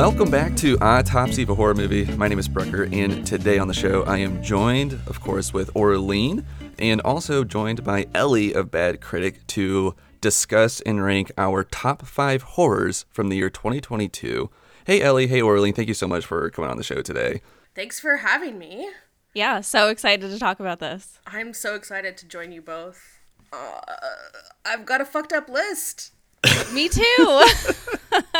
[0.00, 2.06] Welcome back to Autopsy of a Horror Movie.
[2.16, 5.76] My name is Brucker, and today on the show I am joined, of course, with
[5.76, 6.46] Orlean,
[6.78, 12.40] and also joined by Ellie of Bad Critic to discuss and rank our top five
[12.40, 14.48] horrors from the year 2022.
[14.86, 17.42] Hey Ellie, hey Orlean, thank you so much for coming on the show today.
[17.74, 18.88] Thanks for having me.
[19.34, 21.20] Yeah, so excited to talk about this.
[21.26, 23.20] I'm so excited to join you both.
[23.52, 23.80] Uh,
[24.64, 26.12] I've got a fucked up list.
[26.72, 27.44] Me too.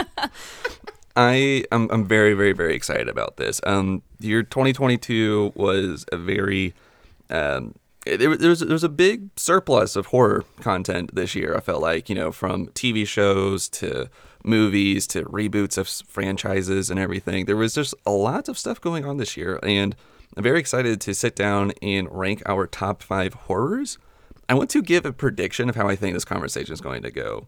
[1.16, 3.60] I am I'm very very very excited about this.
[3.64, 6.74] Um, year 2022 was a very
[7.30, 7.74] um,
[8.05, 11.54] there, there was there was a big surplus of horror content this year.
[11.56, 14.09] I felt like you know from TV shows to
[14.42, 17.45] movies to reboots of franchises and everything.
[17.45, 19.95] There was just a lot of stuff going on this year, and
[20.37, 23.99] I'm very excited to sit down and rank our top five horrors.
[24.49, 27.10] I want to give a prediction of how I think this conversation is going to
[27.10, 27.46] go.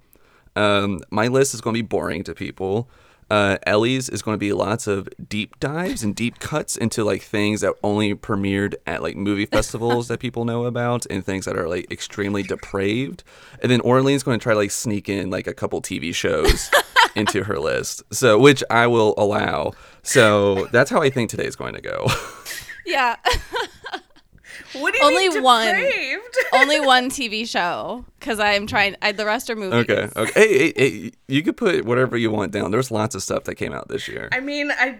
[0.55, 2.89] Um, my list is going to be boring to people.
[3.33, 7.23] Uh, Ellie's is going to be lots of deep dives and deep cuts into like
[7.23, 11.57] things that only premiered at like movie festivals that people know about and things that
[11.57, 13.25] are like extremely depraved.
[13.63, 16.71] And then Orlean's going to try to like sneak in like a couple TV shows
[17.17, 18.03] into her list.
[18.13, 19.73] So, which I will allow.
[20.03, 22.09] So that's how I think today's going to go.
[22.85, 23.17] yeah.
[24.73, 25.91] What do you Only mean one.
[26.53, 28.97] Only one TV show because I am trying.
[29.03, 29.75] I, the rest are movies.
[29.91, 30.09] Okay.
[30.17, 30.33] Okay.
[30.35, 32.71] Hey, hey, hey, you could put whatever you want down.
[32.71, 34.29] There's lots of stuff that came out this year.
[34.33, 34.99] I mean, I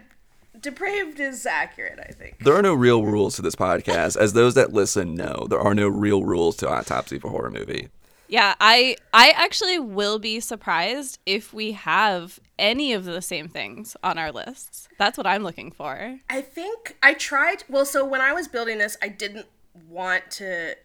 [0.61, 1.99] depraved is accurate.
[1.99, 2.39] I think.
[2.41, 4.17] There are no real rules to this podcast.
[4.17, 7.89] As those that listen know, there are no real rules to Autopsy for Horror Movie.
[8.29, 13.95] Yeah, I I actually will be surprised if we have any of the same things
[14.03, 14.89] on our lists.
[14.99, 16.19] That's what I'm looking for.
[16.31, 17.65] I think I tried.
[17.69, 19.47] Well, so when I was building this, I didn't
[19.89, 20.77] want to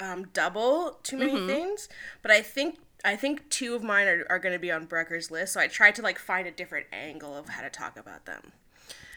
[0.00, 1.46] um, double too many Mm-hmm.
[1.46, 1.88] things,
[2.22, 5.30] but I think I think two of mine are, are going to be on Brecker's
[5.30, 5.54] list.
[5.54, 8.52] So I tried to like find a different angle of how to talk about them.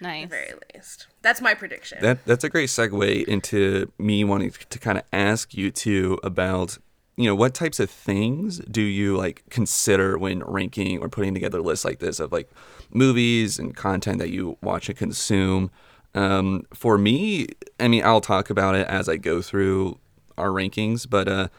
[0.01, 0.23] Nice.
[0.23, 1.99] At the very least, that's my prediction.
[2.01, 6.78] That that's a great segue into me wanting to kind of ask you too about
[7.16, 11.61] you know what types of things do you like consider when ranking or putting together
[11.61, 12.49] lists like this of like
[12.91, 15.72] movies and content that you watch and consume.
[16.15, 17.47] Um, for me,
[17.79, 19.99] I mean, I'll talk about it as I go through
[20.37, 21.49] our rankings, but uh,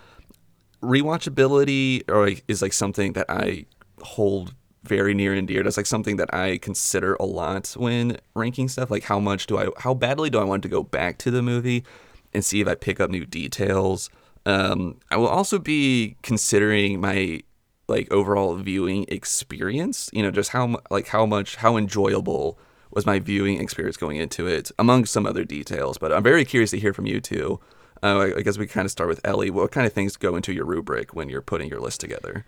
[0.82, 3.66] rewatchability or is like something that I
[4.02, 5.62] hold very near and dear.
[5.62, 8.90] That's like something that I consider a lot when ranking stuff.
[8.90, 11.42] Like how much do I, how badly do I want to go back to the
[11.42, 11.84] movie
[12.32, 14.10] and see if I pick up new details.
[14.44, 17.42] Um, I will also be considering my
[17.88, 20.10] like overall viewing experience.
[20.12, 22.58] You know, just how like how much how enjoyable
[22.96, 25.98] was my viewing experience going into it, among some other details.
[25.98, 27.60] But I'm very curious to hear from you too.
[28.02, 29.50] Uh, I- guess we kind of start with Ellie.
[29.50, 32.44] What kind of things go into your rubric when you're putting your list together?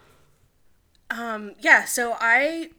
[1.11, 2.71] Um, yeah, so I,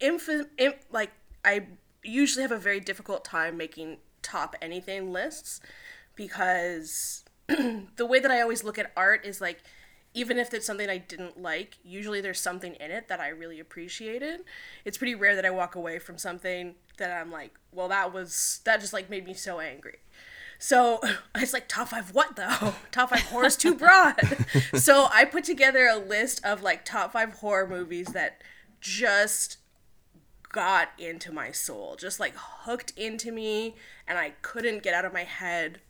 [0.00, 0.28] inf-
[0.58, 1.12] im- like,
[1.44, 1.66] I
[2.02, 5.60] usually have a very difficult time making top anything lists
[6.16, 9.62] because the way that I always look at art is like,
[10.14, 13.60] even if it's something I didn't like, usually there's something in it that I really
[13.60, 14.40] appreciated.
[14.84, 18.60] It's pretty rare that I walk away from something that I'm like, well, that was,
[18.64, 19.98] that just like made me so angry.
[20.58, 21.00] So
[21.34, 22.74] it's like top five what though?
[22.90, 24.20] Top five horror is too broad.
[24.74, 28.42] so I put together a list of like top five horror movies that
[28.80, 29.56] just
[30.52, 33.74] got into my soul, just like hooked into me,
[34.06, 35.80] and I couldn't get out of my head,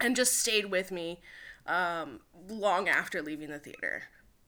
[0.00, 1.20] and just stayed with me
[1.66, 4.04] um, long after leaving the theater.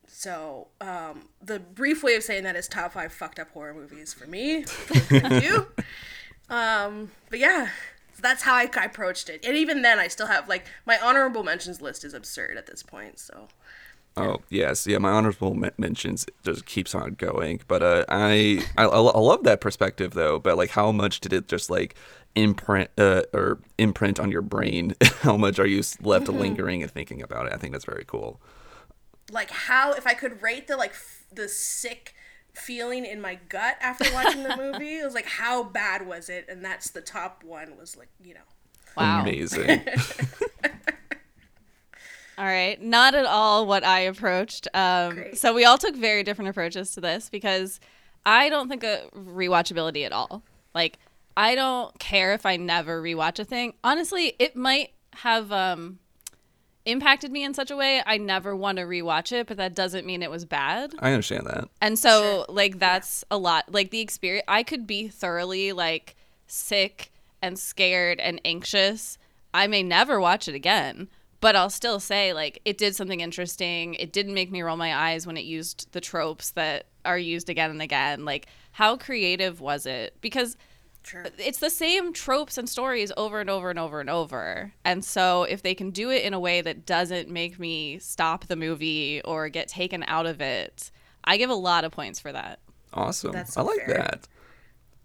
[0.07, 4.13] So um, the brief way of saying that is top five fucked up horror movies
[4.13, 4.65] for me.
[5.11, 5.67] You.
[6.51, 7.69] Um, but yeah,
[8.13, 9.45] so that's how I, I approached it.
[9.45, 12.83] And even then, I still have like my honorable mentions list is absurd at this
[12.83, 13.19] point.
[13.19, 13.49] So
[14.17, 14.99] Oh yes, yeah.
[14.99, 19.61] My honorable men- mentions just keeps on going, but uh, I, I I love that
[19.61, 20.39] perspective though.
[20.39, 21.97] But like, how much did it just like
[22.37, 24.95] imprint uh, or imprint on your brain?
[25.23, 27.53] how much are you left lingering and thinking about it?
[27.53, 28.41] I think that's very cool.
[29.33, 32.15] like how if I could rate the like f- the sick
[32.53, 36.47] feeling in my gut after watching the movie, it was like how bad was it?
[36.49, 38.41] And that's the top one was like you know
[38.97, 39.23] Wow.
[39.23, 39.83] Amazing.
[42.37, 44.67] All right, not at all what I approached.
[44.75, 47.79] Um, so we all took very different approaches to this because
[48.27, 50.43] I don't think of rewatchability at all.
[50.75, 50.99] Like
[51.37, 53.75] I don't care if I never rewatch a thing.
[53.85, 55.99] Honestly, it might have um,
[56.85, 60.07] impacted me in such a way I never want to rewatch it, but that doesn't
[60.07, 60.93] mean it was bad.
[60.99, 61.69] I understand that.
[61.81, 63.73] And so like that's a lot.
[63.73, 66.17] Like the experience I could be thoroughly like
[66.47, 69.19] sick and scared and anxious.
[69.53, 71.09] I may never watch it again,
[71.45, 73.93] but I'll still say like it did something interesting.
[73.95, 77.51] It didn't make me roll my eyes when it used the tropes that are used
[77.51, 78.25] again and again.
[78.25, 80.17] Like how creative was it?
[80.23, 80.57] Because
[81.03, 81.27] Sure.
[81.37, 84.73] it's the same tropes and stories over and over and over and over.
[84.87, 88.47] And so if they can do it in a way that doesn't make me stop
[88.47, 90.91] the movie or get taken out of it,
[91.25, 92.59] I give a lot of points for that.
[92.95, 93.33] Awesome.
[93.33, 93.97] That's I like fair.
[93.99, 94.29] that.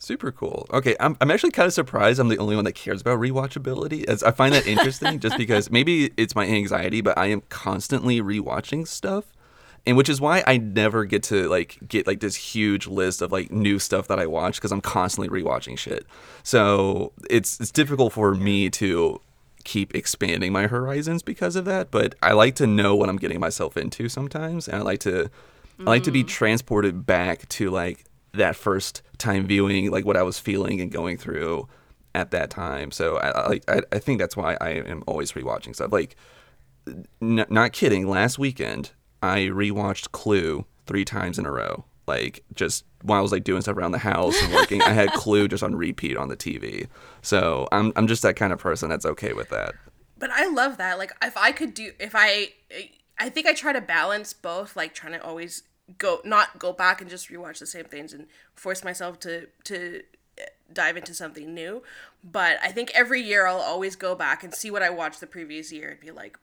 [0.02, 0.66] Super cool.
[0.72, 4.06] Okay, I'm, I'm actually kind of surprised I'm the only one that cares about rewatchability.
[4.06, 8.22] As I find that interesting just because maybe it's my anxiety, but I am constantly
[8.22, 9.26] rewatching stuff.
[9.86, 13.32] And which is why I never get to like get like this huge list of
[13.32, 16.06] like new stuff that I watch because I'm constantly rewatching shit.
[16.44, 19.20] So it's it's difficult for me to
[19.66, 23.40] keep expanding my horizons because of that, but I like to know what I'm getting
[23.40, 25.30] myself into sometimes and I like to
[25.80, 26.28] I like to be mm.
[26.28, 31.18] transported back to like that first time viewing, like what I was feeling and going
[31.18, 31.68] through
[32.16, 32.90] at that time.
[32.92, 35.92] So I I, I- think that's why I am always rewatching stuff.
[35.92, 36.16] Like,
[37.22, 38.08] n- not kidding.
[38.08, 41.86] Last weekend I rewatched Clue three times in a row.
[42.08, 45.12] Like just while I was like doing stuff around the house and working, I had
[45.14, 46.88] Clue just on repeat on the TV.
[47.22, 49.76] So I'm I'm just that kind of person that's okay with that.
[50.18, 50.98] But I love that.
[50.98, 52.50] Like if I could do if I
[53.20, 55.64] I think I try to balance both like trying to always
[55.98, 60.04] go not go back and just rewatch the same things and force myself to to
[60.72, 61.82] dive into something new.
[62.24, 65.28] But I think every year I'll always go back and see what I watched the
[65.28, 66.38] previous year and be like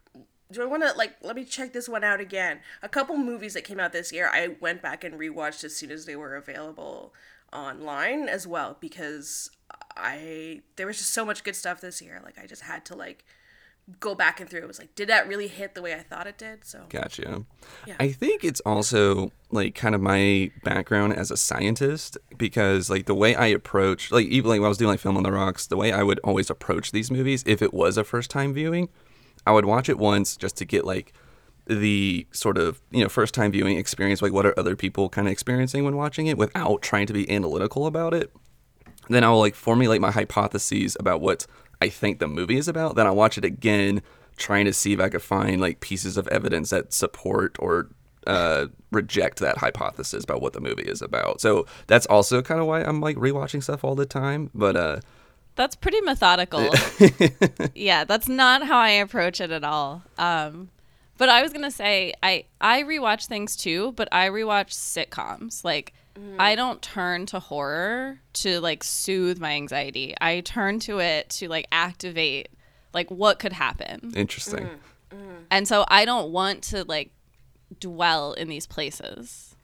[0.53, 2.61] do I want to like let me check this one out again?
[2.83, 5.91] A couple movies that came out this year I went back and rewatched as soon
[5.91, 7.13] as they were available
[7.53, 9.51] online as well because
[9.97, 12.21] I there was just so much good stuff this year.
[12.25, 13.25] Like I just had to like
[14.01, 14.61] go back and through.
[14.61, 16.65] It was like, did that really hit the way I thought it did?
[16.65, 17.45] So Gotcha.
[17.87, 17.95] Yeah.
[18.01, 23.15] I think it's also like kind of my background as a scientist because like the
[23.15, 25.67] way I approach like even like when I was doing like film on the rocks,
[25.67, 28.89] the way I would always approach these movies if it was a first time viewing,
[29.47, 31.13] I would watch it once just to get like
[31.69, 35.27] the sort of you know first time viewing experience like what are other people kind
[35.27, 38.33] of experiencing when watching it without trying to be analytical about it
[39.09, 41.47] then I'll like formulate my hypotheses about what
[41.81, 42.97] I think the movie is about.
[42.97, 44.03] Then I'll watch it again,
[44.37, 47.89] trying to see if I could find like pieces of evidence that support or
[48.27, 51.41] uh, reject that hypothesis about what the movie is about.
[51.41, 54.51] So that's also kind of why I'm like rewatching stuff all the time.
[54.55, 55.01] But uh,
[55.55, 56.69] That's pretty methodical.
[57.75, 60.03] yeah, that's not how I approach it at all.
[60.19, 60.71] Um,
[61.19, 65.65] but I was gonna say I I rewatch things too, but I rewatch sitcoms.
[65.65, 65.95] Like
[66.39, 70.15] I don't turn to horror to like soothe my anxiety.
[70.21, 72.49] I turn to it to like activate
[72.93, 74.13] like what could happen.
[74.17, 74.69] interesting.
[75.11, 75.37] Mm, mm.
[75.51, 77.11] And so I don't want to like
[77.81, 79.55] dwell in these places.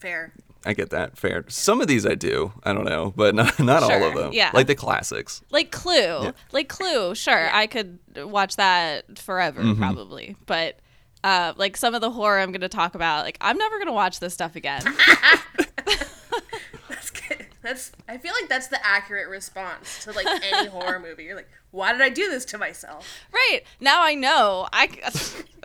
[0.00, 0.32] fair.
[0.64, 1.16] I get that.
[1.16, 1.44] Fair.
[1.46, 2.52] Some of these I do.
[2.64, 4.32] I don't know, but not, not all of them.
[4.32, 4.50] yeah.
[4.52, 5.42] Like the classics.
[5.50, 6.32] Like Clue.
[6.50, 7.48] Like Clue, sure.
[7.52, 9.80] I could watch that forever mm-hmm.
[9.80, 10.34] probably.
[10.44, 10.80] But
[11.22, 13.86] uh, like some of the horror I'm going to talk about, like I'm never going
[13.86, 14.82] to watch this stuff again.
[16.88, 17.46] That's good.
[17.62, 17.92] That's.
[18.08, 21.24] I feel like that's the accurate response to like any horror movie.
[21.24, 23.06] You're like, why did I do this to myself?
[23.32, 23.60] right.
[23.80, 24.68] Now I know.
[24.72, 24.88] I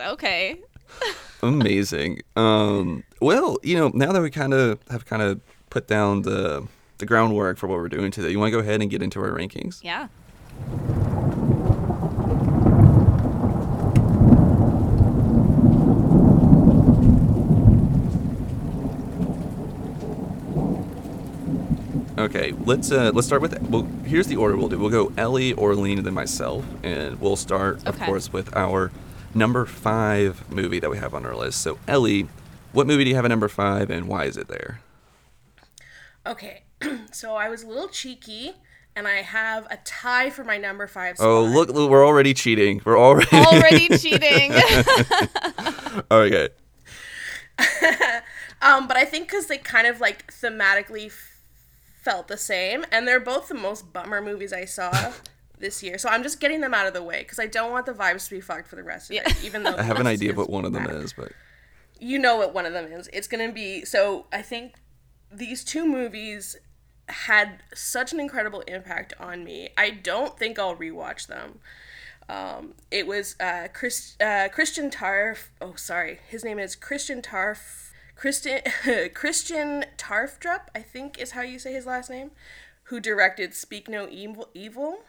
[0.00, 0.60] okay.
[1.42, 2.22] Amazing.
[2.36, 5.40] Um, well, you know, now that we kind of have kind of
[5.70, 6.66] put down the
[6.98, 9.20] the groundwork for what we're doing today, you want to go ahead and get into
[9.20, 9.82] our rankings?
[9.82, 10.08] Yeah.
[22.18, 23.60] Okay, let's uh, let's start with.
[23.62, 24.78] Well, here's the order we'll do.
[24.78, 28.04] We'll go Ellie, Orlean, and then myself, and we'll start, of Okay.
[28.04, 28.90] course, with our
[29.34, 31.62] number five movie that we have on our list.
[31.62, 32.28] So, Ellie,
[32.72, 34.80] what movie do you have at number five, and why is it there?
[36.26, 36.64] Okay,
[37.12, 38.52] so I was a little cheeky,
[38.94, 41.16] and I have a tie for my number five.
[41.16, 41.26] Spot.
[41.26, 42.82] Oh, look, look, we're already cheating.
[42.84, 44.52] We're already Already cheating.
[46.10, 46.50] okay.
[48.64, 51.31] Um, but I think because they kind of like thematically f-
[52.02, 55.12] felt the same, and they're both the most bummer movies I saw
[55.58, 55.96] this year.
[55.98, 58.28] So I'm just getting them out of the way because I don't want the vibes
[58.28, 59.44] to be fucked for the rest of it.
[59.44, 60.96] Even though I have an idea of what one of them bad.
[60.96, 61.32] is, but
[61.98, 63.08] You know what one of them is.
[63.12, 64.26] It's gonna be so.
[64.32, 64.74] I think
[65.30, 66.56] these two movies
[67.08, 69.70] had such an incredible impact on me.
[69.78, 71.60] I don't think I'll rewatch them.
[72.28, 75.48] Um, it was uh, Chris, uh, Christian Tarf.
[75.60, 77.90] Oh, sorry, his name is Christian Tarf.
[78.22, 78.60] Christian
[79.14, 82.30] Christian Tafdrup, I think is how you say his last name,
[82.84, 85.00] who directed Speak No Evil, Evil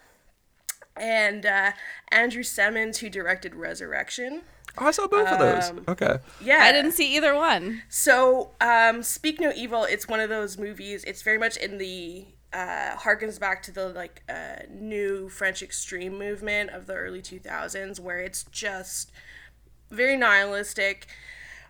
[0.98, 1.74] and uh,
[2.12, 4.42] Andrew Semans, who directed Resurrection.
[4.80, 5.70] oh, I saw both of those.
[5.70, 6.18] Um, Okay.
[6.44, 7.84] Yeah, I didn't see either one.
[7.88, 11.04] So, um, Speak No Evil, it's one of those movies.
[11.04, 16.18] It's very much in the uh, harkens back to the like uh, new French extreme
[16.18, 19.12] movement of the early 2000s, where it's just
[19.92, 21.06] very nihilistic.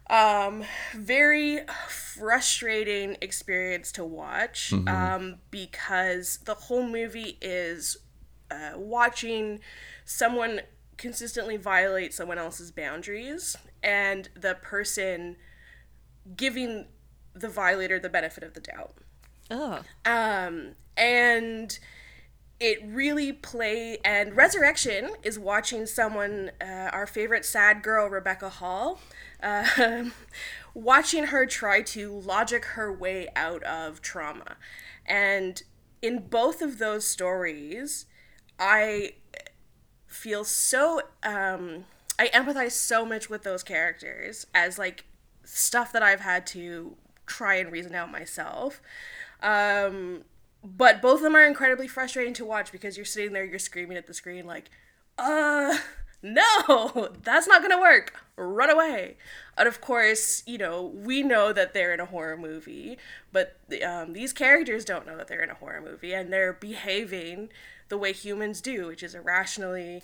[0.10, 0.64] Um,
[0.96, 7.98] very frustrating experience to watch um, because the whole movie is
[8.52, 9.60] uh, watching
[10.06, 10.62] someone
[10.98, 15.38] consistently violate someone else's boundaries and the person
[16.36, 16.86] giving
[17.34, 18.94] the violator the benefit of the doubt.
[19.50, 19.84] Ugh.
[20.06, 21.78] Um, and
[22.60, 29.02] it really play and resurrection is watching someone uh, our favorite sad girl rebecca hall
[29.44, 30.06] uh,
[30.74, 34.56] watching her try to logic her way out of trauma.
[35.06, 35.62] And
[36.02, 38.06] in both of those stories
[38.60, 39.14] i
[40.06, 41.86] feel so um,
[42.20, 45.06] i empathize so much with those characters as like
[45.46, 46.96] stuff that i've had to
[47.26, 48.82] try and reason out myself.
[49.42, 50.24] Um,
[50.64, 53.98] but both of them are incredibly frustrating to watch because you're sitting there, you're screaming
[53.98, 54.70] at the screen like,
[55.18, 55.78] uh,
[56.24, 58.14] no, that's not gonna work.
[58.36, 59.18] Run away.
[59.58, 62.98] And of course, you know, we know that they're in a horror movie,
[63.32, 67.50] but um, these characters don't know that they're in a horror movie and they're behaving
[67.90, 70.02] the way humans do, which is irrationally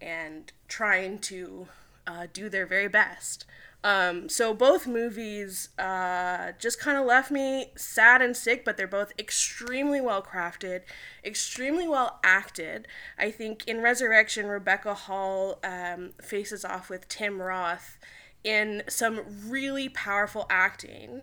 [0.00, 1.66] and trying to
[2.06, 3.44] uh, do their very best.
[3.84, 8.86] Um, so both movies uh, just kind of left me sad and sick, but they're
[8.86, 10.82] both extremely well crafted,
[11.24, 12.86] extremely well acted.
[13.18, 17.98] I think in Resurrection, Rebecca Hall um, faces off with Tim Roth
[18.44, 21.22] in some really powerful acting.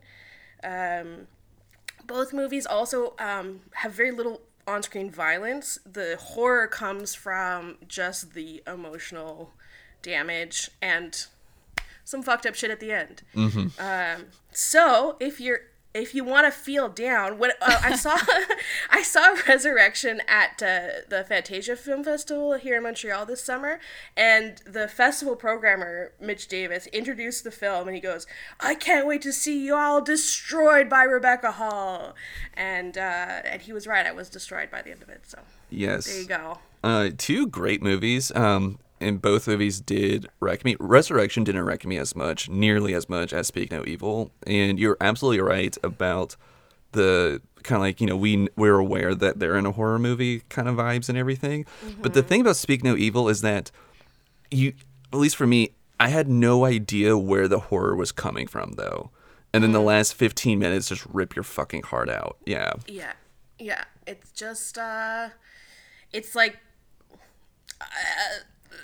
[0.62, 1.28] Um,
[2.06, 5.80] both movies also um, have very little on-screen violence.
[5.86, 9.54] The horror comes from just the emotional
[10.02, 11.26] damage and
[12.10, 13.22] some fucked up shit at the end.
[13.36, 15.60] Um, so if you're
[15.92, 18.16] if you want to feel down, when uh, I saw
[18.92, 23.80] I saw Resurrection at uh, the Fantasia Film Festival here in Montreal this summer,
[24.16, 28.28] and the festival programmer Mitch Davis introduced the film, and he goes,
[28.60, 32.16] "I can't wait to see you all destroyed by Rebecca Hall,"
[32.56, 34.06] and uh, and he was right.
[34.06, 35.22] I was destroyed by the end of it.
[35.26, 35.40] So
[35.72, 36.06] Yes.
[36.06, 36.60] there you go.
[36.84, 38.32] Uh, two great movies.
[38.36, 40.76] Um, and both movies did wreck me.
[40.80, 44.32] Resurrection didn't wreck me as much, nearly as much as Speak No Evil.
[44.46, 46.36] And you're absolutely right about
[46.92, 50.42] the kind of like you know we we're aware that they're in a horror movie
[50.50, 51.66] kind of vibes and everything.
[52.02, 53.72] But the thing about Speak No Evil is that
[54.52, 54.74] you,
[55.14, 59.12] at least for me, I had no idea where the horror was coming from though.
[59.54, 62.38] And then the last 15 minutes just rip your fucking heart out.
[62.46, 62.74] Yeah.
[62.88, 63.14] Yeah,
[63.58, 63.84] yeah.
[64.06, 65.30] It's just, uh,
[66.14, 66.58] it's like,
[67.82, 67.86] uh,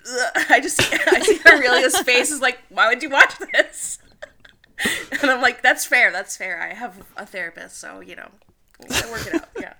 [0.50, 4.00] I just see, I see Aurelia's face is like, why would you watch this?
[5.22, 6.62] and I'm like, that's fair, that's fair.
[6.62, 8.30] I have a therapist, so you know,
[8.82, 9.50] we gotta work it out.
[9.60, 9.74] Yeah.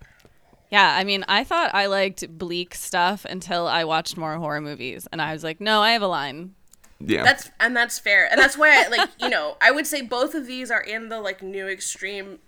[0.72, 5.08] Yeah, I mean, I thought I liked bleak stuff until I watched more horror movies,
[5.12, 6.56] and I was like, no, I have a line.
[7.00, 7.24] Yeah.
[7.24, 10.34] That's and that's fair, and that's why I like you know I would say both
[10.34, 12.40] of these are in the like new extreme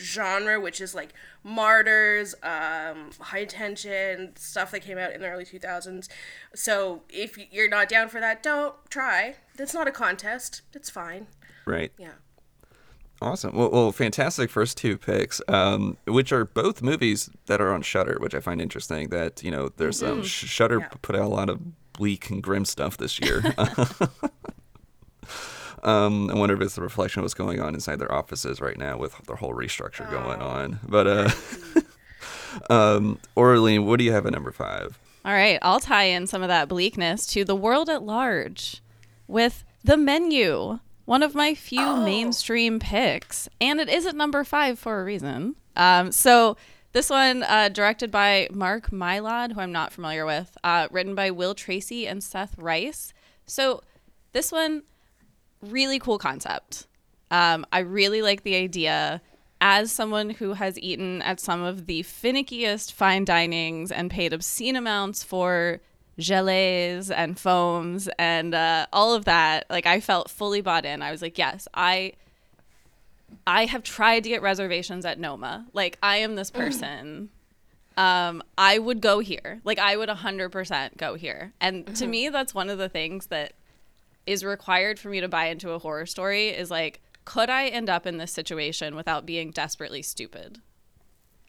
[0.00, 1.12] genre, which is like
[1.42, 6.08] martyrs, um, high tension stuff that came out in the early two thousands.
[6.54, 9.36] So if you're not down for that, don't try.
[9.58, 10.62] It's not a contest.
[10.74, 11.26] It's fine.
[11.66, 11.92] right.
[11.98, 12.12] Yeah.
[13.22, 13.56] Awesome.
[13.56, 18.18] Well, well, fantastic first two picks, um, which are both movies that are on Shudder,
[18.20, 19.08] which I find interesting.
[19.08, 20.88] That you know, there's um, Shudder Yeah.
[21.00, 23.42] put out a lot of bleak and grim stuff this year.
[25.86, 28.76] um, I wonder if it's a reflection of what's going on inside their offices right
[28.76, 30.80] now with their whole restructure going on.
[30.86, 31.30] But uh,
[32.70, 34.98] um, Orlean, what do you have at number five?
[35.24, 38.82] All right, I'll tie in some of that bleakness to the world at large
[39.28, 43.48] with The Menu, one of my few mainstream picks.
[43.60, 45.54] And it is at number five for a reason.
[45.76, 46.56] Um, so,
[46.92, 51.30] this one, uh, directed by Mark Mylod, who I'm not familiar with, uh, written by
[51.30, 53.12] Will Tracy and Seth Reiss.
[53.46, 53.82] So,
[54.32, 54.82] this one,
[55.62, 56.86] really cool concept.
[57.30, 59.20] Um, I really like the idea.
[59.60, 64.76] As someone who has eaten at some of the finickiest fine dinings and paid obscene
[64.76, 65.80] amounts for
[66.18, 71.02] gelées and foams and uh, all of that, like I felt fully bought in.
[71.02, 72.12] I was like, yes, I,
[73.46, 75.66] I have tried to get reservations at Noma.
[75.72, 77.30] Like I am this person.
[77.96, 79.60] Um, I would go here.
[79.64, 81.54] Like I would 100% go here.
[81.60, 83.54] And to me, that's one of the things that
[84.26, 87.88] is required for me to buy into a horror story is like could i end
[87.88, 90.60] up in this situation without being desperately stupid?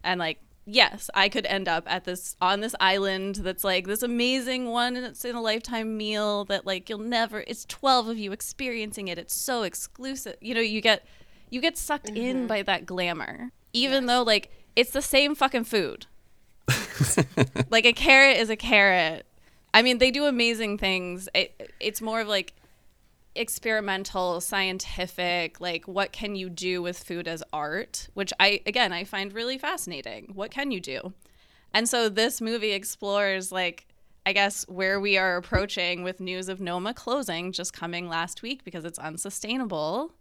[0.04, 4.04] And like yes i could end up at this on this island that's like this
[4.04, 8.18] amazing one and it's in a lifetime meal that like you'll never it's 12 of
[8.18, 9.18] you experiencing it.
[9.18, 10.36] It's so exclusive.
[10.42, 11.06] You know you get
[11.50, 12.48] you get sucked in mm-hmm.
[12.48, 16.06] by that glamour even though like it's the same fucking food.
[17.70, 19.26] Like a carrot is a carrot.
[19.74, 21.30] I mean, they do amazing things.
[21.34, 22.54] It, it's more of like
[23.38, 29.04] experimental, scientific, like what can you do with food as art, which I again I
[29.04, 30.32] find really fascinating.
[30.34, 31.14] What can you do?
[31.74, 33.88] And so this movie explores like
[34.26, 38.64] I guess where we are approaching with news of Noma closing just coming last week
[38.64, 40.12] because it's unsustainable.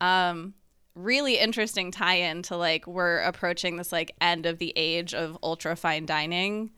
[0.00, 0.54] Um
[0.94, 5.76] really interesting tie-in to like we're approaching this like end of the age of ultra
[5.76, 6.70] fine dining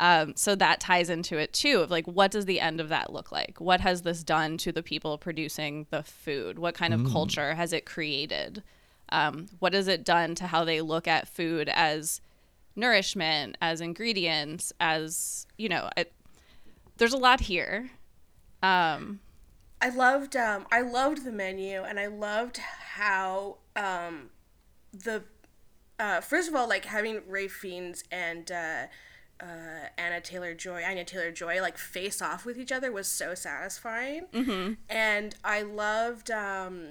[0.00, 3.12] um, so that ties into it too of like what does the end of that
[3.12, 3.60] look like?
[3.60, 6.58] What has this done to the people producing the food?
[6.58, 7.12] What kind of Mm.
[7.12, 8.62] culture has it created?
[9.10, 12.20] Um, what has it done to how they look at food as
[12.76, 16.12] nourishment as ingredients as you know it,
[16.98, 17.90] there's a lot here.
[18.62, 19.20] Um,
[19.80, 24.30] I loved um I loved the menu and I loved how um
[24.92, 25.24] the
[25.98, 28.86] uh first of all like having Ralph Fiennes and uh
[29.40, 33.34] uh, Anna Taylor Joy, Anya Taylor Joy, like face off with each other was so
[33.34, 34.26] satisfying.
[34.32, 34.74] Mm-hmm.
[34.88, 36.86] And I loved, um,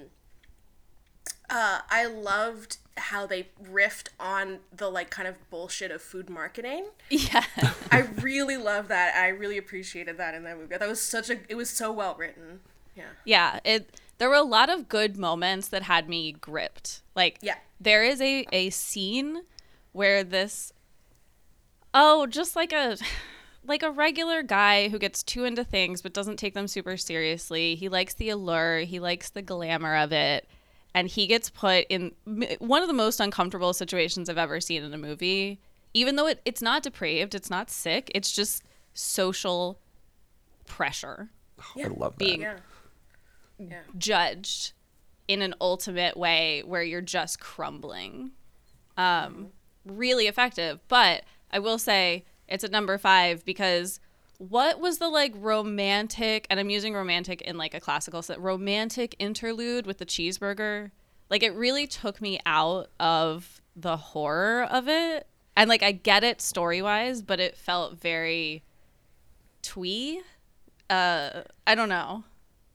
[1.50, 6.86] uh, I loved how they riffed on the like kind of bullshit of food marketing.
[7.10, 7.44] yeah
[7.92, 9.14] I really love that.
[9.14, 10.76] I really appreciated that in that movie.
[10.76, 11.38] That was such a.
[11.48, 12.60] It was so well written.
[12.96, 13.04] Yeah.
[13.24, 17.54] yeah it there were a lot of good moments that had me gripped like Yeah.
[17.80, 19.42] there is a a scene
[19.92, 20.72] where this
[21.98, 22.96] oh just like a
[23.66, 27.74] like a regular guy who gets too into things but doesn't take them super seriously
[27.74, 30.48] he likes the allure he likes the glamour of it
[30.94, 32.12] and he gets put in
[32.60, 35.60] one of the most uncomfortable situations i've ever seen in a movie
[35.92, 38.62] even though it, it's not depraved it's not sick it's just
[38.94, 39.78] social
[40.66, 41.30] pressure
[41.76, 42.18] I love that.
[42.18, 42.58] being Yeah.
[43.58, 43.80] Yeah.
[43.96, 44.72] judged
[45.26, 48.30] in an ultimate way where you're just crumbling.
[48.96, 49.48] Um,
[49.84, 50.80] really effective.
[50.88, 54.00] But I will say it's at number five because
[54.38, 59.16] what was the like romantic, and I'm using romantic in like a classical set, romantic
[59.18, 60.90] interlude with the cheeseburger?
[61.28, 65.26] Like it really took me out of the horror of it.
[65.56, 68.62] And like I get it story wise, but it felt very
[69.62, 70.22] twee.
[70.88, 72.24] Uh, I don't know.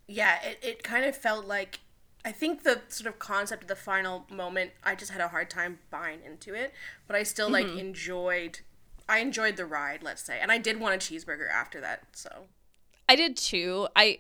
[0.08, 1.80] yeah it, it kind of felt like
[2.26, 5.50] i think the sort of concept of the final moment i just had a hard
[5.50, 6.74] time buying into it
[7.08, 7.80] but i still like mm-hmm.
[7.80, 8.60] enjoyed
[9.08, 12.48] i enjoyed the ride let's say and i did want a cheeseburger after that so
[13.10, 13.88] I did too.
[13.96, 14.20] I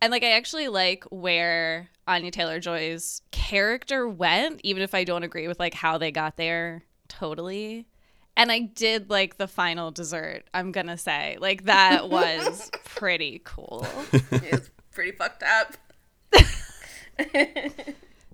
[0.00, 5.24] and like I actually like where Anya Taylor Joy's character went, even if I don't
[5.24, 7.86] agree with like how they got there totally.
[8.36, 11.36] And I did like the final dessert, I'm gonna say.
[11.40, 13.86] Like that was pretty cool.
[14.12, 15.76] it's pretty fucked up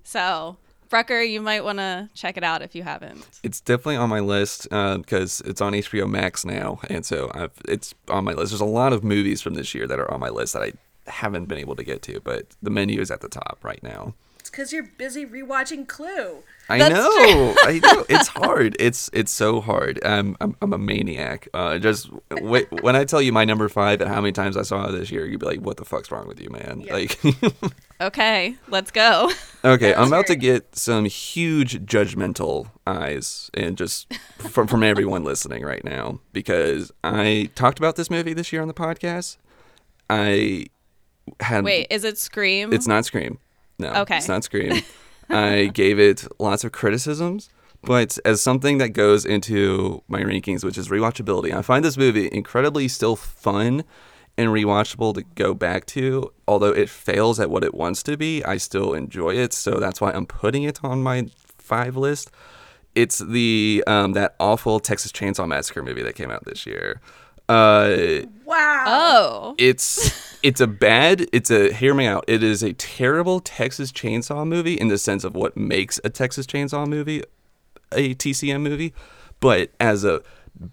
[0.07, 0.57] So
[0.89, 3.25] Brucker, you might wanna check it out if you haven't.
[3.43, 7.51] It's definitely on my list uh, because it's on HBO Max now, and so I've,
[7.67, 8.51] it's on my list.
[8.51, 10.73] There's a lot of movies from this year that are on my list that I
[11.07, 14.13] haven't been able to get to, but the menu is at the top right now.
[14.45, 18.05] It's because you're busy rewatching clue I That's know, I know.
[18.09, 18.75] It's hard.
[18.79, 19.99] It's it's so hard.
[20.03, 21.47] I'm I'm, I'm a maniac.
[21.53, 24.63] Uh, just w- when I tell you my number five and how many times I
[24.63, 26.93] saw it this year, you'd be like, "What the fuck's wrong with you, man?" Yeah.
[26.93, 27.19] Like,
[28.01, 29.31] Okay, let's go.
[29.63, 35.63] okay, I'm about to get some huge judgmental eyes and just from from everyone listening
[35.63, 39.37] right now because I talked about this movie this year on the podcast.
[40.09, 40.65] I
[41.39, 42.73] had Wait, is it Scream?
[42.73, 43.37] It's not Scream.
[43.77, 43.93] No.
[43.93, 44.17] Okay.
[44.17, 44.81] It's not Scream.
[45.29, 47.49] I gave it lots of criticisms,
[47.81, 52.29] but as something that goes into my rankings, which is rewatchability, I find this movie
[52.31, 53.83] incredibly still fun
[54.37, 56.31] and rewatchable to go back to.
[56.47, 59.53] Although it fails at what it wants to be, I still enjoy it.
[59.53, 62.31] So that's why I'm putting it on my five list.
[62.93, 67.01] It's the um, that awful Texas Chainsaw Massacre movie that came out this year.
[67.47, 68.83] Uh, wow.
[68.87, 69.55] Oh.
[69.57, 72.23] it's it's a bad it's a hear me out.
[72.27, 76.45] It is a terrible texas chainsaw movie in the sense of what makes a texas
[76.45, 77.23] chainsaw movie
[77.91, 78.93] a tcm movie.
[79.39, 80.21] But as a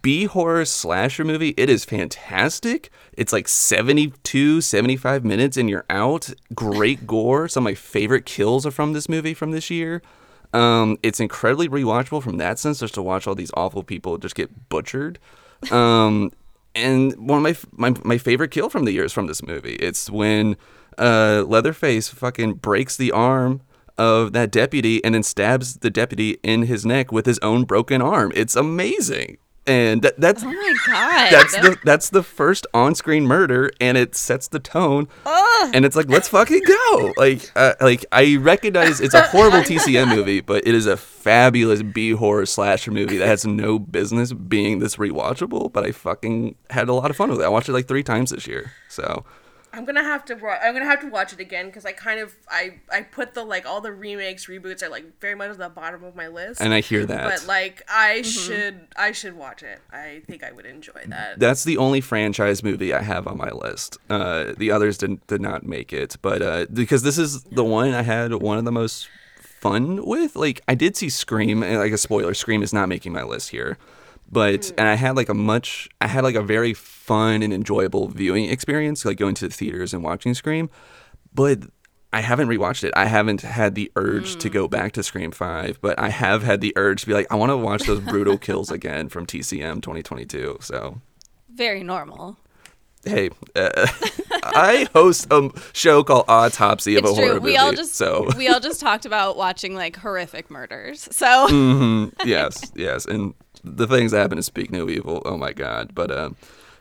[0.00, 2.90] b horror slasher movie it is fantastic.
[3.14, 6.30] It's like 72 75 minutes and you're out.
[6.54, 7.48] Great gore.
[7.48, 10.00] Some of my favorite kills are from this movie from this year.
[10.54, 14.34] Um, it's incredibly rewatchable from that sense just to watch all these awful people just
[14.34, 15.18] get butchered.
[15.70, 16.30] Um,
[16.74, 19.74] and one of my, my my favorite kill from the year is from this movie.
[19.76, 20.56] It's when
[20.98, 23.62] uh, Leatherface fucking breaks the arm
[23.98, 28.00] of that deputy and then stabs the deputy in his neck with his own broken
[28.00, 28.32] arm.
[28.34, 31.30] It's amazing, and that, that's Oh my god.
[31.32, 35.08] that's the that's the first on-screen murder, and it sets the tone.
[35.74, 37.12] And it's like, let's fucking go!
[37.16, 41.82] Like, uh, like I recognize it's a horrible TCM movie, but it is a fabulous
[41.82, 45.72] B horror slasher movie that has no business being this rewatchable.
[45.72, 47.44] But I fucking had a lot of fun with it.
[47.44, 48.72] I watched it like three times this year.
[48.88, 49.24] So,
[49.72, 50.34] I'm gonna have to.
[50.34, 53.34] wa- I'm gonna have to watch it again because I kind of I I put
[53.34, 56.28] the like all the remakes reboots are like very much at the bottom of my
[56.28, 56.60] list.
[56.60, 57.24] And I hear that.
[57.28, 59.80] but like I should I should watch it.
[59.92, 61.38] I think I would enjoy that.
[61.38, 63.96] That's the only franchise movie I have on my list.
[64.10, 67.92] Uh, the others did did not make it, but uh, because this is the one
[67.94, 69.08] I had one of the most
[69.40, 70.36] fun with.
[70.36, 73.50] Like I did see Scream, and like a spoiler, Scream is not making my list
[73.50, 73.78] here,
[74.32, 78.08] but and I had like a much, I had like a very fun and enjoyable
[78.08, 80.70] viewing experience, like going to the theaters and watching Scream,
[81.34, 81.60] but.
[82.14, 82.92] I haven't rewatched it.
[82.94, 86.60] I haven't had the urge to go back to Scream 5, but I have had
[86.60, 89.76] the urge to be like, I want to watch those brutal kills again from TCM
[89.80, 90.58] 2022.
[90.60, 91.00] So
[91.48, 92.36] Very normal.
[93.06, 93.70] hey, uh,
[94.42, 97.34] I host a show called Autopsy of It's a Horror true.
[97.40, 97.52] Movie.
[97.52, 101.08] We all just so we all just talked about watching like horrific murders.
[101.12, 102.12] So Mm.
[102.26, 103.32] yes, yes, and
[103.64, 105.22] the things that happen to Speak No Evil.
[105.24, 105.94] Oh my God!
[105.94, 106.30] But uh,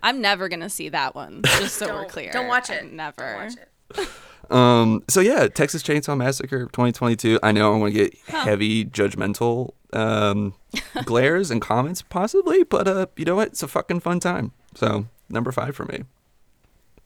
[0.04, 1.42] I'm never gonna see that one.
[1.46, 2.32] Just so we're clear.
[2.32, 2.84] don't watch it.
[2.84, 3.22] I'm Never.
[3.22, 3.54] Don't watch
[4.00, 4.10] it.
[4.52, 7.40] um, so yeah, Texas Chainsaw Massacre 2022.
[7.44, 10.54] I know I'm gonna get heavy judgmental um
[11.06, 13.50] glares and comments possibly, but uh, you know what?
[13.50, 14.54] It's a fucking fun time.
[14.76, 16.04] So number five for me.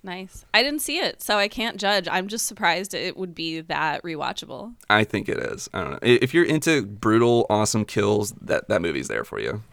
[0.05, 0.45] Nice.
[0.53, 2.07] I didn't see it, so I can't judge.
[2.09, 4.75] I'm just surprised it would be that rewatchable.
[4.87, 5.67] I think it is.
[5.73, 5.99] I don't know.
[6.03, 9.63] If you're into brutal, awesome kills, that that movie's there for you.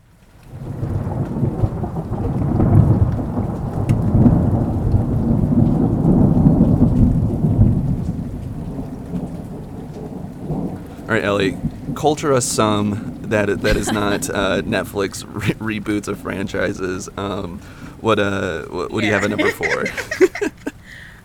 [11.02, 11.58] All right, Ellie,
[11.94, 15.26] culture us some that that is not uh, Netflix
[15.60, 17.10] re- reboots of franchises.
[17.18, 17.60] Um,
[18.02, 19.84] what uh, what, what do you have at number four?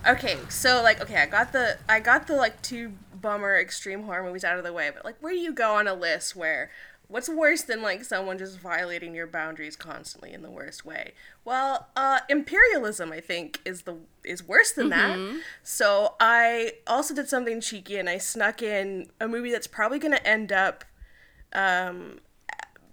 [0.08, 4.24] Okay, so like okay, I got the I got the like two bummer extreme horror
[4.24, 6.72] movies out of the way, but like where do you go on a list where
[7.10, 11.12] what's worse than like someone just violating your boundaries constantly in the worst way?
[11.44, 15.42] Well, uh imperialism I think is the is worse than that.
[15.62, 20.14] So I also did something cheeky and I snuck in a movie that's probably going
[20.14, 20.86] to end up
[21.52, 22.20] um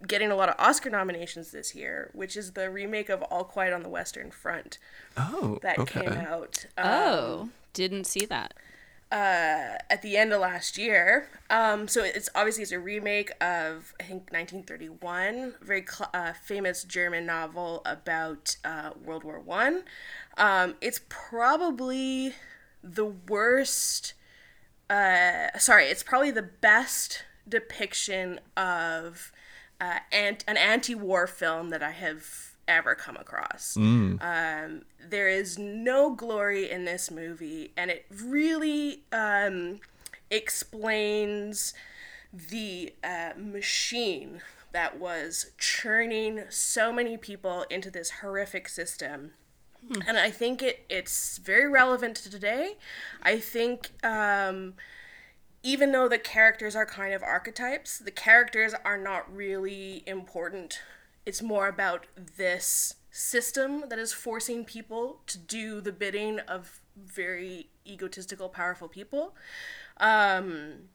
[0.07, 3.73] getting a lot of Oscar nominations this year, which is the remake of All Quiet
[3.73, 4.79] on the Western Front
[5.17, 6.03] Oh, that okay.
[6.03, 6.67] came out.
[6.79, 8.55] um, Oh, didn't see that.
[9.13, 11.29] uh, at the end of last year.
[11.51, 16.83] Um, so it's obviously it's a remake of I think 1931, very cl- uh, famous
[16.85, 19.85] German novel about uh, World War One.
[20.37, 22.35] Um, it's probably
[22.83, 24.15] the worst.
[24.91, 29.31] Uh, sorry, it's probably the best depiction of
[29.81, 33.77] uh, ant- an anti-war film that I have ever come across.
[34.23, 39.81] Um, there is no glory in this movie, and it really um,
[40.31, 41.75] explains
[42.33, 44.41] the uh, machine
[44.73, 49.33] that was churning so many people into this horrific system.
[50.07, 52.79] And I think it, it's very relevant to today.
[53.23, 54.73] I think um,
[55.65, 60.79] even though the characters are kind of archetypes, the characters are not really important.
[61.25, 67.71] It's more about this system that is forcing people to do the bidding of very
[67.87, 69.35] egotistical, powerful people.
[69.97, 70.91] Um,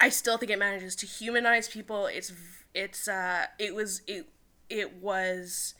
[0.00, 2.06] I still think it manages to humanize people.
[2.06, 2.32] It's
[2.74, 4.28] it's uh it was it
[4.68, 5.74] it was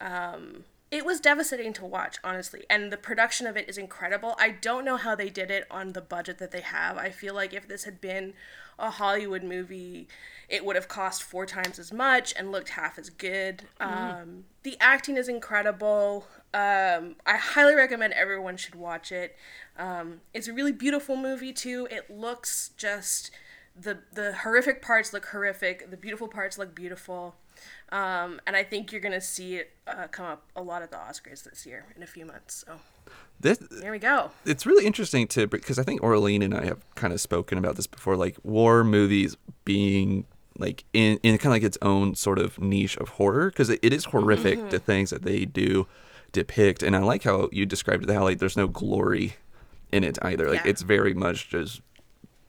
[0.00, 4.34] um it was devastating to watch honestly and the production of it is incredible.
[4.38, 6.96] I don't know how they did it on the budget that they have.
[6.96, 8.34] I feel like if this had been
[8.78, 10.06] a hollywood movie
[10.48, 13.64] it would have cost four times as much and looked half as good.
[13.80, 16.26] Um, the acting is incredible.
[16.54, 19.36] Um, i highly recommend everyone should watch it.
[19.78, 21.86] Um, it's a really beautiful movie too.
[21.90, 23.30] It looks just
[23.78, 25.90] the the horrific parts look horrific.
[25.90, 27.36] The beautiful parts look beautiful
[27.90, 30.96] um, and I think you're gonna see it uh, come up a lot at the
[30.96, 32.64] Oscars this year in a few months.
[32.66, 32.80] So
[33.40, 34.30] This, there we go.
[34.44, 37.76] it's really interesting to because I think Orlean and I have kind of spoken about
[37.76, 40.24] this before, like war movies being
[40.58, 43.78] like in, in kind of like its own sort of niche of horror because it,
[43.82, 45.86] it is horrific the things that they do
[46.32, 49.36] depict, and I like how you described it how like there's no glory
[49.92, 50.48] in it either.
[50.50, 50.70] Like Yeah.
[50.70, 51.80] it's very much just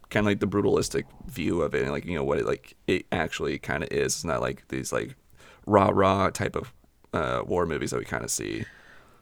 [0.09, 2.75] kind of like the brutalistic view of it, and like you know what it like
[2.87, 4.15] it actually kind of is.
[4.15, 5.15] It's not like these like
[5.65, 6.73] rah rah type of
[7.13, 8.65] uh, war movies that we kind of see.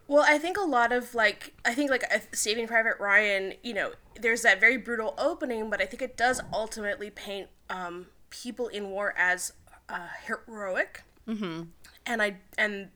[0.08, 3.74] Well, I think a lot of like I think like uh, Saving Private Ryan, you
[3.74, 8.68] know, there's that very brutal opening, but I think it does ultimately paint um, people
[8.68, 9.54] in war as
[9.90, 11.64] uh, heroic, mm-hmm.
[12.06, 12.90] and I and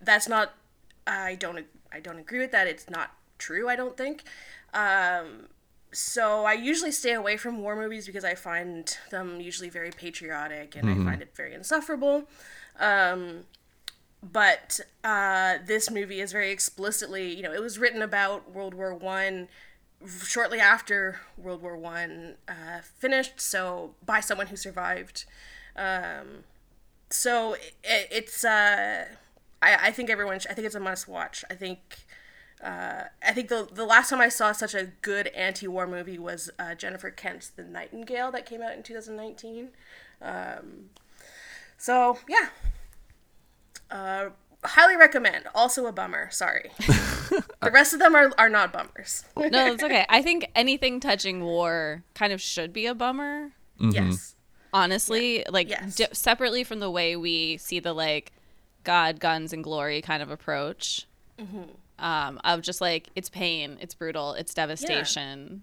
[0.00, 0.54] that's not
[1.06, 2.66] I don't I don't agree with that.
[2.66, 3.68] It's not true.
[3.68, 4.24] I don't think.
[4.74, 5.48] Um,
[5.92, 10.76] so I usually stay away from war movies because I find them usually very patriotic
[10.76, 12.28] and I find it very insufferable.
[12.78, 13.44] Um,
[14.22, 18.94] but uh, this movie is very explicitly, you know, it was written about World War
[18.94, 19.48] One
[20.22, 25.24] shortly after World War One uh, finished, so by someone who survived.
[25.76, 26.44] Um,
[27.10, 29.06] so it, it's, uh,
[29.62, 31.44] I, I think everyone, sh- I think it's a must watch.
[31.50, 31.78] I think,
[32.62, 36.50] uh, I think the the last time I saw such a good anti-war movie was
[36.58, 39.68] uh, Jennifer Kent's The Nightingale that came out in 2019.
[40.22, 40.90] Um,
[41.78, 42.48] so yeah,
[43.90, 44.30] uh,
[44.64, 45.46] highly recommend.
[45.54, 46.30] Also a bummer.
[46.30, 46.70] Sorry.
[47.62, 49.24] the rest of them are, are not bummers.
[49.36, 50.04] No, it's okay.
[50.08, 53.52] I think anything touching war kind of should be a bummer.
[53.78, 54.34] Yes.
[54.72, 55.96] Honestly, like Yes.
[55.96, 58.32] di- separately from the way we see the like
[58.84, 61.06] God, guns, and glory kind of approach.
[62.00, 65.62] Um, of just like it's pain, it's brutal, it's devastation.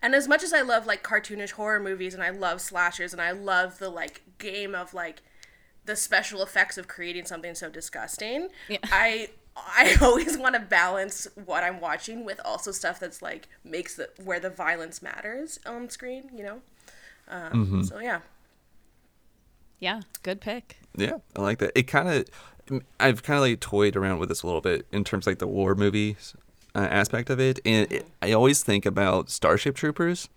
[0.00, 3.20] And as much as I love like cartoonish horror movies and I love slashers and
[3.20, 5.22] I love the like game of like
[5.84, 8.78] the special effects of creating something so disgusting, Yeah.
[8.84, 13.96] I I always want to balance what I'm watching with also stuff that's like makes
[13.96, 16.60] the where the violence matters on screen, you know.
[17.28, 18.20] Um, So yeah,
[19.78, 20.78] Yeah, good pick.
[20.96, 21.72] Yeah, I like that.
[21.74, 22.26] It kind of,
[23.00, 25.38] I've kind of like toyed around with this a little bit in terms of like
[25.38, 26.34] the war movies
[26.74, 30.28] uh, aspect of it, and it, I always think about Starship Troopers,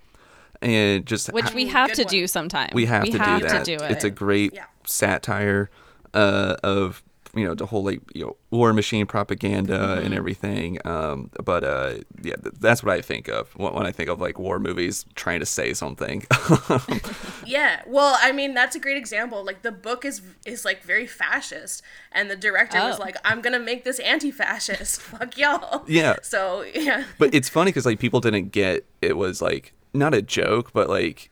[0.62, 2.12] and just Which ho- we have good to one.
[2.12, 2.69] do sometime.
[2.74, 3.65] we have to do that.
[3.65, 3.91] to do it.
[3.91, 4.65] It's a great Yeah.
[4.86, 5.69] satire
[6.13, 7.04] uh, of
[7.36, 10.80] you know the whole like you know war machine propaganda and everything.
[10.86, 14.21] Um, but uh, yeah, th- that's what I think of when, when I think of
[14.21, 16.26] like war movies trying to say something.
[17.48, 19.43] Yeah, well, I mean that's a great example.
[19.45, 23.04] Like the book is is like very fascist, and the director was Oh.
[23.04, 25.00] like, "I'm gonna make this anti-fascist.
[25.02, 26.15] Fuck y'all." Yeah.
[26.24, 30.21] So yeah, but it's funny because like people didn't get it was like not a
[30.24, 31.30] joke, but like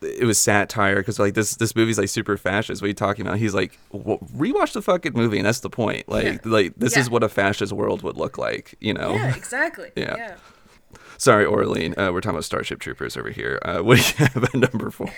[0.00, 2.80] it was satire because like this this movie's like super fascist.
[2.82, 3.38] What are you talking about?
[3.38, 6.08] He's like, well, rewatch the fucking movie, and that's the point.
[6.08, 6.38] Like Yeah.
[6.44, 8.74] like this is what a fascist world would look like.
[8.80, 9.12] You know.
[9.14, 9.90] yeah, exactly.
[9.96, 10.16] Yeah.
[10.16, 10.34] yeah.
[11.16, 11.94] Sorry, Orlean.
[11.98, 13.58] Uh, we're talking about Starship Troopers over here.
[13.64, 15.10] Uh, what do you have at number four?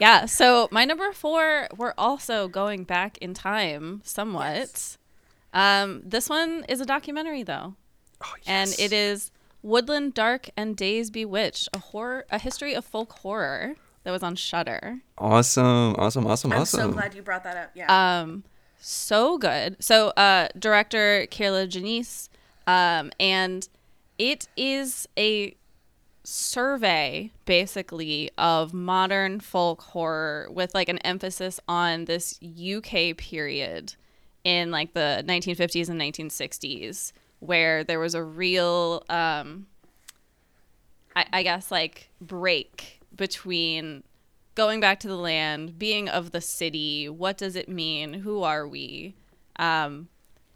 [0.00, 0.26] Yeah.
[0.26, 4.96] So my number four, we're also going back in time somewhat.
[5.54, 7.74] Um, this one is a documentary though,
[8.22, 9.30] Oh, and it is
[9.62, 14.36] Woodland Dark and Days Bewitched, a horror, a history of folk horror that was on
[14.36, 15.00] Shudder.
[15.18, 16.52] awesome, awesome, awesome, awesome.
[16.52, 16.80] I'm awesome.
[16.80, 17.70] so glad you brought that up.
[17.74, 18.20] Yeah.
[18.20, 18.44] Um,
[18.80, 19.76] so good.
[19.80, 22.28] So, uh, director Kier-La Janisse,
[22.66, 23.68] um, and
[24.18, 25.54] it is a
[26.24, 33.94] survey basically of modern folk horror with like an emphasis on this UK period
[34.44, 39.66] in like the 1950s and 1960s where there was a real um
[41.14, 44.04] I, I guess like break between
[44.54, 48.12] going back to the land, being of the city, what does it mean?
[48.12, 49.14] Who are we?
[49.56, 50.08] Um,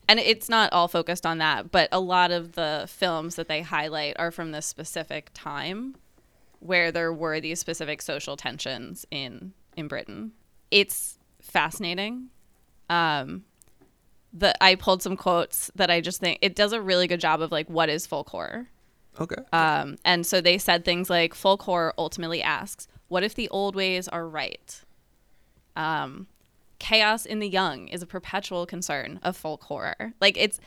[0.09, 3.63] and it's not all focused on that, but a lot of the films that they
[3.63, 5.95] highlight are from this specific time
[6.59, 10.33] where there were these specific social tensions in in Britain.
[10.71, 12.29] It's fascinating.
[12.91, 13.45] Um,
[14.33, 17.41] the I pulled some quotes that I just think it does a really good job
[17.43, 18.69] of like what is folk horror.
[19.21, 19.43] Okay.
[19.53, 23.77] Um, and so they said things like folk horror ultimately asks, what if the old
[23.77, 24.81] ways are right?
[25.77, 26.29] Um,
[26.79, 30.15] chaos in the young is a perpetual concern of folk horror.
[30.21, 30.61] Like it's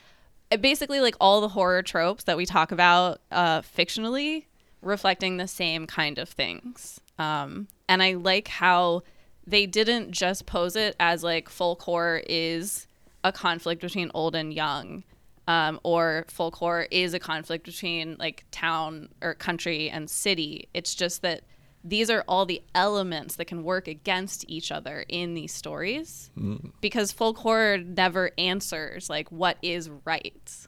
[0.52, 4.46] it basically like all the horror tropes that we talk about uh, fictionally
[4.82, 7.02] reflecting the same kind of things.
[7.18, 9.02] Um, and I like how
[9.48, 12.88] they didn't just pose it as like folk horror is
[13.26, 15.04] a conflict between old and young
[15.48, 20.70] um, or folk horror is a conflict between like town or country and city.
[20.74, 21.42] It's just that
[21.84, 26.32] these are all the elements that can work against each other in these stories
[26.82, 30.68] because folk horror never answers like what is right.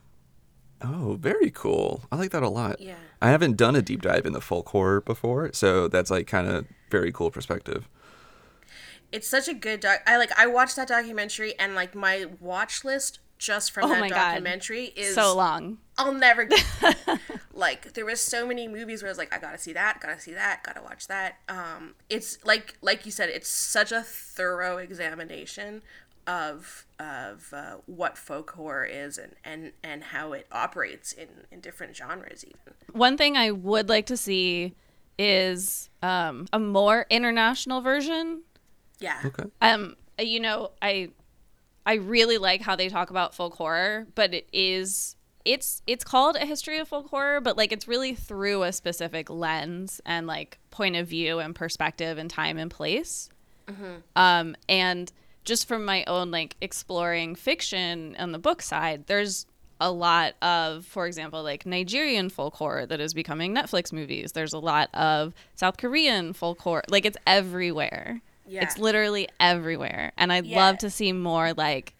[0.80, 2.02] Oh, very cool.
[2.12, 2.80] I like that a lot.
[2.80, 2.94] Yeah.
[3.20, 6.66] I haven't done a deep dive into folk horror before, so that's like kind of
[6.90, 7.88] very cool perspective.
[9.12, 10.00] It's such a good doc.
[10.06, 14.00] I like I watched that documentary and like my watch list just from Oh that
[14.00, 14.16] my God.
[14.16, 15.78] documentary is so long.
[15.96, 16.64] I'll never get
[17.52, 20.20] like there was so many movies where I was like I gotta see that, gotta
[20.20, 21.36] see that, gotta watch that.
[21.48, 25.82] Um, it's like like you said, it's such a thorough examination
[26.26, 31.60] of of uh, what folk horror is and, and and how it operates in in
[31.60, 32.74] different genres even.
[32.92, 34.74] One thing I would like to see
[35.18, 38.42] is um, a more international version
[39.00, 39.20] Yeah.
[39.24, 39.44] Okay.
[39.60, 41.10] um you know i
[41.86, 46.36] i really like how they talk about folk horror but it is it's it's called
[46.36, 50.58] a history of folk horror but like it's really through a specific lens and like
[50.70, 53.28] point of view and perspective and time and place
[54.16, 55.12] um and
[55.44, 59.46] just from my own like exploring fiction on the book side, there's
[59.80, 64.32] a lot of, for example, like Nigerian folk horror that is becoming Netflix movies.
[64.32, 66.82] There's a lot of South Korean folk horror.
[66.88, 68.20] Like it's everywhere.
[68.48, 68.62] Yeah.
[68.64, 70.12] It's literally everywhere.
[70.16, 70.56] And I'd Yeah.
[70.56, 71.94] love to see more like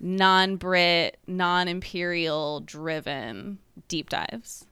[0.00, 4.64] non Brit, non Imperial driven deep dives.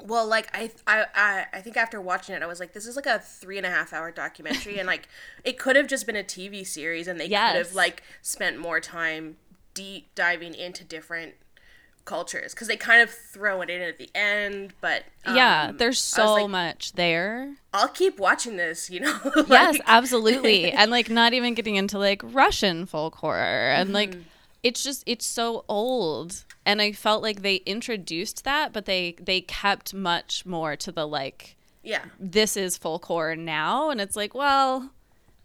[0.00, 2.94] Well, like I, I, I, I think after watching it, I was like, this is
[2.94, 5.08] like a three and a half hour documentary, and like
[5.42, 8.78] it could have just been a TV series, and they could have like spent more
[8.80, 9.36] time
[9.74, 11.34] deep diving into different
[12.08, 14.72] cultures because they kind of throw it in at the end.
[14.80, 17.54] But um, yeah, there's so like, much there.
[17.72, 19.18] I'll keep watching this, you know.
[19.48, 20.72] yes, absolutely.
[20.80, 24.22] and like not even getting into like Russian folk horror and like Mm-hmm.
[24.62, 29.40] it's just it's so old and I felt like they introduced that but they they
[29.42, 34.34] kept much more to the like yeah, this is folk horror now and it's like
[34.34, 34.90] well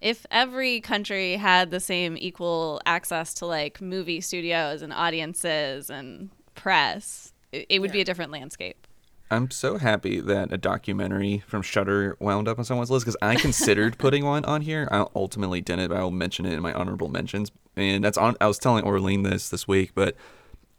[0.01, 6.29] if every country had the same equal access to like movie studios and audiences and
[6.63, 8.87] press it, it would be a different landscape
[9.31, 13.35] I'm so happy that a documentary from Shudder wound up on someone's list because I
[13.35, 14.87] considered putting one on here.
[14.91, 17.51] I ultimately didn't, but I'll mention it in my honorable mentions.
[17.75, 18.35] And that's on.
[18.39, 20.15] I was telling Orlean this this week, but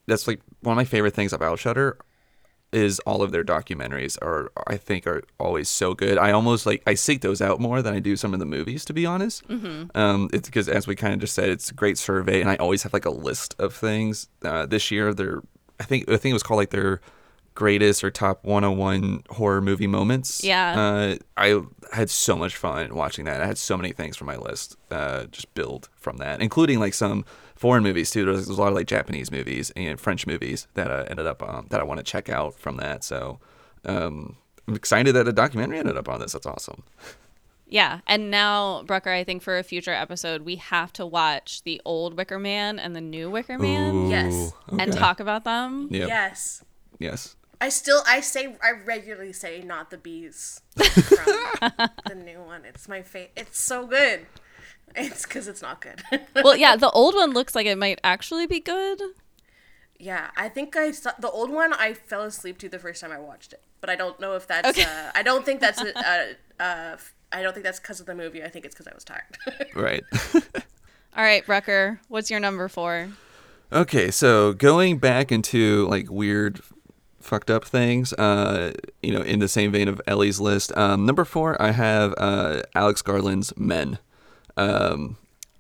[0.07, 1.99] that's like one of my favorite things about Shudder
[2.73, 6.19] is all of their documentaries are I think are always so good.
[6.19, 8.85] I almost like I seek those out more than I do some of the movies,
[8.87, 9.47] to be honest.
[9.49, 9.97] Mm-hmm.
[9.97, 12.57] Um, it's because as we kind of just said, it's a great survey, and I
[12.57, 14.29] always have like a list of things.
[14.45, 15.43] Uh, this year, they're
[15.81, 17.01] I think I think it was called like their
[17.55, 20.43] greatest or top 101 horror movie moments.
[20.43, 20.81] Yeah.
[20.81, 23.41] Uh, I had so much fun watching that.
[23.41, 26.95] I had so many things from my list uh, just build from that, including like
[26.95, 28.25] some foreign movies too.
[28.25, 31.43] There's, there's a lot of like Japanese movies and French movies that uh, ended up
[31.43, 33.05] um, that I want to check out from that.
[33.05, 33.39] So
[33.85, 36.33] um, I'm excited that a documentary ended up on this.
[36.33, 36.83] That's awesome.
[37.75, 41.83] Yeah, and now Brucker, I think for a future episode, we have to watch the
[41.85, 44.53] old Wicker Man and the new Wicker Man Yes.
[44.73, 45.89] Ooh, and talk about them.
[45.91, 46.07] Yep.
[46.07, 46.63] yes.
[47.01, 47.35] Yes.
[47.61, 51.73] I still, I say, I regularly say, not the bees from
[52.07, 52.65] the new one.
[52.65, 53.33] It's my favorite.
[53.37, 54.27] It's so good.
[54.95, 56.01] It's because it's not good.
[56.45, 59.03] well, yeah, the old one looks like it might actually be good.
[59.99, 61.73] Yeah, I think I saw the old one.
[61.73, 64.47] I fell asleep to the first time I watched it, but I don't know if
[64.47, 64.69] that's.
[64.69, 64.85] Okay.
[64.85, 65.83] Uh, I don't think that's.
[65.83, 66.97] A, uh, uh,
[67.35, 68.43] I don't think that's because of the movie.
[68.43, 69.25] I think it's because I was tired.
[69.75, 70.05] Right.
[71.17, 73.09] All right, Brucker, what's your number four?
[73.73, 76.61] Okay, so going back into like weird
[77.21, 81.25] fucked up things, uh, you know, in the same vein of Ellie's list, um, number
[81.25, 83.99] four, I have uh, Alex Garland's Men.
[84.57, 85.17] Um,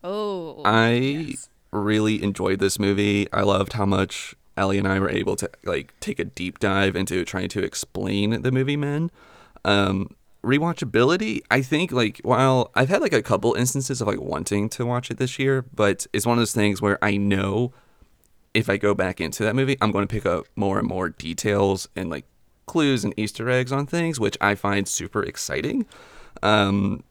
[0.06, 1.34] Oh, I
[1.72, 3.26] really enjoyed this movie.
[3.32, 6.94] I loved how much Ellie and I were able to like take a deep dive
[6.94, 9.10] into trying to explain the movie Men.
[9.64, 14.68] Um, rewatchability, I think like while I've had like a couple instances of like wanting
[14.70, 17.72] to watch it this year, but it's one of those things where I know
[18.54, 21.08] if I go back into that movie, I'm going to pick up more and more
[21.08, 22.24] details and like
[22.66, 25.86] clues and Easter eggs on things, which I find super exciting.
[26.42, 27.02] Um,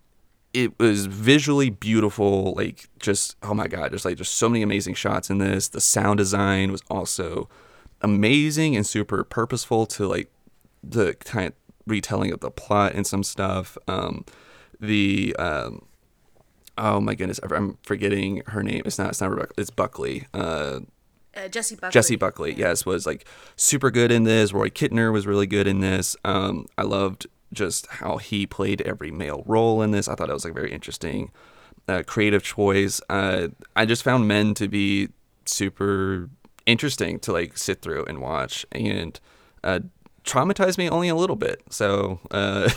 [0.54, 4.94] it was visually beautiful, like just oh my god, there's like just so many amazing
[4.94, 5.68] shots in this.
[5.68, 7.50] The sound design was also
[8.02, 10.32] amazing and super purposeful to like
[10.84, 11.54] the kind of
[11.86, 13.78] retelling of the plot and some stuff.
[13.88, 14.26] Um,
[14.80, 15.86] the um,
[16.78, 18.84] oh my goodness, I'm forgetting her name.
[18.86, 19.10] It's not.
[19.10, 19.54] It's not Rebecca.
[19.58, 20.28] It's Buckley.
[20.34, 20.82] Uh,
[21.36, 21.92] uh, Jessie Buckley.
[21.92, 24.54] Jessie Buckley, yes, was like super good in this.
[24.54, 26.16] Rory Kinnear was really good in this.
[26.24, 30.08] Um, I loved just how he played every male role in this.
[30.08, 31.32] I thought it was like very interesting,
[31.88, 33.02] uh, creative choice.
[33.10, 35.10] Uh, I just found Men to be
[35.46, 36.30] super
[36.66, 39.20] interesting to like sit through and watch, and
[39.64, 39.80] uh,
[40.24, 41.62] traumatized me only a little bit.
[41.70, 42.70] So, uh,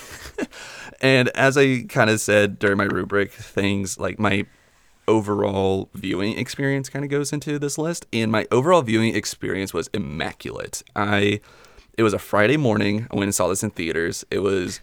[1.00, 4.46] and as I kind of said during my rubric things, like my
[5.09, 9.88] overall viewing experience kind of goes into this list and my overall viewing experience was
[9.88, 10.82] immaculate.
[10.94, 11.40] I
[11.96, 14.24] it was a friday morning i went and saw this in theaters.
[14.30, 14.80] It was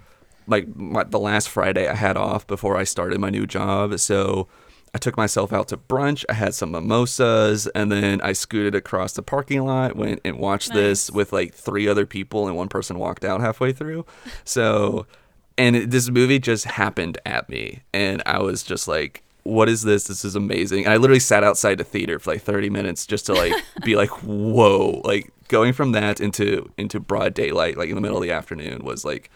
[0.47, 3.99] like my, the last friday i had off before i started my new job.
[3.99, 4.47] So
[4.94, 9.14] i took myself out to brunch i had some mimosas and then i scooted across
[9.14, 13.00] the parking lot went and watched this with like three other people and one person
[13.00, 14.06] walked out halfway through.
[14.44, 15.06] So
[15.58, 19.82] and it, this movie just happened at me and i was just like what is
[19.82, 20.06] this?
[20.06, 20.86] This is amazing.
[20.86, 23.96] And i literally sat outside the theater for like 30 minutes just to like be
[23.96, 25.02] like whoa.
[25.04, 28.84] Like going from that into into broad daylight like in the middle of the afternoon
[28.84, 29.30] was like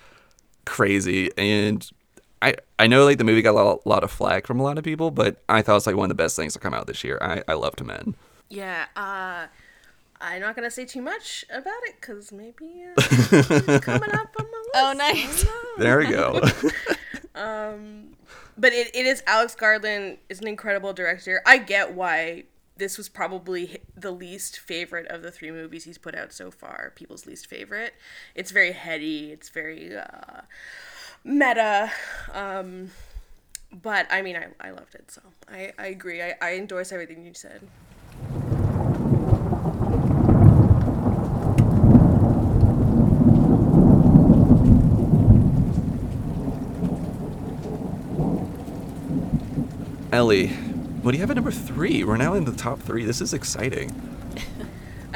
[0.65, 1.89] crazy and
[2.41, 4.77] i i know like the movie got a lot, lot of flack from a lot
[4.77, 6.73] of people but i thought it was like one of the best things to come
[6.73, 8.15] out this year i i loved men
[8.49, 8.85] Yeah.
[8.95, 9.47] Uh,
[10.19, 14.45] I'm not gonna say too much about it because maybe uh, it's coming up on
[14.51, 14.71] my list.
[14.75, 15.43] Oh, nice.
[15.43, 15.83] I don't know.
[15.83, 16.41] there we go
[17.35, 18.15] Um,
[18.57, 21.41] but it, it is Alex Garland is an incredible director.
[21.45, 22.45] I get why
[22.77, 26.93] this was probably the least favorite of the three movies he's put out so far.
[26.95, 27.93] People's least favorite.
[28.33, 29.31] It's very heady.
[29.31, 30.41] It's very uh,
[31.23, 31.91] meta.
[32.33, 32.91] Um,
[33.71, 35.11] but I mean, I, I loved it.
[35.11, 36.21] So I, I agree.
[36.21, 37.61] I, I endorse everything you said.
[50.11, 52.03] Ellie, what do you have at number three?
[52.03, 53.03] We're now in the top three.
[53.03, 54.16] This is exciting.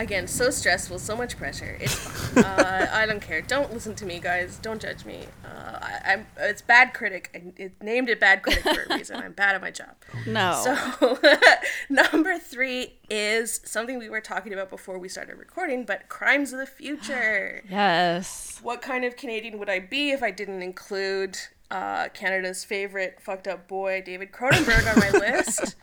[0.01, 1.77] Again, so stressful, so much pressure.
[1.79, 2.43] It's fine.
[2.43, 3.39] uh, I don't care.
[3.39, 4.57] Don't listen to me, guys.
[4.57, 5.27] Don't judge me.
[5.45, 7.29] Uh, I, am It's bad critic.
[7.35, 9.17] I it named it bad critic for a reason.
[9.17, 9.89] I'm bad at my job.
[10.25, 10.59] No.
[10.63, 11.19] So
[11.89, 16.57] number three is something we were talking about before we started recording, but crimes of
[16.57, 17.63] the future.
[17.69, 18.59] yes.
[18.63, 21.37] What kind of Canadian would I be if I didn't include
[21.69, 25.75] uh, Canada's favorite fucked up boy, David Cronenberg, on my list?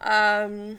[0.00, 0.78] Um,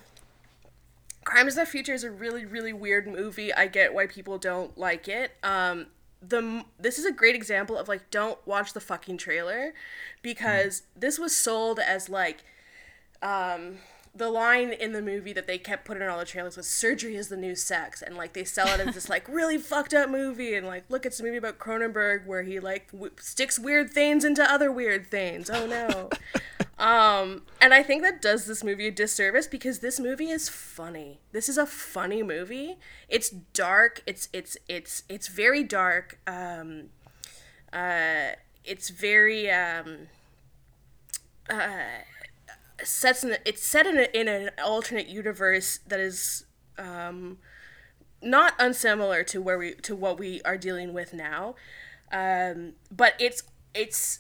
[1.24, 3.54] Crimes of the Future is a really, really weird movie.
[3.54, 5.32] I get why people don't like it.
[5.44, 5.88] Um,
[6.22, 9.74] the this is a great example of like don't watch the fucking trailer
[10.22, 12.44] because this was sold as like
[13.24, 13.78] um
[14.14, 17.16] the line in the movie that they kept putting in all the trailers was surgery
[17.16, 20.10] is the new sex and like they sell it as this like really fucked up
[20.10, 23.90] movie and like look it's a movie about cronenberg where he like w- sticks weird
[23.90, 25.50] things into other weird things.
[25.50, 26.10] Oh no.
[26.80, 31.20] Um and i think that does this movie a disservice because this movie is funny.
[31.32, 32.78] This is a funny movie.
[33.08, 34.02] It's dark.
[34.08, 36.18] It's it's it's it's very dark.
[36.26, 36.86] Um
[37.72, 38.32] uh
[38.66, 40.08] it's very um
[42.84, 46.46] sets in it's set in, a, in an alternate universe that is
[46.78, 47.38] um,
[48.22, 51.56] not unsimilar to where we to what we are dealing with now,
[52.12, 54.20] um, but it's it's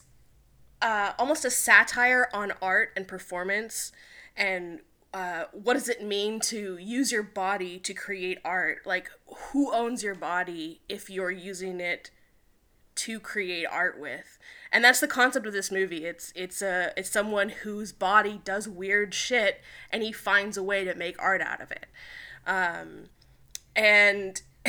[0.81, 3.91] uh, almost a satire on art and performance
[4.35, 4.79] and
[5.13, 8.85] uh, what does it mean to use your body to create art?
[8.85, 12.11] Like who owns your body if you're using it
[12.95, 14.39] to create art with
[14.71, 18.67] and that's the concept of this movie it's it's a it's someone whose body does
[18.67, 19.61] weird shit
[19.91, 21.85] and he finds a way to make art out of it
[22.47, 23.05] um,
[23.75, 24.41] and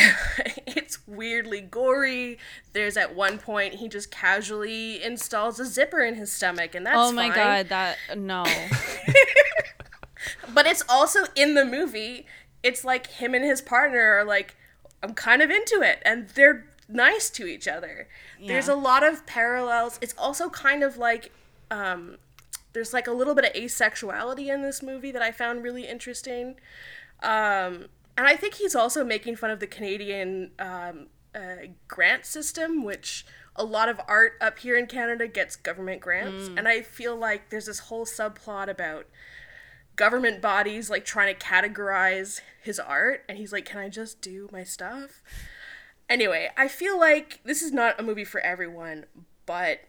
[0.66, 2.38] it's weirdly gory
[2.72, 6.96] there's at one point he just casually installs a zipper in his stomach and that's
[6.98, 7.36] Oh my fine.
[7.36, 8.44] god, that no.
[10.54, 12.26] but it's also in the movie
[12.62, 14.56] it's like him and his partner are like
[15.02, 18.08] i'm kind of into it and they're nice to each other.
[18.46, 19.98] There's a lot of parallels.
[20.02, 21.32] It's also kind of like
[21.70, 22.18] um
[22.72, 26.56] there's like a little bit of asexuality in this movie that i found really interesting.
[27.22, 27.86] Um
[28.16, 33.24] and i think he's also making fun of the canadian um, uh, grant system which
[33.56, 36.48] a lot of art up here in canada gets government grants.
[36.58, 39.06] And i feel like there's this whole subplot about
[39.96, 43.24] government bodies like trying to categorize his art.
[43.28, 45.22] And he's like can i just do my stuff
[46.08, 49.04] anyway i feel like this is not a movie for everyone
[49.46, 49.80] but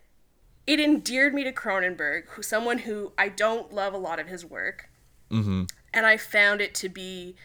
[0.65, 4.45] it endeared me to cronenberg who someone who i don't love a lot of his
[4.45, 4.89] work
[5.93, 7.35] and i found it to be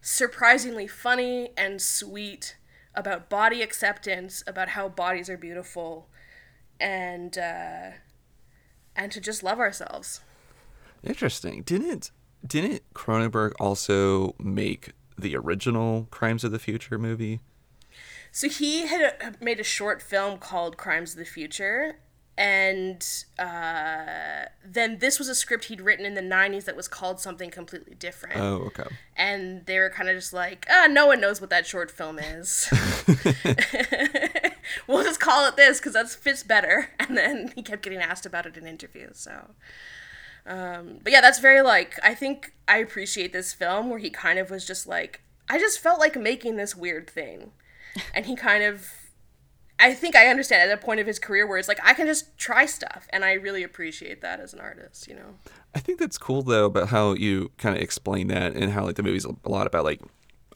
[0.00, 2.56] surprisingly funny and sweet
[2.94, 6.08] about body acceptance about how bodies are beautiful
[6.78, 7.90] and uh
[8.94, 10.20] and to just love ourselves
[11.04, 11.62] Interesting.
[11.62, 12.10] Didn't
[12.46, 17.40] didn't Cronenberg also make the original Crimes of the Future movie?
[18.34, 22.00] So he had made a short film called Crimes of the Future,
[22.36, 23.06] and
[23.38, 27.48] uh, then this was a script he'd written in the 90s that was called something
[27.48, 28.40] completely different.
[28.40, 28.88] Oh, okay.
[29.16, 32.18] And they were kind of just like, ah, no one knows what that short film
[32.18, 32.68] is.
[34.88, 36.90] we'll just call it this because that fits better.
[36.98, 39.16] And then he kept getting asked about it in interviews.
[39.18, 39.50] So,
[40.44, 44.40] um, but yeah, that's very like I think I appreciate this film where he kind
[44.40, 47.52] of was just like I just felt like making this weird thing,
[48.14, 48.88] and he kind of.
[49.80, 52.06] I think I understand at a point of his career where it's like I can
[52.06, 55.34] just try stuff, and I really appreciate that as an artist, you know.
[55.74, 58.94] I think that's cool though about how you kind of explain that and how like
[58.94, 60.00] the movie's a lot about like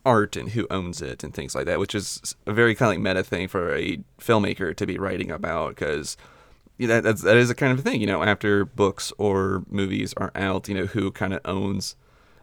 [0.06, 2.96] art and who owns it and things like that, which is a very kind of
[2.96, 6.16] like meta thing for a filmmaker to be writing about because
[6.78, 8.00] that that's, that is a kind of thing.
[8.00, 11.96] You know, after books or movies are out, you know, who kind of owns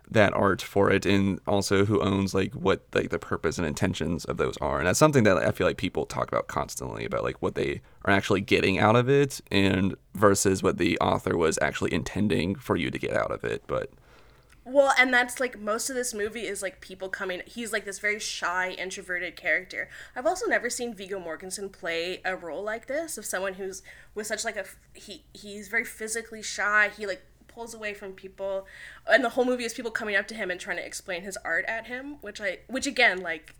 [0.09, 4.25] that art for it and also who owns like what like the purpose and intentions
[4.25, 7.23] of those are and that's something that i feel like people talk about constantly about
[7.23, 11.57] like what they are actually getting out of it and versus what the author was
[11.61, 13.89] actually intending for you to get out of it but
[14.67, 17.43] Well, and that's like most of this movie is like people coming.
[17.45, 19.89] He's like this very shy, introverted character.
[20.15, 23.83] I've also never seen Viggo Mortensen play a role like this of someone who's
[24.15, 25.23] with such like a he.
[25.33, 26.89] He's very physically shy.
[26.97, 27.21] He like
[27.55, 28.67] pulls away from people,
[29.07, 31.37] and the whole movie is people coming up to him and trying to explain his
[31.37, 33.55] art at him, which I which again like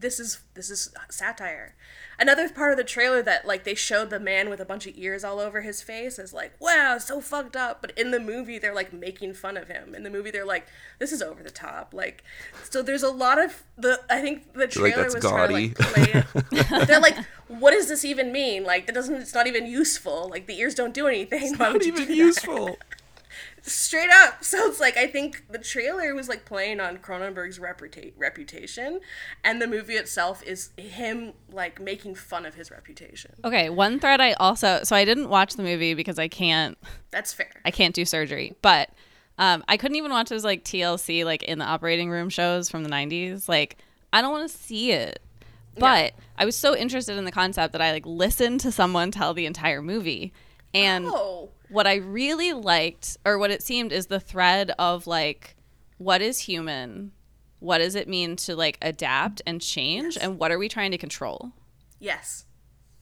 [0.00, 1.74] this is this is satire.
[2.18, 4.94] Another part of the trailer that like they showed the man with a bunch of
[4.96, 7.80] ears all over his face is like, wow, so fucked up.
[7.80, 9.94] But in the movie, they're like making fun of him.
[9.94, 10.66] In the movie, they're like,
[10.98, 11.92] this is over the top.
[11.92, 12.24] Like,
[12.70, 14.00] so there's a lot of the.
[14.08, 17.16] I think the like, trailer "That's was trying to like they're like,
[17.48, 18.64] what does this even mean?
[18.64, 19.16] Like, that doesn't.
[19.16, 20.28] It's not even useful.
[20.30, 21.56] Like the ears don't do anything.
[21.56, 22.78] Why Not even useful.
[23.62, 24.34] Straight up.
[24.46, 29.00] So it's like I think the trailer was like playing on Cronenberg's reputa- reputation,
[29.42, 33.32] and the movie itself is him like making fun of his reputation.
[33.44, 36.78] Okay, one thread I also so I didn't watch the movie because I can't
[37.10, 37.50] That's fair.
[37.64, 38.90] I can't do surgery, but
[39.38, 42.84] um, I couldn't even watch those like TLC like in the operating room shows from
[42.84, 43.48] the '90s.
[43.48, 43.76] Like
[44.12, 45.20] I don't want to see it,
[45.76, 49.34] but I was so interested in the concept that I like listened to someone tell
[49.34, 50.32] the entire movie,
[50.72, 55.56] and Oh, what I really liked, or what it seemed, is the thread of like,
[55.98, 57.12] what is human?
[57.60, 60.16] What does it mean to like adapt and change?
[60.20, 61.52] And what are we trying to control?
[62.00, 62.44] yes.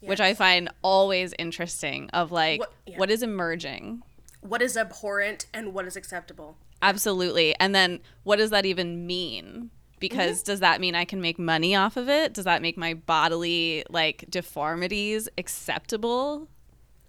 [0.00, 2.98] Which I find always interesting of like, What- yeah.
[2.98, 4.02] what is emerging?
[4.42, 6.58] What is abhorrent and what is acceptable?
[6.82, 7.58] Absolutely.
[7.58, 9.70] And then what does that even mean?
[9.98, 10.46] Because Mm-hmm.
[10.52, 12.34] does that mean I can make money off of it?
[12.34, 16.48] Does that make my bodily like deformities acceptable?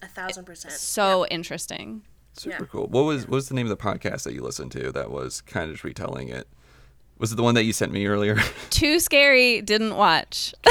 [0.06, 0.74] A thousand percent.
[0.74, 2.03] So interesting.
[2.38, 2.68] Super Yeah.
[2.72, 2.88] cool.
[2.88, 5.41] What was what was the name of the podcast that you listened to that was
[5.41, 6.47] kind of just retelling it?
[7.18, 8.38] Was it the one that you sent me earlier?
[8.70, 10.53] Too scary, didn't watch.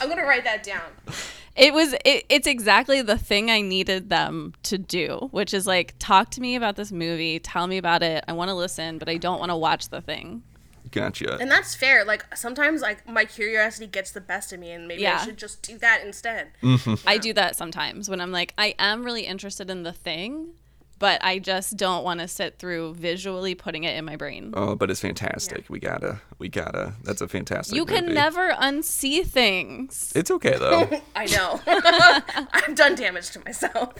[0.00, 0.80] I'm gonna write that down.
[1.54, 5.94] It was it, it's exactly the thing I needed them to do, which is like
[5.98, 8.24] talk to me about this movie, tell me about it.
[8.28, 10.42] I want to listen, but I don't want to watch the thing.
[10.96, 11.36] Gotcha.
[11.40, 12.04] And that's fair.
[12.04, 15.18] Like sometimes, like my curiosity gets the best of me, and maybe Yeah.
[15.20, 16.48] I should just do that instead.
[16.62, 17.08] Mm-hmm.
[17.08, 20.54] I do that sometimes when I'm like I am really interested in the thing,
[20.98, 24.52] but I just don't want to sit through visually putting it in my brain.
[24.54, 25.64] Oh, but it's fantastic.
[25.68, 26.94] We gotta, we gotta.
[27.04, 27.76] That's a fantastic.
[27.76, 28.14] you can movie.
[28.14, 30.12] never unsee things.
[30.16, 30.88] It's okay though.
[31.14, 31.60] I know.
[32.52, 33.92] I've done damage to myself.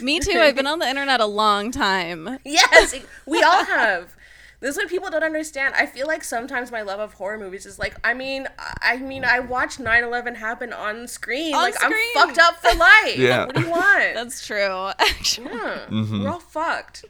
[0.00, 0.38] Me too.
[0.38, 2.38] I've been on the internet a long time.
[2.44, 2.94] Yes,
[3.26, 4.16] we all have.
[4.62, 5.74] This is what people don't understand.
[5.76, 8.46] I feel like sometimes my love of horror movies is like, I mean,
[8.80, 11.52] I mean, I watched 9/11 happen on screen.
[11.54, 11.92] On like screen.
[12.16, 13.18] I'm fucked up for life.
[13.18, 13.44] Yeah.
[13.46, 14.14] What do you want?
[14.14, 14.90] That's true.
[15.00, 15.46] Actually.
[15.46, 15.86] Yeah.
[15.90, 16.22] Mm-hmm.
[16.22, 17.04] We're all fucked.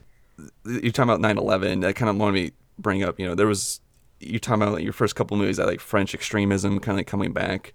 [0.65, 1.81] You're talking about 9/11.
[1.81, 3.19] That kind of wanted me to bring up.
[3.19, 3.79] You know, there was
[4.19, 7.07] you're talking about like, your first couple movies that like French extremism kind of like
[7.07, 7.73] coming back,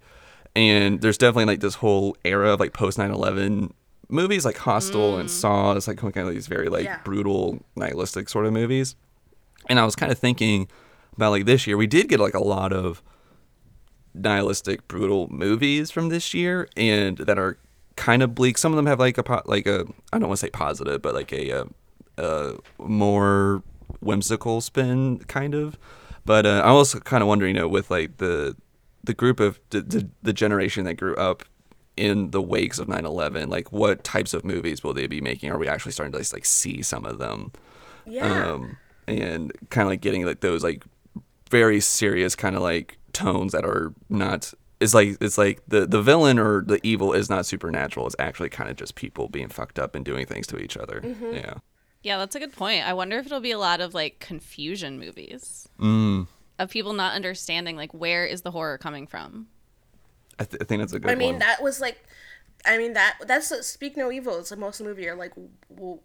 [0.57, 3.71] and there's definitely like this whole era of like post 9/11
[4.09, 5.73] movies like Hostel and Saw.
[5.73, 6.99] It's like kind of these very like Yeah.
[7.05, 8.95] brutal nihilistic sort of movies.
[9.69, 10.67] And I was kind of thinking
[11.15, 13.01] about like this year, we did get like a lot of
[14.13, 17.57] nihilistic, brutal movies from this year, and that are
[17.95, 18.57] kind of bleak.
[18.57, 21.01] Some of them have like a po- like a I don't want to say positive,
[21.01, 21.65] but like a, uh
[22.17, 23.63] a more
[24.01, 25.77] whimsical spin, kind of.
[26.25, 28.55] But uh, I was kind of wondering, you know, with like the
[29.03, 31.43] the group of the, the, the generation that grew up
[31.95, 35.57] in the wakes of 9-11 like what types of movies will they be making are
[35.57, 37.51] we actually starting to like see some of them
[38.05, 38.51] Yeah.
[38.51, 38.77] um,
[39.09, 40.83] and kind of like getting like those like
[41.49, 46.01] very serious kind of like tones that are not it's like it's like the the
[46.01, 49.79] villain or the evil is not supernatural it's actually kind of just people being fucked
[49.79, 51.01] up and doing things to each other
[51.33, 51.55] yeah
[52.01, 52.87] Yeah, that's a good point.
[52.87, 57.13] I wonder if it'll be a lot of like confusion movies mm, of people not
[57.13, 59.47] understanding like where is the horror coming from.
[60.39, 61.97] I, th- I think that's a good I mean, one that was like,
[62.65, 64.39] I mean that that's a, speak no evil.
[64.39, 65.03] It's like most of the movie.
[65.03, 65.33] You're like,
[65.67, 65.99] well,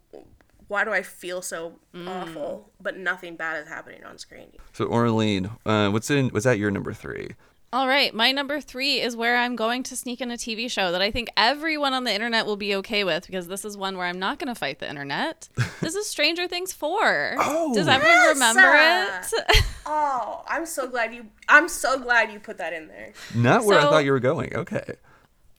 [0.75, 1.59] why do I feel so
[1.95, 2.09] Mm.
[2.09, 2.51] awful?
[2.81, 4.51] But nothing bad is happening on screen.
[4.73, 7.29] so Orlean uh, what's in was that your number three
[7.73, 10.93] All right, my number three is where I'm going to sneak in a TV show
[10.93, 13.97] that I think everyone on the internet will be okay with because this is one
[13.97, 15.49] where I'm not going to fight the internet.
[15.81, 17.37] this is Stranger Things 4.
[17.39, 17.75] Oh.
[17.75, 18.35] Does everyone Yes!
[18.35, 18.71] remember
[19.51, 19.65] it?
[19.87, 21.23] Oh, I'm so glad you.
[21.49, 23.13] I'm so glad you put that in there.
[23.35, 24.87] not where I thought you were going okay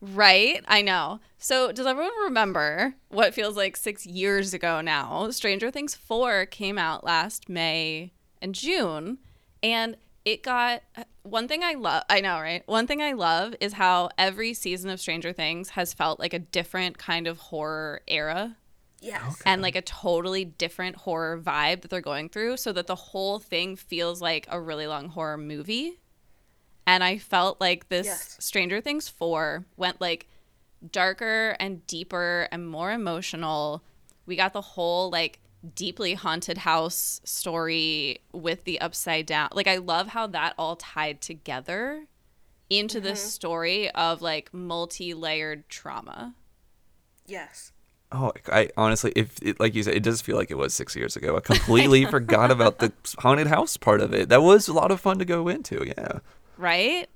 [0.01, 0.63] right?
[0.67, 1.19] I know.
[1.37, 5.29] So, does everyone remember what feels like six years ago now?
[5.31, 9.19] Stranger Things 4 came out last May and June,
[9.63, 10.81] and it got
[11.23, 12.03] one thing I love.
[12.09, 12.63] I know, right?
[12.67, 16.39] One thing I love is how every season of Stranger Things has felt like a
[16.39, 18.57] different kind of horror era
[19.01, 19.39] Yes.
[19.45, 23.37] and like a totally different horror vibe that they're going through so that the whole
[23.37, 25.99] thing feels like a really long horror movie.
[26.88, 28.38] And I felt like this Yes.
[28.39, 30.27] Stranger Things 4 went like
[30.91, 33.83] darker and deeper and more emotional
[34.27, 35.39] We got the whole like
[35.73, 39.49] deeply haunted house story with the upside down.
[39.53, 42.05] Like I love how that all tied together
[42.69, 43.29] into this mm-hmm.
[43.29, 46.36] story of like multi-layered trauma.
[47.25, 47.71] Yes.
[48.11, 50.95] Oh, I honestly, if it, like you said, it does feel like it was six
[50.95, 51.36] years ago.
[51.36, 54.29] I completely forgot about the haunted house part of it.
[54.29, 55.86] That was a lot of fun to go into.
[55.86, 56.19] Yeah.
[56.58, 57.08] Right?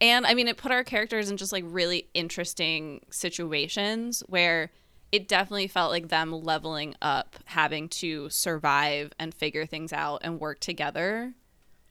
[0.00, 4.70] And I mean, it put our characters in just like really interesting situations where
[5.12, 10.38] it definitely felt like them leveling up, having to survive and figure things out and
[10.40, 11.32] work together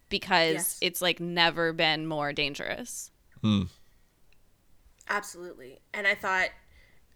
[0.10, 0.78] because Yes.
[0.82, 3.10] it's like never been more dangerous.
[3.42, 3.64] Hmm.
[5.08, 5.80] Absolutely.
[5.94, 6.50] And I thought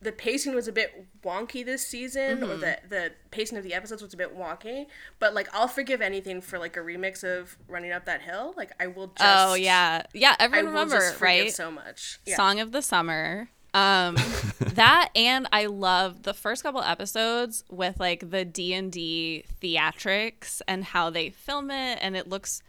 [0.01, 4.01] the pacing was a bit wonky this season, or the the pacing of the episodes
[4.01, 4.85] was a bit wonky.
[5.19, 8.53] But like, I'll forgive anything for like a remix of Running Up That Hill.
[8.55, 9.21] Like, I will just.
[9.21, 10.03] oh, yeah.
[10.13, 10.35] Yeah.
[10.39, 11.53] I Everyone will remember, just forgive right?
[11.53, 12.19] so much.
[12.25, 12.35] Yeah.
[12.37, 13.49] Song of the Summer.
[13.73, 14.15] Um,
[14.59, 20.61] that and I love the first couple episodes with like the D and D theatrics
[20.67, 22.63] and how they film it, and it looks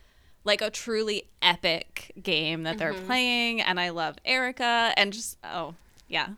[0.44, 3.60] like a truly epic game that they're playing.
[3.60, 5.74] And I love Erica and just oh
[6.08, 6.34] yeah, Yeah.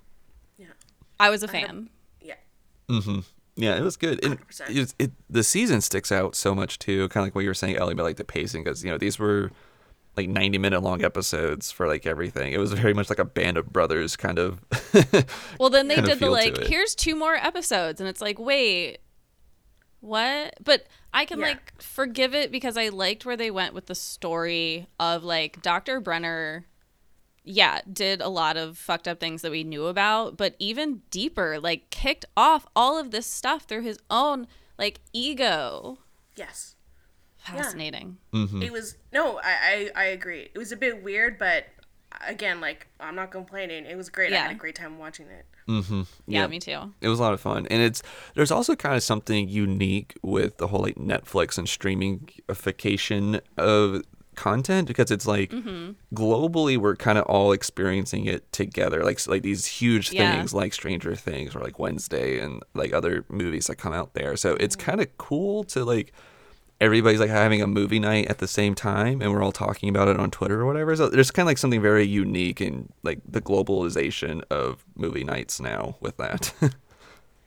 [1.20, 1.88] I was a fan.
[2.20, 2.34] Yeah.
[2.88, 3.20] Mm-hmm.
[3.56, 4.24] Yeah, it was good.
[4.24, 4.76] And 100%.
[4.76, 7.08] it, it the season sticks out so much too.
[7.08, 8.98] Kind of like what you were saying, Ellie, about like the pacing, because you know
[8.98, 9.50] these were
[10.16, 12.52] like ninety minute long episodes for like everything.
[12.52, 14.60] It was very much like a band of brothers kind of.
[15.60, 18.98] Well, then they did the like, here's two more episodes, and it's like, wait,
[20.00, 20.54] what?
[20.64, 21.46] But I can Yeah.
[21.48, 26.00] like forgive it because I liked where they went with the story of like Dr.
[26.00, 26.66] Brenner.
[27.44, 31.58] Yeah, did a lot of fucked up things that we knew about, but even deeper,
[31.58, 34.46] like kicked off all of this stuff through his own
[34.78, 35.98] like ego.
[36.36, 36.76] Yes.
[37.38, 38.18] Fascinating.
[38.32, 38.62] Mm-hmm.
[38.62, 40.48] It was no, I, I I agree.
[40.54, 41.66] It was a bit weird, but
[42.24, 43.86] again, like I'm not complaining.
[43.86, 44.32] It was great.
[44.32, 45.44] I had a great time watching it.
[45.66, 46.46] Yeah, Yeah.
[46.46, 46.92] me too.
[47.00, 48.02] It was a lot of fun, and it's
[48.34, 54.02] there's also kind of something unique with the whole like Netflix and streamingification of
[54.34, 55.92] content because it's like mm-hmm.
[56.14, 60.36] globally we're kind of all experiencing it together, like like these huge Yeah.
[60.36, 64.36] things like Stranger Things or like Wednesday and like other movies that come out there.
[64.36, 64.90] So it's mm-hmm.
[64.90, 66.12] kind of cool to like
[66.80, 70.08] everybody's like having a movie night at the same time and we're all talking about
[70.08, 70.96] it on Twitter or whatever.
[70.96, 75.60] So there's kind of like something very unique in like the globalization of movie nights
[75.60, 76.52] now with that.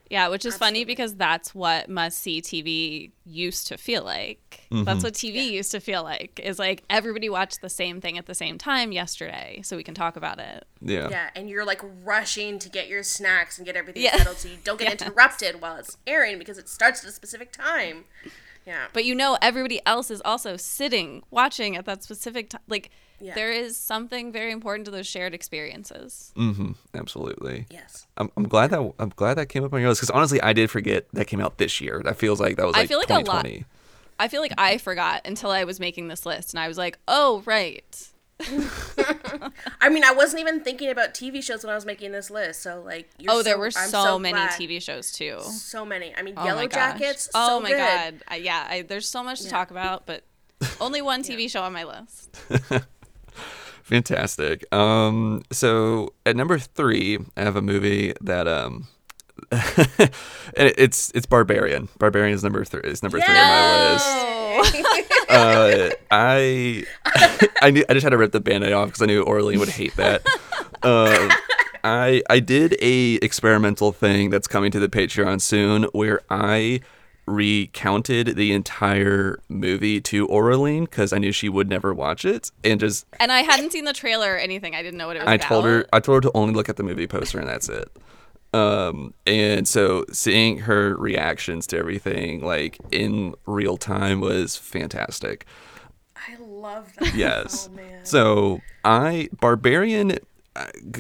[0.09, 4.67] Yeah, which is funny because that's what must see TV used to feel like.
[4.69, 4.99] That's mm-hmm.
[4.99, 6.39] what TV used to feel like.
[6.43, 9.95] Is like everybody watched the same thing at the same time yesterday, so we can
[9.95, 10.67] talk about it.
[10.81, 11.09] yeah.
[11.09, 14.17] Yeah, and you're like rushing to get your snacks and get everything Yeah.
[14.17, 17.51] settled so you don't get interrupted while it's airing because it starts at a specific
[17.51, 18.05] time.
[18.65, 18.85] Yeah.
[18.93, 22.61] But you know, everybody else is also sitting watching at that specific time.
[22.67, 22.89] Like
[23.19, 23.33] Yeah.
[23.33, 26.33] there is something very important to those shared experiences.
[26.35, 26.71] Mm-hmm.
[26.93, 27.65] Absolutely.
[27.71, 28.07] Yes.
[28.17, 30.53] I'm, I'm glad that I'm glad that came up on your list because honestly, I
[30.53, 32.01] did forget that came out this year.
[32.03, 33.65] That feels like that was I feel like a lot- 2020.
[34.17, 36.97] I feel like I forgot until I was making this list, and I was like,
[37.07, 38.07] "Oh, right."
[39.81, 42.61] I mean, I wasn't even thinking about TV shows when I was making this list.
[42.61, 44.49] So like, you're oh, there so- were I'm so, many glad.
[44.51, 45.39] TV shows too.
[45.41, 46.13] So many.
[46.15, 46.99] I mean, Oh Yellow my gosh.
[46.99, 47.29] Jackets.
[47.33, 47.77] Oh so my good.
[47.77, 48.13] god.
[48.27, 49.51] I, yeah, I, there's so much to Yeah.
[49.51, 50.23] talk about, but
[50.79, 52.37] only one TV show on my list.
[53.85, 54.65] Fantastic.
[54.73, 58.87] Um, so at number three, I have a movie that um,
[60.55, 61.89] it's it's Barbarian.
[61.99, 62.81] Barbarian is number three.
[62.83, 64.87] Is number three on my list.
[65.29, 66.83] Uh, I
[67.61, 69.69] I knew I just had to rip the band-aid off because I knew Orlean would
[69.69, 70.25] hate that.
[70.81, 71.29] Uh,
[71.83, 76.81] I I did a experimental thing that's coming to the Patreon soon where I
[77.25, 82.79] recounted the entire movie to Orlean because I knew she would never watch it and
[82.79, 84.75] just and I hadn't seen the trailer or anything.
[84.75, 85.47] I didn't know what it was I about.
[85.47, 87.89] told her I told her to only look at the movie poster and that's it.
[88.53, 95.45] Um, and so seeing her reactions to everything like in real time was fantastic.
[96.15, 97.13] I love that.
[97.15, 97.69] Yes.
[97.71, 98.05] Oh man.
[98.05, 100.19] So I Barbarian,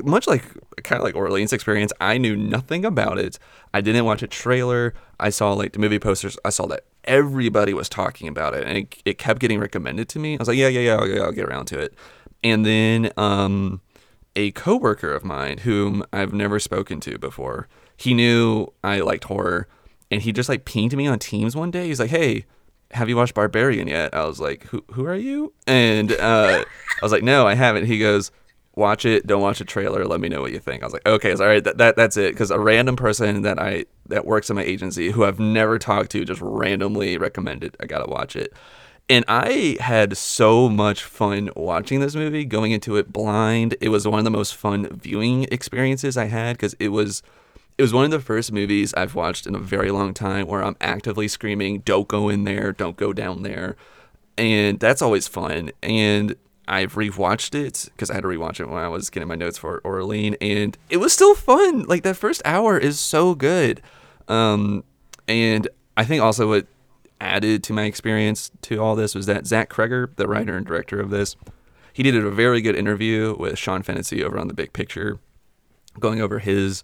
[0.03, 0.43] much like
[0.83, 3.39] kind of like Orleans' experience, I knew nothing about it.
[3.73, 4.93] I didn't watch a trailer.
[5.19, 6.37] I saw like the movie posters.
[6.43, 10.19] I saw that everybody was talking about it, and it, it kept getting recommended to
[10.19, 10.33] me.
[10.33, 11.93] I was like, yeah, yeah, yeah, I'll, I'll get around to it.
[12.43, 13.81] And then um,
[14.35, 19.67] a coworker of mine whom I've never spoken to before, he knew I liked horror,
[20.11, 21.87] and he just like pinged me on Teams one day.
[21.87, 22.45] He's like, hey
[22.91, 24.13] have you watched Barbarian yet?
[24.13, 25.53] I was like, who who are you?
[25.67, 27.85] And uh, I was like, no, I haven't.
[27.85, 28.31] He goes,
[28.75, 29.25] watch it.
[29.25, 30.05] Don't watch a trailer.
[30.05, 30.83] Let me know what you think.
[30.83, 31.63] I was like, okay, all right.
[31.63, 32.33] That, that that's it.
[32.33, 36.11] Because a random person that I that works in my agency who I've never talked
[36.11, 37.75] to just randomly recommended.
[37.79, 38.53] I gotta watch it.
[39.07, 43.75] And I had so much fun watching this movie, going into it blind.
[43.79, 47.21] It was one of the most fun viewing experiences I had because it was
[47.77, 50.63] it was one of the first movies I've watched in a very long time where
[50.63, 52.71] I'm actively screaming, "Don't go in there!
[52.71, 53.75] Don't go down there!"
[54.37, 55.71] And that's always fun.
[55.83, 56.35] And
[56.67, 59.57] I've rewatched it because I had to rewatch it when I was getting my notes
[59.57, 61.83] for Orlean, and it was still fun.
[61.83, 63.81] Like that first hour is so good.
[64.27, 64.83] Um,
[65.27, 66.67] and I think also what
[67.21, 70.99] added to my experience to all this was that Zach Cregger, the writer and director
[70.99, 71.35] of this,
[71.93, 75.19] he did a very good interview with Sean Fennessy over on the Big Picture,
[75.99, 76.83] going over his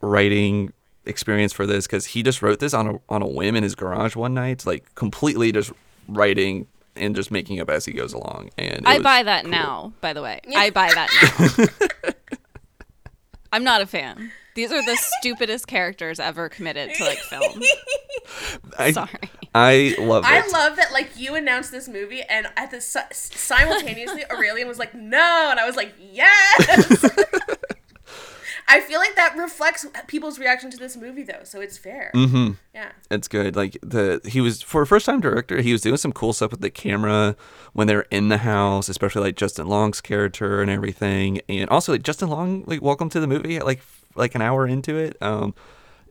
[0.00, 0.72] writing
[1.06, 3.74] experience for this because he just wrote this on a on a whim in his
[3.74, 5.72] garage one night, like completely just
[6.08, 6.66] writing
[6.96, 8.50] and just making up as he goes along.
[8.58, 9.50] And I buy that cool.
[9.50, 10.40] now, by the way.
[10.54, 12.12] I buy that now.
[13.52, 14.32] I'm not a fan.
[14.54, 17.60] These are the stupidest characters ever committed to like film.
[18.78, 19.30] I, Sorry.
[19.54, 20.30] I love it.
[20.30, 24.94] I love that like you announced this movie and at the simultaneously Aurelian was like
[24.94, 27.04] no and I was like yes.
[28.66, 32.10] I feel like that reflects people's reaction to this movie though, so it's fair.
[32.14, 32.52] Mm-hmm.
[32.74, 32.92] Yeah.
[33.10, 33.56] It's good.
[33.56, 36.50] Like the he was for a first time director, he was doing some cool stuff
[36.50, 37.36] with the camera
[37.72, 41.40] when they're in the house, especially like Justin Long's character and everything.
[41.48, 43.82] And also like Justin Long, like welcome to the movie like
[44.14, 45.16] like an hour into it.
[45.20, 45.54] Um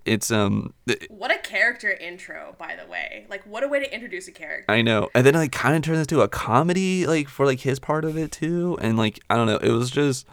[0.06, 3.26] it's um th- What a character intro, by the way.
[3.30, 4.72] Like what a way to introduce a character.
[4.72, 5.10] I know.
[5.16, 8.06] And then it like kind of turns into a comedy like for like his part
[8.06, 8.78] of it too.
[8.82, 10.28] And like I don't know, it was just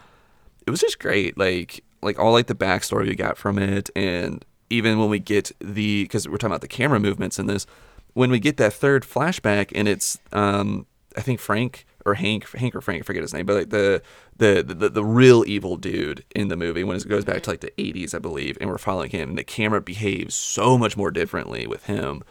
[0.66, 1.38] it was just great.
[1.38, 5.51] Like like all like the backstory we got from it and even when we get
[5.59, 7.66] the because we're talking about the camera movements in this,
[8.14, 10.86] when we get that third flashback and it's um
[11.16, 14.01] I think Frank or Hank Hank or Frank, I forget his name, but like the
[14.36, 17.61] the the, the real evil dude in the movie when it goes back to like
[17.61, 21.11] the eighties, I believe, and we're following him and the camera behaves so much more
[21.11, 22.22] differently with him.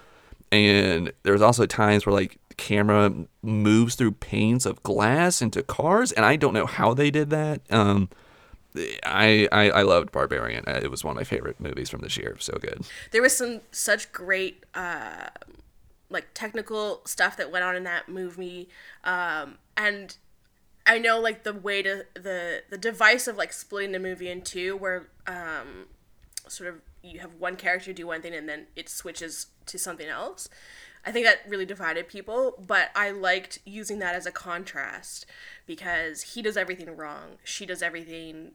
[0.51, 3.13] And there's also times where like the camera
[3.43, 7.61] moves through panes of glass into cars and i don't know how they did that
[7.72, 8.09] um
[8.76, 10.63] i i, I loved barbarian.
[10.67, 12.36] Uh, it was one of my favorite movies from this year.
[12.39, 12.82] So good.
[13.11, 15.28] There was some such great uh
[16.09, 18.70] like technical stuff that went on in that movie.
[19.03, 20.17] Um and
[20.86, 24.41] i know like the way to the the device of like splitting the movie in
[24.41, 25.86] two where um
[26.47, 30.07] sort of you have one character do one thing and then it switches to something
[30.07, 30.49] else
[31.05, 35.25] i think that really divided people but i liked using that as a contrast
[35.65, 38.51] because he does everything wrong she does everything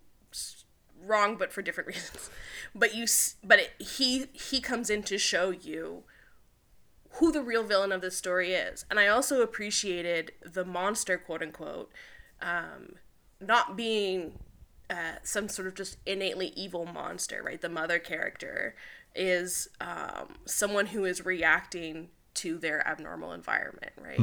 [1.07, 2.31] wrong but for different reasons.
[2.75, 3.07] But you
[3.43, 6.05] but it, he he comes in to show you
[7.19, 8.85] who the real villain of this story is.
[8.91, 11.91] And i also appreciated the monster quote unquote
[12.43, 12.97] um,
[13.41, 14.39] not being
[14.91, 17.61] uh, some sort of just innately evil monster right?
[17.61, 18.75] The mother character
[19.15, 24.19] is um, someone who is reacting to their abnormal environment right?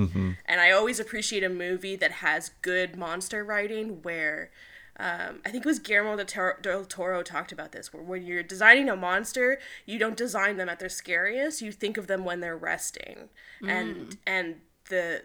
[0.45, 4.51] And i always appreciate a movie that has good monster writing where
[4.97, 8.23] um, I think it was Guillermo del Toro, del Toro talked about this, where when
[8.23, 11.61] you're designing a monster, you don't design them at their scariest.
[11.61, 13.29] You think of them when they're resting,
[13.63, 14.55] and and
[14.89, 15.23] the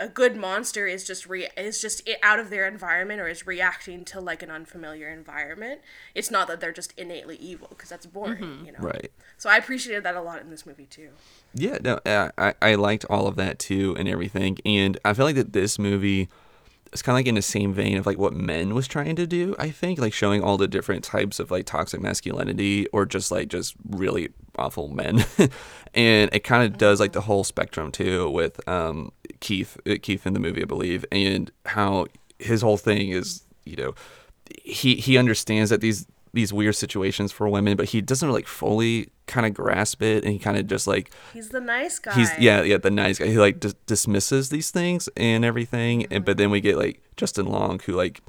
[0.00, 4.04] a good monster is just re- is just out of their environment or is reacting
[4.06, 5.80] to like an unfamiliar environment.
[6.14, 8.78] It's not that they're just innately evil because that's boring, you know.
[8.78, 11.10] right So I appreciated that a lot in this movie too.
[11.54, 15.34] yeah no i i liked all of that too and everything and i feel like
[15.36, 16.28] that this movie
[16.92, 19.26] is kind of like in the same vein of like what men was trying to
[19.26, 23.30] do i think like showing all the different types of like toxic masculinity or just
[23.30, 25.24] like just really awful men
[25.94, 29.10] and it kind of does like the whole spectrum too with um
[29.40, 32.06] keith uh, keith in the movie i believe and how
[32.38, 33.94] his whole thing is you know
[34.62, 39.08] he he understands that these these weird situations for women but he doesn't like fully
[39.26, 42.12] kind of grasp it and he kind of just like He's the nice guy.
[42.14, 46.24] he's yeah yeah the nice guy he like dis- dismisses these things and everything and
[46.24, 48.20] but then we get like justin long who like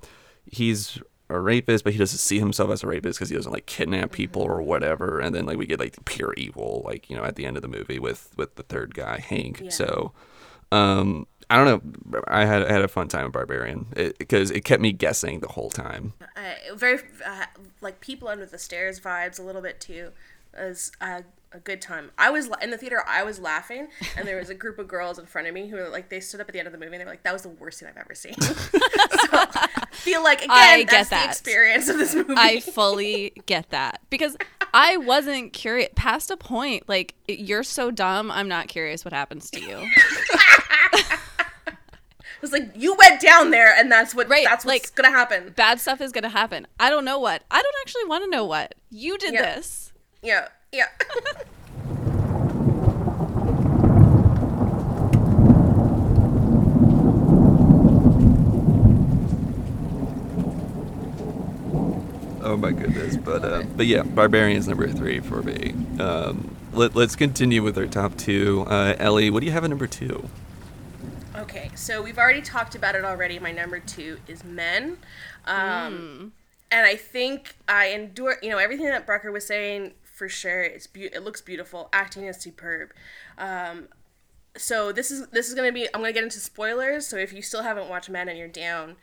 [0.45, 0.97] he's
[1.29, 4.11] a rapist but he doesn't see himself as a rapist because he doesn't like kidnap
[4.11, 7.35] people or whatever and then like we get like pure evil like you know at
[7.35, 9.69] the end of the movie with with the third guy hank Yeah.
[9.69, 10.11] so
[10.71, 11.65] um i don't
[12.11, 15.39] know i had I had a fun time with barbarian because it, kept me guessing
[15.39, 17.45] the whole time uh, very uh,
[17.81, 20.11] like people under the stairs vibes a little bit too.
[20.57, 22.11] It was uh, a good time.
[22.17, 23.03] I was in the theater.
[23.07, 25.77] I was laughing, and there was a group of girls in front of me who
[25.77, 27.23] were like, they stood up at the end of the movie and they were like,
[27.23, 30.91] "That was the worst thing I've ever seen." so, I feel like again, I get
[30.91, 31.23] that's that.
[31.23, 32.33] the experience of this movie.
[32.35, 34.37] I fully get that because
[34.73, 36.87] I wasn't curious past a point.
[36.87, 39.87] Like you're so dumb, I'm not curious what happens to you.
[42.39, 45.11] It was like you went down there, and that's what Right, that's what's like- gonna
[45.11, 45.51] happen.
[45.57, 46.67] Bad stuff is gonna happen.
[46.79, 47.43] I don't know what.
[47.51, 48.75] I don't actually want to know what.
[48.89, 49.55] You did Yeah.
[49.55, 49.91] this.
[50.21, 50.85] Yeah, yeah.
[62.41, 65.73] Oh my goodness, but uh, but yeah, Barbarians number three for me.
[65.99, 68.65] Um, let, let's continue with our top two.
[68.67, 70.27] Uh, Ellie, what do you have at number two?
[71.49, 73.39] Okay, so we've already talked about it already.
[73.39, 74.97] My number two is Men.
[75.45, 76.33] Um,
[76.71, 80.61] And I think I endure, you know, everything that Brucker was saying for sure.
[80.61, 81.89] It's be- it looks beautiful.
[81.91, 82.91] Acting is superb.
[83.39, 83.87] Um,
[84.55, 85.87] so this is this is gonna be.
[85.91, 87.07] I'm gonna get into spoilers.
[87.07, 88.97] So if you still haven't watched Men and you're down,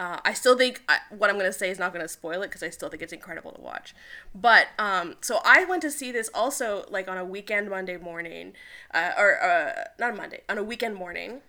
[0.00, 2.64] uh, I still think I, what I'm gonna say is not gonna spoil it because
[2.64, 3.94] I still think it's incredible to watch.
[4.34, 8.54] But um, so I went to see this also like on a weekend Monday morning,
[8.92, 11.42] uh, or uh, not a Monday on a weekend morning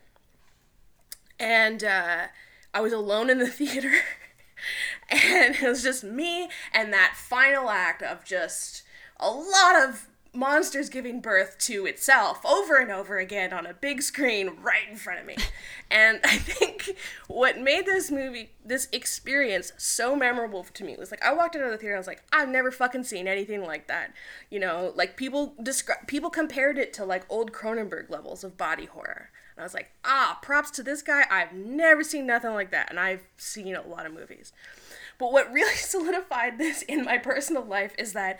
[1.39, 2.27] and uh,
[2.73, 3.93] I was alone in the theater,
[5.09, 8.83] and it was just me and that final act of just
[9.19, 14.01] a lot of monsters giving birth to itself over and over again on a big
[14.01, 15.35] screen right in front of me.
[15.91, 21.23] And I think what made this movie, this experience so memorable to me was like
[21.23, 23.61] I walked out of the theater and I was like, I've never fucking seen anything
[23.63, 24.11] like that.
[24.49, 28.85] You know, like people describe people compared it to like old Cronenberg levels of body
[28.85, 29.29] horror.
[29.55, 31.25] And I was like, ah, props to this guy.
[31.29, 32.89] I've never seen nothing like that.
[32.89, 34.51] And I've seen a lot of movies.
[35.19, 38.39] But what really solidified this in my personal life is that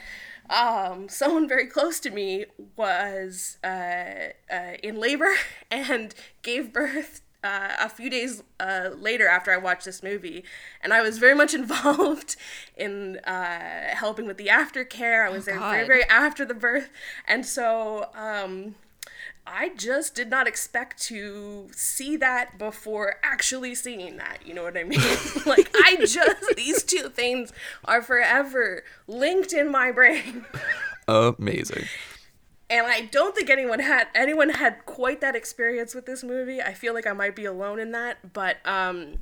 [0.50, 2.46] um, someone very close to me
[2.76, 5.34] was uh, uh, in labor
[5.72, 10.46] and gave birth uh, a few days uh, later after I watched this movie,
[10.82, 12.38] and I was very much involved
[12.78, 15.26] in uh, helping with the aftercare.
[15.26, 16.90] I was there very, very after the birth,
[17.28, 18.76] and so um,
[19.46, 24.40] I just did not expect to see that before actually seeing that.
[24.46, 25.00] You know what I mean?
[25.46, 27.52] like I just these two things
[27.86, 30.46] are forever linked in my brain.
[31.08, 31.86] Amazing.
[32.70, 36.62] And I don't think anyone had anyone had quite that experience with this movie.
[36.62, 39.20] I feel like I might be alone in that, but um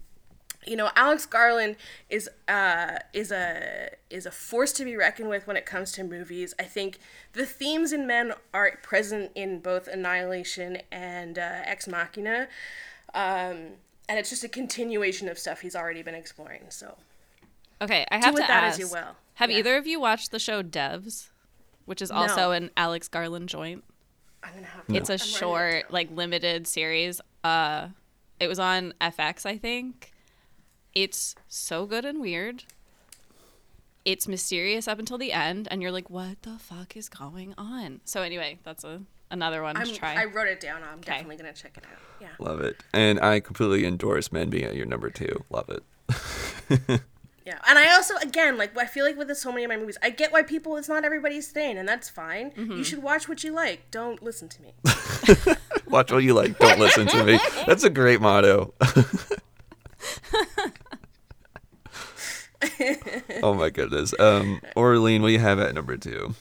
[0.66, 1.76] you know, Alex Garland
[2.10, 6.04] is uh, is a is a force to be reckoned with when it comes to
[6.04, 6.54] movies.
[6.60, 7.00] I think
[7.34, 12.48] the themes in Men are present in both Annihilation and uh, Ex Machina,
[13.14, 13.74] um,
[14.08, 16.64] and it's just a continuation of stuff he's already been exploring.
[16.70, 16.96] So
[17.82, 18.74] Okay, I have with to that ask.
[18.76, 19.16] as you will.
[19.36, 19.58] Have Yeah.
[19.58, 21.30] either of you watched the show Devs,
[21.86, 22.52] which is also No.
[22.52, 23.84] an Alex Garland joint?
[24.44, 24.86] I'm gonna have.
[24.88, 24.96] To.
[24.96, 27.20] It's a I'm short, like limited series.
[27.44, 27.88] Uh,
[28.40, 30.11] it was on FX, I think.
[30.94, 32.64] It's so good and weird.
[34.04, 38.02] It's mysterious up until the end, and you're like, "What the fuck is going on?"
[38.04, 40.16] So anyway, that's a another one I'm, to try.
[40.16, 40.82] I wrote it down.
[40.84, 42.00] I'm definitely gonna check it out.
[42.20, 42.30] Yeah.
[42.40, 42.78] Love it.
[42.94, 45.46] And I completely endorse Men being at your number two.
[45.50, 47.02] Love it.
[47.44, 49.98] Yeah, and I also again like I feel like with so many of my movies,
[50.04, 52.52] I get why people it's not everybody's thing, and that's fine.
[52.52, 52.74] Mm-hmm.
[52.74, 53.90] You should watch what you like.
[53.90, 54.74] Don't listen to me.
[55.88, 56.58] Watch what you like.
[56.58, 57.38] Don't listen to me.
[57.68, 58.74] That's a great motto.
[63.44, 64.14] oh my goodness.
[64.20, 66.36] Um, Orlean, what do you have at number two?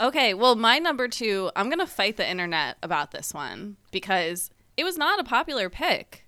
[0.00, 4.50] Okay, well, my number two, I'm going to fight the internet about this one because
[4.76, 6.24] it was not a popular pick.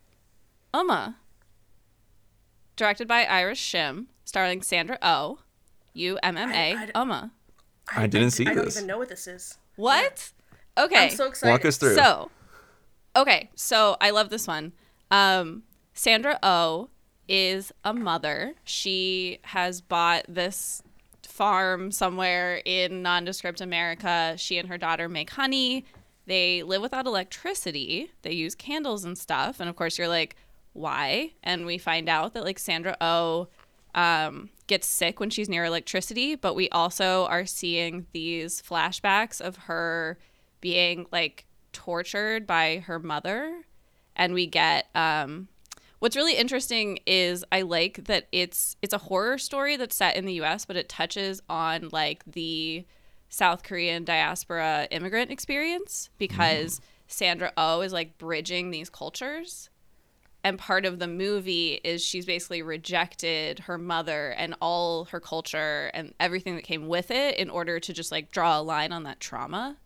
[0.72, 1.16] Umma.
[2.76, 5.38] Directed by Iris Shim, starring Sandra Oh,
[5.94, 7.30] U M M I- A, I- Umma.
[7.94, 8.52] I didn't see this.
[8.52, 9.58] I don't even know what this is.
[9.76, 10.30] What?
[10.78, 11.04] Okay.
[11.04, 11.52] I'm so excited.
[11.52, 11.94] Walk us through.
[11.94, 12.30] So,
[13.14, 14.72] okay, so I love this one.
[15.10, 15.62] Um,
[15.94, 16.90] Sandra O
[17.28, 18.54] is a mother.
[18.64, 20.82] She has bought this
[21.22, 24.34] farm somewhere in nondescript America.
[24.38, 25.84] She and her daughter make honey.
[26.26, 28.10] They live without electricity.
[28.22, 29.60] They use candles and stuff.
[29.60, 30.36] And of course, you're like,
[30.72, 31.32] why?
[31.42, 33.48] And we find out that like Sandra O
[33.94, 39.56] um, gets sick when she's near electricity, but we also are seeing these flashbacks of
[39.56, 40.18] her
[40.60, 43.62] being like tortured by her mother.
[44.14, 45.48] And we get um,
[46.06, 50.24] what's really interesting is I like that it's it's a horror story that's set in
[50.24, 52.86] the US, but it touches on like the
[53.28, 56.84] South Korean diaspora immigrant experience because mm-hmm.
[57.08, 59.68] Sandra Oh is like bridging these cultures.
[60.44, 65.90] And part of the movie is she's basically rejected her mother and all her culture
[65.92, 69.02] and everything that came with it in order to just like draw a line on
[69.02, 69.76] that trauma.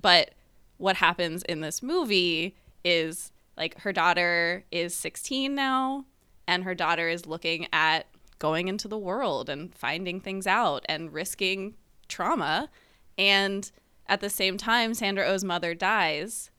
[0.00, 0.34] But
[0.76, 2.54] what happens in this movie
[2.84, 6.04] is like her daughter is 16 now
[6.46, 8.06] and her daughter is looking at
[8.38, 11.74] going into the world and finding things out and risking
[12.08, 12.70] trauma
[13.18, 13.70] and
[14.06, 16.50] at the same time Sandra Oh's mother dies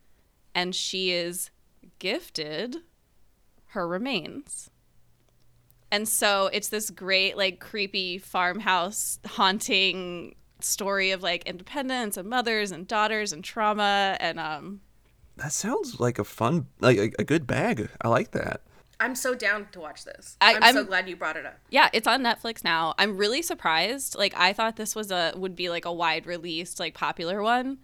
[0.54, 1.50] and she is
[2.00, 2.78] gifted
[3.70, 4.70] her remains.
[5.92, 12.72] And so it's this great, like, creepy farmhouse haunting story of like independence and mothers
[12.72, 14.18] and daughters and trauma.
[14.20, 14.82] And um,
[15.40, 17.90] That sounds like a fun, like a, a good bag.
[18.02, 18.62] I like that.
[19.00, 20.36] I'm so down to watch this.
[20.42, 21.58] I- I, am so I'm- glad you brought it up.
[21.70, 22.94] Yeah, it's on Netflix now.
[22.98, 24.16] I'm really surprised.
[24.18, 27.80] Like I thought this was a would be like a wide released, like popular one.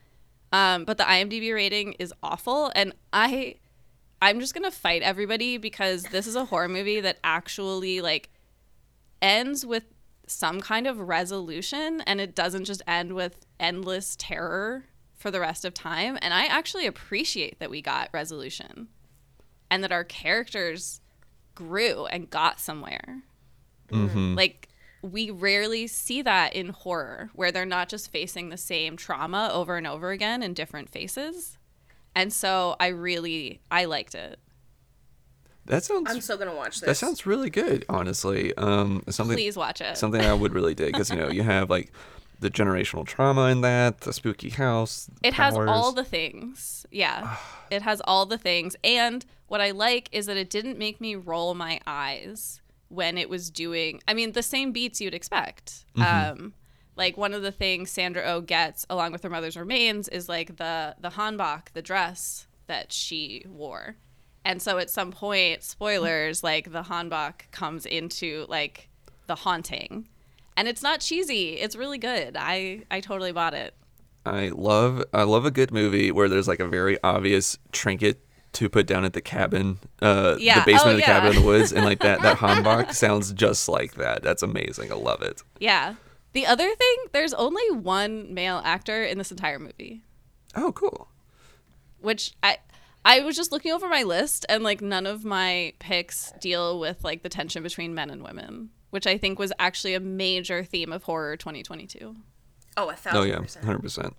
[0.52, 3.56] Um, but the IMDb rating is awful and I
[4.22, 8.30] I'm just going to fight everybody because this is a horror movie that actually like
[9.22, 9.84] ends with
[10.28, 14.86] some kind of resolution and it doesn't just end with endless terror
[15.26, 18.90] for the rest of time and I actually appreciate that we got resolution
[19.72, 21.02] and that our characters
[21.56, 23.24] grew and got somewhere.
[24.36, 24.70] Like
[25.02, 29.78] we rarely see that in horror where they're not just facing the same trauma over
[29.78, 31.58] and over again in different faces.
[32.14, 34.38] And so I really I liked it.
[35.66, 36.86] That sounds I'm still gonna watch this.
[36.88, 37.84] that sounds really good.
[37.90, 39.98] Honestly, um, something Please watch it.
[39.98, 41.92] something I would really dig because you know you have like
[42.40, 45.10] the generational trauma in that, the spooky house.
[45.24, 46.86] It has all the things.
[46.92, 47.38] Yeah.
[47.70, 48.76] it has all the things.
[48.84, 53.30] And what I like is that it didn't make me roll my eyes when it
[53.30, 55.86] was doing I mean the same beats you'd expect.
[55.98, 56.54] Um
[56.96, 60.30] like one of the things Sandra O oh gets along with her mother's remains is
[60.30, 63.98] like the the hanbok, the dress that she wore.
[64.44, 68.90] And so at some point, spoilers, like the hanbok comes into like
[69.26, 70.08] the haunting.
[70.58, 71.54] And it's not cheesy.
[71.54, 72.36] It's really good.
[72.40, 73.74] I I totally bought it.
[74.26, 78.22] I love I love a good movie where there's like a very obvious trinket
[78.54, 80.60] to put down at the cabin, uh, Yeah.
[80.62, 81.06] the basement Oh, of the yeah.
[81.20, 84.24] cabin in the woods, and like that that hanbok sounds just like that.
[84.24, 84.92] That's amazing.
[84.92, 85.42] I love it.
[85.60, 85.96] Yeah.
[86.34, 90.04] The other thing, there's only one male actor in this entire movie,
[90.56, 91.10] Oh, cool.
[92.00, 92.58] which I
[93.04, 97.04] I was just looking over my list and like none of my picks deal with
[97.04, 100.92] like the tension between men and women, which I think was actually a major theme
[100.92, 102.16] of horror 2022.
[102.78, 104.16] Oh, a thousand Oh yeah, hundred percent.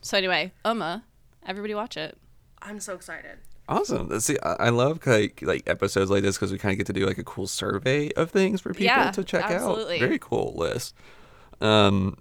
[0.00, 1.02] So anyway, Umma,
[1.44, 2.16] everybody watch it.
[2.62, 3.38] I'm so excited.
[3.68, 4.18] Awesome.
[4.20, 6.92] See, I I love like like episodes like this because we kind of get to
[6.92, 9.96] do like a cool survey of things for people Yeah, to check absolutely.
[9.96, 10.00] out.
[10.00, 10.94] Very cool list.
[11.60, 12.18] Um,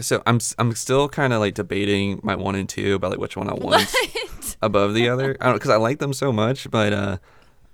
[0.00, 3.20] so I'm s- I'm still kind of like debating my one and two about like
[3.20, 3.92] which one I want
[4.62, 5.36] above the other.
[5.40, 7.16] I don't because I like them so much, but uh,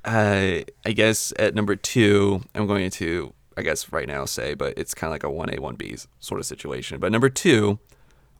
[0.05, 4.74] I I guess at number two I'm going to I guess right now say, but
[4.76, 6.98] it's kind of like a one A one B sort of situation.
[6.98, 7.78] But number two,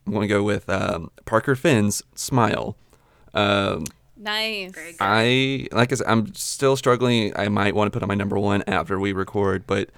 [0.05, 2.75] I'm going to go with um, Parker Finn's Smile.
[3.33, 3.85] Um,
[4.21, 4.71] Nice.
[4.71, 4.97] Very good.
[4.99, 7.35] I like I said, I'm still struggling.
[7.35, 9.89] I might want to put on my number one after we record, but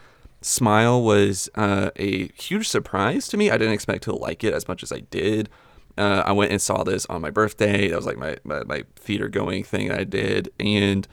[0.41, 3.49] Smile was uh, a huge surprise to me.
[3.49, 5.49] I didn't expect to like it as much as I did.
[5.97, 7.89] Uh, I went and saw this on my birthday.
[7.89, 10.51] That was like my, my, my theater going thing I did.
[10.59, 11.07] And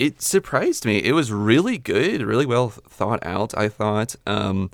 [0.00, 0.96] it surprised me.
[0.96, 4.16] It was really good, really well thought out, I thought.
[4.26, 4.70] Um,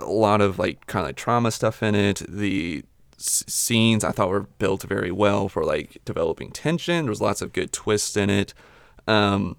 [0.00, 2.22] a lot of like kind of like trauma stuff in it.
[2.26, 2.82] The
[3.18, 7.04] s- scenes I thought were built very well for like developing tension.
[7.04, 8.54] There was lots of good twists in it.
[9.06, 9.56] Um,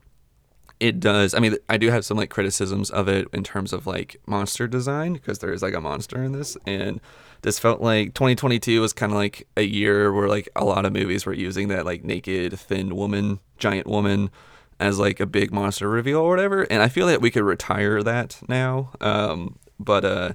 [0.80, 1.36] it does.
[1.36, 4.68] I mean, I do have some like criticisms of it in terms of like monster
[4.68, 7.00] design because there is like a monster in this, and
[7.44, 10.94] this felt like 2022 was kind of like a year where like a lot of
[10.94, 14.32] movies were using that like naked thin woman, giant woman
[14.80, 18.04] as like a big monster reveal or whatever, and I feel that we could retire
[18.04, 18.92] that now.
[19.02, 20.34] Um, but uh,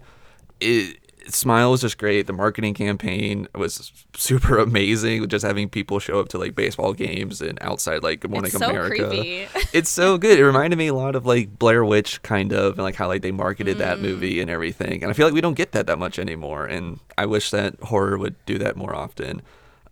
[0.61, 0.97] it
[1.29, 2.27] Smile was just great.
[2.27, 5.29] The marketing campaign was super amazing.
[5.29, 8.59] Just having people show up to like baseball games and outside like Good Morning It's
[8.59, 9.07] so America.
[9.09, 9.47] creepy.
[9.73, 10.39] it's so good.
[10.41, 13.23] It reminded me a lot of like Blair Witch kind of and like how like
[13.23, 14.03] they marketed that Mm.
[14.03, 15.03] movie and everything.
[15.03, 16.65] And I feel like we don't get that that much anymore.
[16.65, 19.43] And I wish that horror would do that more often.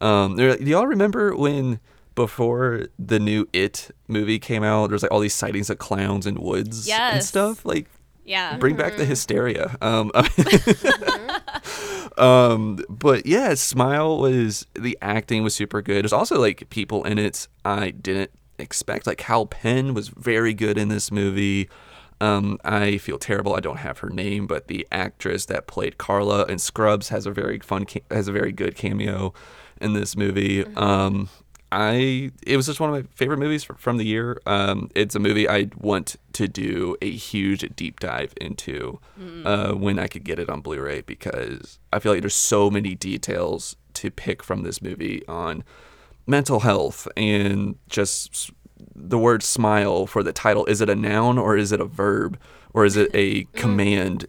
[0.01, 1.79] Um, do y'all remember when
[2.19, 4.91] before the new It movie came out?
[4.91, 7.65] There's like all these sightings of clowns in woods and stuff.
[7.65, 7.87] Like
[8.25, 8.57] Yeah.
[8.59, 9.77] bring back the hysteria.
[9.81, 10.11] Um,
[12.19, 16.03] um, but yeah, Smile was the acting was super good.
[16.05, 19.07] There's also like people in it I didn't expect.
[19.07, 21.69] Like Kal Penn was very good in this movie.
[22.21, 23.55] Um, I feel terrible.
[23.55, 27.31] I don't have her name, but the actress that played Carla in Scrubs has a
[27.31, 29.33] very fun, ca- has a very good cameo
[29.81, 30.65] in this movie.
[30.75, 31.29] Um,
[31.71, 34.41] I it was just one of my favorite movies fr- from the year.
[34.47, 39.01] Um, it's a movie I want to do a huge deep dive into
[39.45, 42.95] uh, when I could get it on Blu-ray because I feel like there's so many
[42.95, 45.65] details to pick from this movie on
[46.27, 48.51] mental health and just
[48.95, 50.65] the word smile for the title.
[50.67, 52.39] Is it a noun or is it a verb
[52.73, 54.27] or is it a command?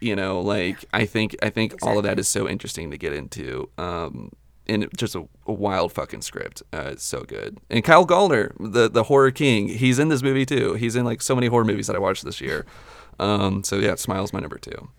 [0.00, 3.12] You know, like I think I think all of that is so interesting to get
[3.12, 3.70] into.
[3.78, 4.32] Um,
[4.66, 6.62] and just a, a wild fucking script.
[6.72, 7.58] Uh, it's so good.
[7.70, 10.74] And Kyle Gallner, the the horror king, he's in this movie too.
[10.74, 12.66] He's in like so many horror movies that I watched this year.
[13.18, 14.90] Um, so yeah, Smile's my number two.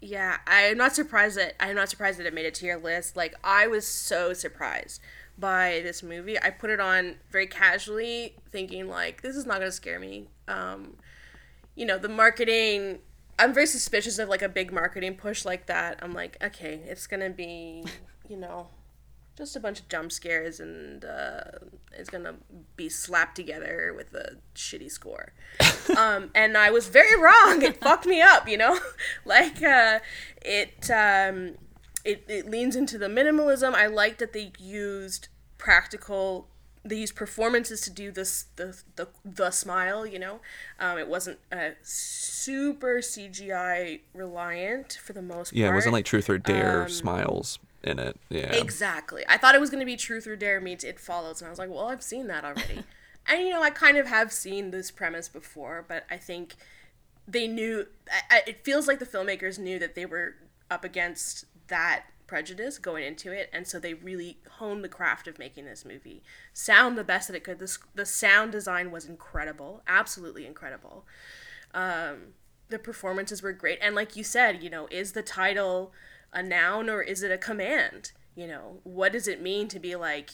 [0.00, 3.16] Yeah, I'm not surprised that I'm not surprised that it made it to your list.
[3.16, 5.00] Like I was so surprised
[5.36, 6.40] by this movie.
[6.40, 10.28] I put it on very casually, thinking like this is not gonna scare me.
[10.46, 10.96] Um,
[11.74, 13.00] you know, the marketing.
[13.40, 16.00] I'm very suspicious of like a big marketing push like that.
[16.02, 17.84] I'm like, okay, it's gonna be,
[18.28, 18.68] you know,
[19.38, 21.42] just a bunch of jump scares and uh,
[21.92, 22.34] it's gonna
[22.76, 25.32] be slapped together with a shitty score.
[25.96, 27.62] um, and I was very wrong.
[27.62, 28.78] It fucked me up, you know.
[29.24, 30.00] like uh,
[30.44, 31.54] it, um,
[32.04, 33.74] it it leans into the minimalism.
[33.74, 36.48] I like that they used practical.
[36.84, 40.04] They used performances to do this the the, the smile.
[40.04, 40.40] You know,
[40.80, 45.58] um, it wasn't uh, super CGI reliant for the most part.
[45.58, 48.16] Yeah, it wasn't like truth or dare smiles in it.
[48.28, 48.52] Yeah.
[48.52, 49.24] Exactly.
[49.28, 51.50] I thought it was going to be Truth or Dare meets It Follows, and I
[51.50, 52.84] was like, well, I've seen that already.
[53.26, 56.56] and, you know, I kind of have seen this premise before, but I think
[57.26, 60.36] they knew, I, I, it feels like the filmmakers knew that they were
[60.70, 65.38] up against that prejudice going into it, and so they really honed the craft of
[65.38, 66.22] making this movie
[66.52, 67.58] sound the best that it could.
[67.58, 71.04] This, the sound design was incredible, absolutely incredible.
[71.74, 72.34] Um,
[72.68, 75.92] the performances were great, and like you said, you know, is the title
[76.32, 78.12] a noun or is it a command?
[78.34, 80.30] You know, what does it mean to be like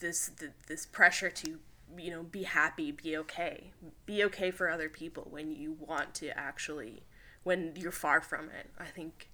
[0.00, 1.58] this th- this pressure to
[1.96, 3.72] you know be happy, be okay,
[4.06, 7.02] be okay for other people when you want to actually
[7.42, 8.70] when you're far from it.
[8.78, 9.28] I think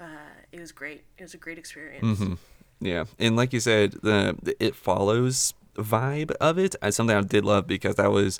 [0.00, 1.04] uh, it was great.
[1.18, 2.20] It was a great experience.
[2.20, 2.34] Mm-hmm.
[2.80, 7.44] Yeah, and like you said, the, the it follows vibe of it something I did
[7.44, 8.38] love because that was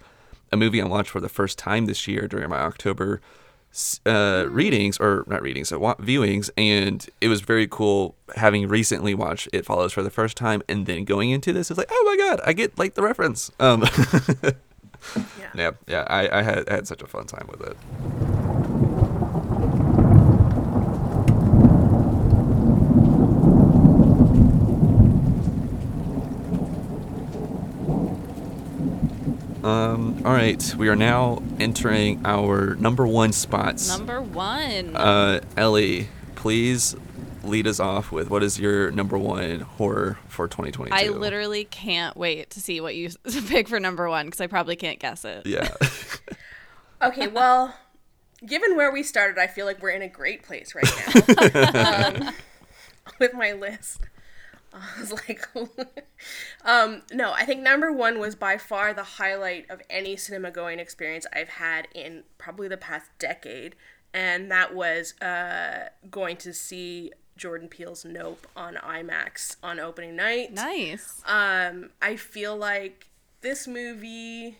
[0.53, 3.20] a movie I watched for the first time this year during my October
[4.07, 9.14] uh, readings or not readings, so wa- viewings, and it was very cool having recently
[9.14, 11.70] watched It Follows for the first time and then going into this.
[11.70, 13.51] It's like, oh my god, I get like the reference.
[13.61, 13.85] Um,
[15.39, 15.51] Yeah.
[15.55, 17.77] yeah, yeah, I, I had I had such a fun time with it.
[29.65, 33.89] Um, all right, we are now entering our number one spots.
[33.89, 34.95] Number one.
[34.95, 36.95] Uh, Ellie, please
[37.43, 40.95] lead us off with what is your number one horror for 2022?
[40.95, 43.09] I literally can't wait to see what you
[43.47, 45.47] pick for number one because I probably can't guess it.
[45.47, 45.69] Yeah.
[47.03, 47.77] Okay, well,
[48.47, 50.89] given where we started, I feel like we're in a great place right
[51.45, 52.35] now um,
[53.19, 54.01] with my list.
[54.97, 55.49] I was like,
[56.64, 60.81] um, no, I think number one was by far the highlight of any cinema going
[60.81, 63.77] experience I've had in probably the past decade,
[64.12, 70.53] and that was uh, going to see Jordan Peele's Nope on IMAX on opening night.
[70.53, 71.22] Nice.
[71.25, 73.09] Um, I feel like
[73.43, 74.59] this movie.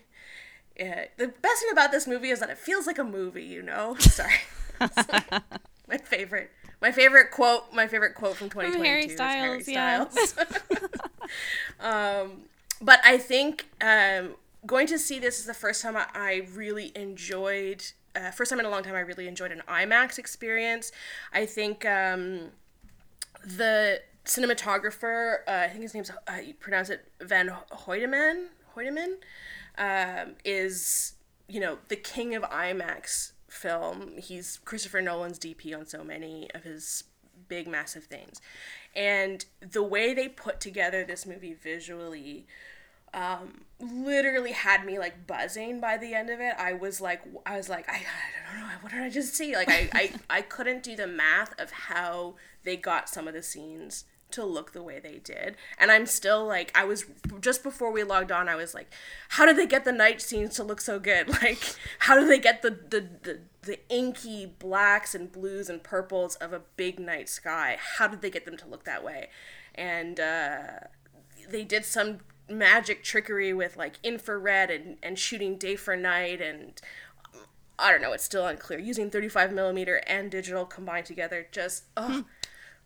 [0.77, 3.43] Yeah, the best thing about this movie is that it feels like a movie.
[3.43, 4.33] You know, sorry.
[5.87, 6.51] my favorite,
[6.81, 10.07] my favorite quote, my favorite quote from 2022 Harry is Styles, Harry yeah.
[10.07, 10.37] Styles.
[11.79, 12.43] um,
[12.81, 16.91] but I think um, going to see this is the first time I, I really
[16.95, 17.83] enjoyed.
[18.15, 20.91] Uh, first time in a long time, I really enjoyed an IMAX experience.
[21.33, 22.51] I think um,
[23.43, 28.45] the cinematographer, uh, I think his name's, uh, you pronounce it Van Hoytema,
[28.75, 29.15] Hoytema,
[29.77, 31.13] um, is,
[31.47, 34.13] you know, the king of IMAX film.
[34.17, 37.05] He's Christopher Nolan's DP on so many of his
[37.47, 38.41] big, massive things.
[38.95, 42.47] And the way they put together this movie visually,
[43.13, 46.53] um, literally had me like buzzing by the end of it.
[46.57, 49.55] I was like, I was like, I, I don't know, what did I just see?
[49.55, 53.43] Like, I, I, I couldn't do the math of how they got some of the
[53.43, 55.57] scenes to look the way they did.
[55.77, 57.05] And I'm still like, I was
[57.41, 58.91] just before we logged on, I was like,
[59.29, 61.29] how did they get the night scenes to look so good?
[61.45, 66.35] Like, how do they get the, the, the, the inky blacks and blues and purples
[66.37, 67.77] of a big night sky?
[67.97, 69.29] How did they get them to look that way?
[69.75, 70.61] And, uh,
[71.49, 72.19] they did some
[72.49, 76.81] magic trickery with like infrared and, and shooting day for night and
[77.77, 78.79] I don't know, it's still unclear.
[78.79, 82.23] Using 35 millimeter and digital combined together, just oh,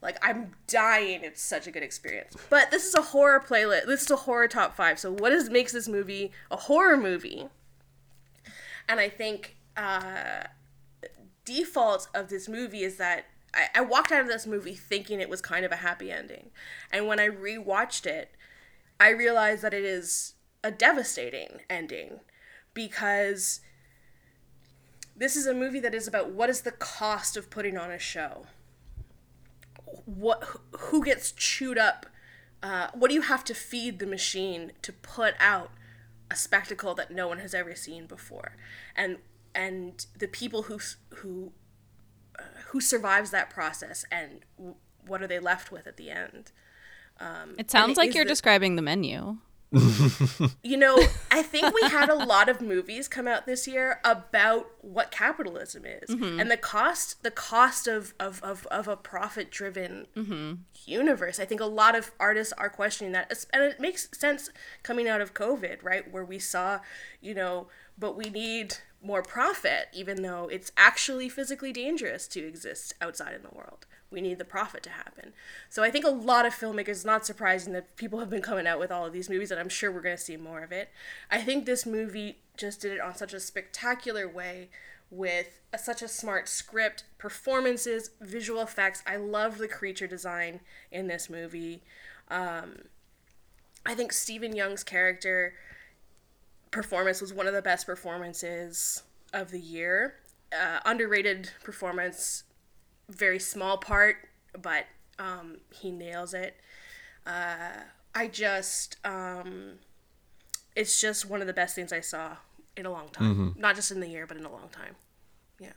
[0.02, 1.22] like I'm dying.
[1.24, 2.36] It's such a good experience.
[2.50, 3.86] But this is a horror playlist.
[3.86, 5.00] This is a horror top five.
[5.00, 7.48] So what is makes this movie a horror movie?
[8.88, 10.44] And I think uh,
[11.46, 15.30] default of this movie is that I, I walked out of this movie thinking it
[15.30, 16.52] was kind of a happy ending,
[16.92, 18.32] and when I rewatched it,
[19.00, 22.20] I realized that it is a devastating ending
[22.74, 23.62] because
[25.16, 28.00] this is a movie that is about what is the cost of putting on a
[28.00, 28.46] show
[30.06, 30.44] what
[30.78, 32.06] who gets chewed up
[32.62, 35.72] uh, what do you have to feed the machine to put out
[36.32, 38.56] a spectacle that no one has ever seen before
[38.96, 39.18] and
[39.56, 40.80] and the people who
[41.16, 41.52] who
[42.38, 44.76] uh, who survives that process and w-
[45.08, 46.52] what are they left with at the end
[47.58, 49.38] It sounds like you're the- describing the menu.
[50.64, 50.98] You know,
[51.32, 55.86] I think we had a lot of movies come out this year about what capitalism
[55.86, 56.40] is mm-hmm.
[56.40, 60.54] and the cost the cost of of, of, of a profit driven mm-hmm.
[60.86, 61.40] universe.
[61.40, 64.50] I think a lot of artists are questioning that and it makes sense
[64.82, 66.12] coming out of COVID, right?
[66.12, 66.80] Where we saw,
[67.22, 67.68] you know,
[67.98, 73.44] but we need more profit even though it's actually physically dangerous to exist outside in
[73.44, 73.86] the world.
[74.12, 75.34] We need the profit to happen.
[75.70, 78.80] So I think a lot of filmmakers, not surprising that people have been coming out
[78.80, 80.90] with all of these movies, and I'm sure we're going to see more of it.
[81.30, 84.70] I think this movie just did it on such a spectacular way
[85.12, 89.04] with a, such a smart script, performances, visual effects.
[89.06, 90.62] I love the creature design
[90.92, 91.84] in this movie.
[92.30, 92.84] Um,
[93.86, 95.54] I think Steven Yeun's character
[96.72, 99.04] performance was one of the best performances
[99.34, 100.16] of the year.
[100.52, 102.44] Uh, underrated performance,
[103.10, 104.18] very small part,
[104.60, 104.86] but
[105.18, 106.56] um, he nails it.
[107.26, 107.82] Uh,
[108.16, 109.80] I just, um,
[110.76, 112.38] it's just one of the best things I saw
[112.78, 113.56] in a long time.
[113.58, 114.96] Not just in the year, but in a long time.
[115.60, 115.74] Yeah.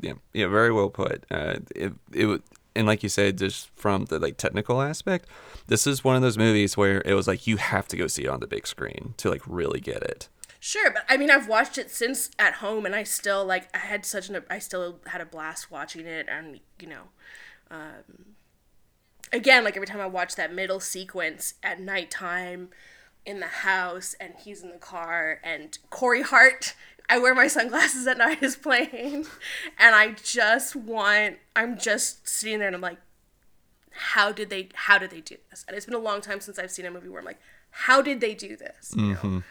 [0.00, 1.24] Yeah, yeah, very well put.
[1.30, 2.42] Uh, it it
[2.76, 5.28] and like you said, just from the like technical aspect,
[5.68, 8.24] this is one of those movies where it was like you have to go see
[8.24, 10.28] it on the big screen to like really get it.
[10.66, 13.68] Sure, but I mean, I've watched it since at home, and I still like.
[13.76, 14.42] I had such an.
[14.48, 17.02] I still had a blast watching it, and you know,
[17.70, 18.36] um,
[19.30, 22.70] again, like every time I watch that middle sequence at nighttime
[23.26, 26.74] in the house, and he's in the car, and Corey Hart.
[27.10, 29.26] I wear my sunglasses at night is playing,
[29.78, 31.36] and I just want.
[31.54, 33.00] I'm just sitting there, and I'm like,
[33.90, 34.70] how did they?
[34.72, 35.66] How did they do this?
[35.68, 38.00] And it's been a long time since I've seen a movie where I'm like, how
[38.00, 38.94] did they do this?
[38.96, 39.42] You know?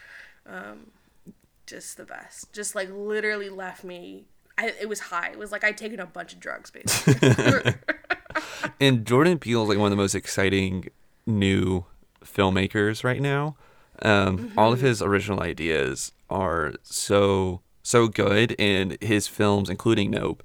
[0.46, 0.90] Um,
[1.66, 2.52] just the best.
[2.52, 4.26] Just like literally left me.
[4.56, 5.30] I, it was high.
[5.30, 7.74] It was like I'd taken a bunch of drugs, basically.
[8.80, 10.88] And Jordan Peele is like one of the most exciting
[11.26, 11.84] new
[12.24, 13.56] filmmakers right now.
[14.02, 20.42] Um, All of his original ideas are so so good, and his films, including Nope,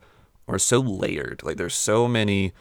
[0.47, 1.41] are so layered.
[1.43, 2.53] Like there's so many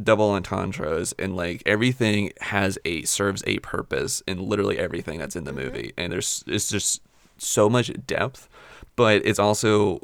[0.00, 5.44] double entendres, and like everything has a serves a purpose in literally everything that's in
[5.44, 5.92] the movie.
[5.96, 7.00] And there's it's just
[7.42, 8.48] so much depth,
[8.96, 10.00] but it's also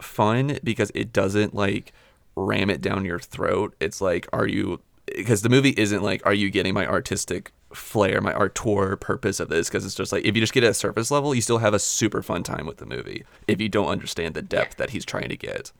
[0.00, 1.92] fun because it doesn't like
[2.36, 3.74] ram it down your throat.
[3.80, 4.80] It's like, are you?
[5.06, 9.48] Because the movie isn't like, are you getting my artistic flair, my artor purpose of
[9.48, 9.68] this?
[9.68, 11.72] Because it's just like, if you just get it at surface level, you still have
[11.74, 13.24] a super fun time with the movie.
[13.46, 15.72] If you don't understand the depth that he's trying to get.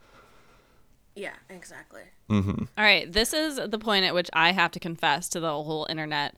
[1.15, 2.03] yeah, exactly.
[2.31, 2.65] Mm-hmm.
[2.77, 5.87] All right, this is the point at which I have to confess to the whole
[5.91, 6.35] internet.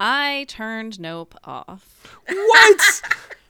[0.00, 2.16] I turned Nope off.
[2.28, 3.02] What?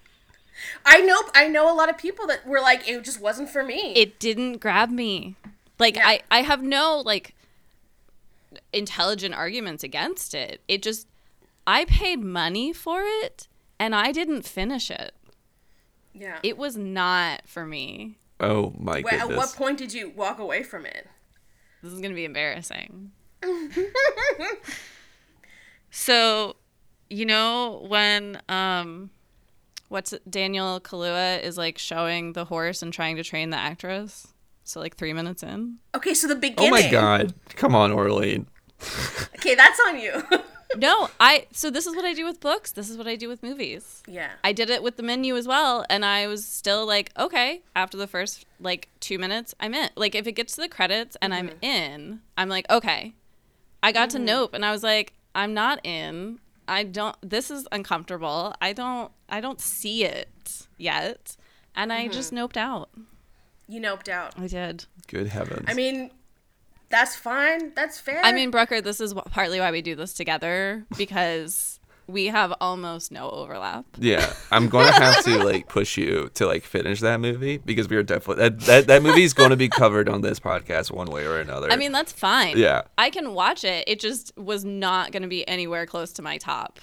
[0.84, 1.18] I know.
[1.34, 3.92] I know a lot of people that were like, it just wasn't for me.
[3.94, 5.36] It didn't grab me.
[5.78, 6.06] Like Yeah.
[6.06, 7.34] I I have no like
[8.72, 10.60] intelligent arguments against it.
[10.68, 11.06] It just
[11.66, 13.48] I paid money for it
[13.78, 15.12] and I didn't finish it.
[16.14, 16.38] yeah.
[16.42, 18.18] It was not for me.
[18.40, 21.08] oh my Wh- at what point did you walk away from it?
[21.82, 23.10] This is going to be embarrassing.
[25.90, 26.56] so,
[27.10, 29.10] you know when um
[29.92, 34.26] what's Daniel Kaluuya is like showing the horse and trying to train the actress?
[34.64, 35.78] So like 3 minutes in.
[35.94, 36.72] Okay, so the beginning.
[36.72, 37.34] oh my god.
[37.56, 38.46] Come on, Orlean.
[39.36, 40.22] Okay, that's on you.
[40.76, 42.72] No, I so this is what I do with books.
[42.72, 44.02] This is what I do with movies.
[44.06, 44.30] yeah.
[44.42, 47.96] I did it with the menu as well, and I was still like, okay, after
[47.96, 49.90] the first like two minutes, I'm in.
[49.96, 51.64] Like, if it gets to the credits and I'm mm-hmm.
[51.64, 53.12] in, I'm like, okay.
[53.82, 54.26] I got to mm-hmm.
[54.26, 56.38] Nope, and I was like, I'm not in.
[56.68, 57.16] I don't.
[57.22, 58.54] This is uncomfortable.
[58.60, 59.12] I don't.
[59.28, 61.36] I don't see it yet,
[61.74, 62.44] and I just mm-hmm.
[62.44, 62.90] noped out.
[63.68, 64.38] You noped out.
[64.38, 64.84] I did.
[65.06, 65.66] Good heavens.
[65.68, 66.10] I mean,
[66.88, 67.72] that's fine.
[67.74, 68.20] That's fair.
[68.22, 73.12] I mean, Brucker, this is partly why we do this together because we have almost
[73.12, 73.84] no overlap.
[73.98, 77.96] Yeah, I'm gonna have to like push you to like finish that movie because we
[77.96, 81.10] are definitely that that, that movie is going to be covered on this podcast one
[81.10, 81.70] way or another.
[81.70, 82.58] I mean, that's fine.
[82.58, 82.82] Yeah.
[82.98, 83.84] I can watch it.
[83.86, 86.80] It just was not going to be anywhere close to my top.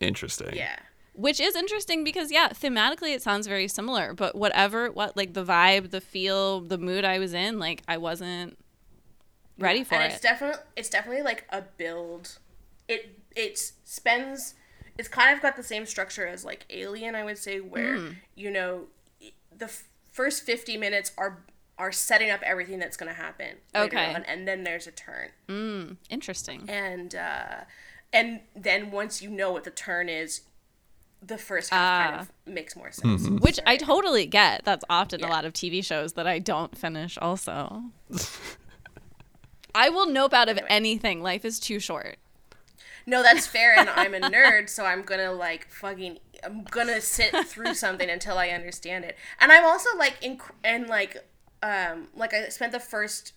[0.00, 0.54] interesting.
[0.54, 0.76] yeah.
[1.14, 5.44] Which is interesting because yeah, thematically it sounds very similar, but whatever what like the
[5.44, 8.58] vibe, the feel, the mood I was in, like I wasn't
[9.58, 10.12] ready for and it.
[10.12, 12.38] it's definitely it's definitely like a build.
[12.86, 14.54] It it spends.
[14.98, 18.12] It's kind of got the same structure as like Alien, I would say, where Hmm.
[18.34, 18.86] you know
[19.56, 21.42] the f- first fifty minutes are
[21.78, 23.56] are setting up everything that's going to happen.
[23.74, 24.14] later Okay.
[24.14, 26.64] on, and then there's a turn, Mm, Interesting.
[26.70, 27.64] and uh,
[28.14, 30.40] and then once you know what the turn is,
[31.20, 33.28] the first half kind of makes more sense.
[33.28, 34.64] Which I totally get.
[34.64, 35.26] That's often Yeah.
[35.26, 37.82] a lot of TV shows that I don't finish also.
[39.74, 41.22] I will nope out of anything.
[41.22, 42.16] Life is too short.
[43.06, 47.34] No, that's fair, and I'm a nerd, so I'm gonna like fucking, I'm gonna sit
[47.46, 49.16] through something until I understand it.
[49.40, 51.16] And I'm also like, in and like,
[51.62, 53.32] um, like I spent the first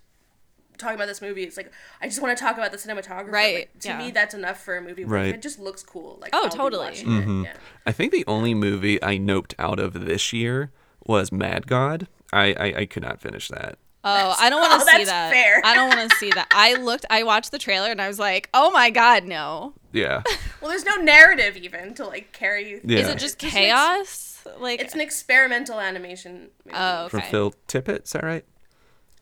[0.78, 1.44] talking about this movie.
[1.44, 1.72] It's like
[2.02, 3.32] I just want to talk about the cinematography.
[3.32, 3.98] Right, Like, to yeah.
[3.98, 5.06] me, that's enough for a movie.
[5.06, 5.36] Where Right.
[5.36, 6.18] It just looks cool.
[6.22, 6.86] Like Oh, I'll totally.
[6.86, 7.54] watching it, Yeah.
[7.86, 10.72] I think the only movie I noped out of this year
[11.06, 12.08] was Mad God.
[12.32, 13.78] I, I, I could not finish that.
[14.10, 15.32] Oh, I don't want oh, to see that's that.
[15.32, 15.62] fair.
[15.64, 16.48] I don't want to see that.
[16.54, 19.74] I looked, I watched the trailer and I was like, oh my god, no.
[19.94, 20.24] Yeah.
[20.62, 22.82] Well, there's no narrative even to like carry.
[22.84, 23.00] Yeah.
[23.00, 24.44] Is it just Just chaos?
[24.60, 26.50] Like, It's an experimental animation.
[26.66, 26.78] Movie.
[26.78, 27.22] oh, From.
[27.22, 28.44] Phil Tippett, is that right?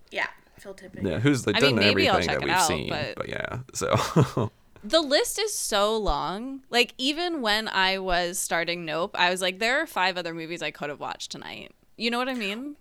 [0.09, 0.25] Yeah,
[0.57, 1.03] Phil Tippett.
[1.07, 2.89] Yeah, who's like I done mean, maybe I'll everything check that we've out, seen.
[2.89, 3.29] but- But...
[3.29, 4.51] yeah, so
[4.83, 6.61] the list is so long.
[6.71, 10.63] Like, even when I was starting Nope, I was like, there are five other movies
[10.63, 11.71] I could have watched tonight.
[11.97, 12.77] You know what I mean?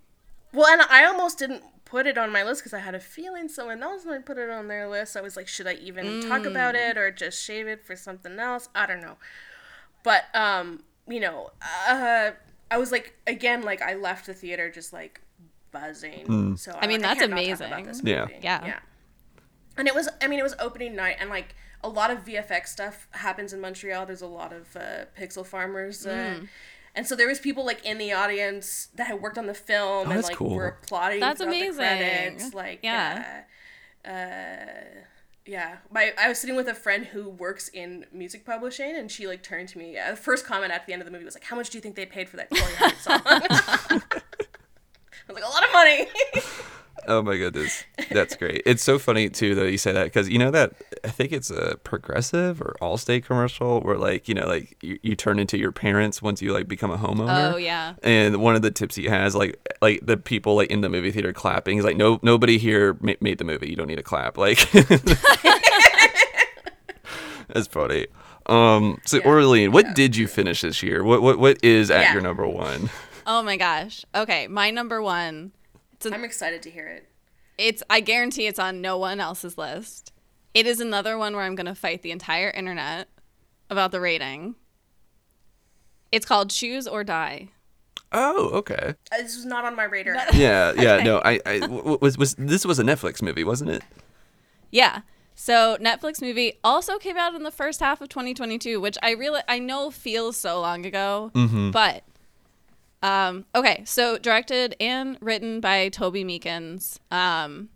[0.54, 3.48] Well, and I almost didn't put it on my list because I had a feeling
[3.48, 5.16] someone else might put it on their list.
[5.16, 6.90] I was like, should I even talk about Mm.
[6.90, 8.68] it or just shave it for something else?
[8.74, 9.16] I don't know.
[10.02, 11.50] But um, you know,
[11.88, 12.32] uh,
[12.70, 15.20] I was like, again, like I left the theater just like
[15.72, 16.56] buzzing.
[16.56, 18.06] So I mean, like, that's can't not talk about amazing.
[18.06, 18.26] Yeah.
[18.42, 18.66] Yeah.
[18.66, 18.78] yeah.
[19.76, 21.54] And it was, I mean, it was opening night, and like
[21.84, 24.06] a lot of VFX stuff happens in Montreal.
[24.06, 26.06] There's a lot of uh, pixel farmers.
[26.06, 26.10] Uh,
[26.40, 26.48] Mm.
[26.96, 30.04] And so there was people like in the audience that had worked on the film
[30.04, 30.56] and Oh, that's like cool.
[30.56, 31.76] were applauding That's amazing.
[31.76, 32.54] the credits.
[32.54, 33.42] Like Yeah.
[34.04, 34.66] uh, uh,
[35.44, 35.76] yeah.
[35.92, 39.42] My I was sitting with a friend who works in music publishing, and she like
[39.44, 39.96] turned to me.
[39.96, 41.78] Uh, the first comment at the end of the movie was like, "How much do
[41.78, 44.02] you think they paid for that Corey Hart song?" I
[45.28, 46.08] was like, "A lot of money."
[47.06, 48.62] oh my goodness, that's great.
[48.66, 50.72] It's so funny too though you say that because you know that
[51.04, 55.14] I think it's a progressive or Allstate commercial where like you know like you, you
[55.16, 57.52] turn into your parents once you like become a homeowner.
[57.54, 57.94] Oh, yeah.
[58.02, 61.10] And one of the tips he has, like, like the people like in the movie
[61.10, 63.68] theater clapping, he's like, no, nobody here ma- made the movie.
[63.70, 64.36] You don't need to clap.
[64.38, 64.58] Like,
[67.48, 68.06] that's funny.
[68.46, 69.26] Um, so Yeah.
[69.28, 71.02] Orlean, what did you finish this year?
[71.04, 72.12] What what what is at Yeah.
[72.14, 72.90] your number one?
[73.26, 74.04] Oh my gosh.
[74.14, 75.52] Okay, my number one.
[76.06, 77.08] It's, I'm excited to hear it.
[77.58, 80.12] it's I guarantee it's on no one else's list.
[80.54, 83.08] It is another one where I'm going to fight the entire internet
[83.68, 84.54] about the rating.
[86.12, 87.48] It's called Choose or Die.
[88.12, 88.94] Oh, okay.
[89.12, 90.14] Uh, This was not on my radar.
[90.32, 91.02] Yeah, yeah.
[91.02, 93.82] No, I, I was was this was a Netflix movie, wasn't it?
[94.70, 95.00] Yeah.
[95.34, 99.42] So Netflix movie also came out in the first half of 2022, which I really
[99.48, 101.30] I know feels so long ago,
[101.72, 102.04] but
[103.06, 103.82] um, okay.
[103.84, 106.98] So directed and written by Toby Meakins.
[107.12, 107.68] Um,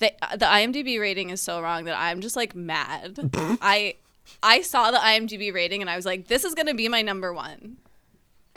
[0.00, 3.30] the the IMDb rating is so wrong that I'm just like mad.
[3.62, 3.94] I
[4.42, 7.32] I saw the IMDb rating and I was like, this is gonna be my number
[7.32, 7.76] one.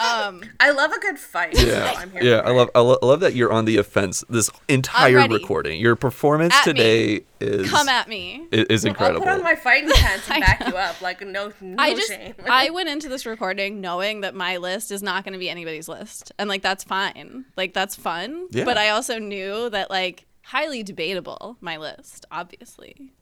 [0.00, 1.54] um, I love a good fight.
[1.54, 2.36] Yeah, so I'm here yeah.
[2.44, 5.34] I love, I lo- I love that you're on the offense this entire ready.
[5.34, 5.80] recording.
[5.80, 6.72] Your performance At me.
[6.72, 8.46] today is come at me.
[8.52, 11.00] i- is I'll put on my fighting pants and back you up.
[11.02, 12.34] Like no, no I just shame.
[12.48, 15.88] I went into this recording knowing that my list is not going to be anybody's
[15.88, 17.44] list, and like that's fine.
[17.56, 18.48] Like that's fun.
[18.50, 18.64] Yeah.
[18.64, 23.12] But I also knew that like highly debatable my list, obviously.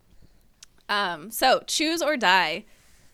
[0.88, 1.30] Um.
[1.30, 2.64] So choose or die.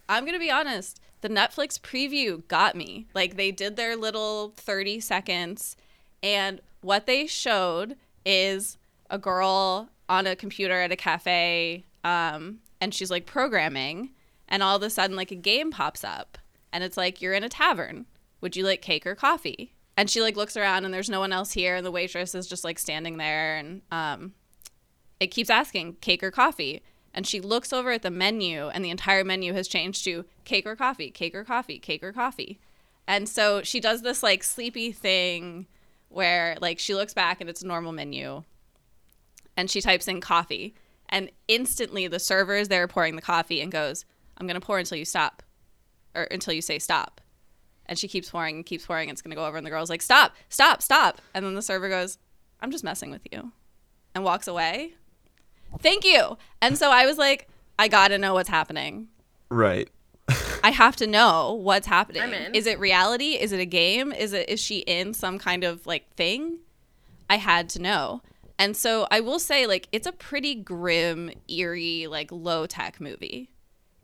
[0.08, 1.00] I'm gonna be honest.
[1.24, 3.06] The Netflix preview got me.
[3.14, 5.74] Like they did their little 30 seconds,
[6.22, 7.96] and what they showed
[8.26, 8.76] is
[9.08, 14.10] a girl on a computer at a cafe, um, and she's like programming,
[14.50, 16.36] and all of a sudden like a game pops up,
[16.74, 18.04] and it's like you're in a tavern.
[18.42, 19.72] Would you like cake or coffee?
[19.96, 22.46] And she like looks around, and there's no one else here, and the waitress is
[22.46, 24.34] just like standing there, and um,
[25.20, 26.82] it keeps asking cake or coffee
[27.14, 30.66] and she looks over at the menu and the entire menu has changed to cake
[30.66, 32.58] or coffee cake or coffee cake or coffee.
[33.06, 35.66] And so she does this like sleepy thing
[36.08, 38.42] where like she looks back and it's a normal menu.
[39.56, 40.74] And she types in coffee.
[41.08, 44.04] And instantly the server is there pouring the coffee and goes
[44.36, 45.44] i'm going to pour until you stop
[46.16, 47.20] or until you say stop.
[47.86, 49.08] And she keeps pouring and keeps pouring.
[49.08, 51.20] And it's going to go over and the girl's like stop stop stop.
[51.32, 52.18] And then the server goes
[52.60, 53.52] i'm just messing with you
[54.14, 54.94] and walks away
[55.80, 56.36] thank you.
[56.60, 57.48] And so I was like,
[57.78, 59.08] I gotta know what's happening.
[59.50, 59.88] right.
[60.62, 62.22] I have to know what's happening.
[62.22, 62.54] I'm in.
[62.54, 63.32] Is it reality?
[63.32, 64.10] Is it a game?
[64.12, 66.60] Is it is she in some kind of like thing?
[67.28, 68.22] I had to know.
[68.58, 73.50] And so I will say like it's a pretty grim, eerie, like low tech movie.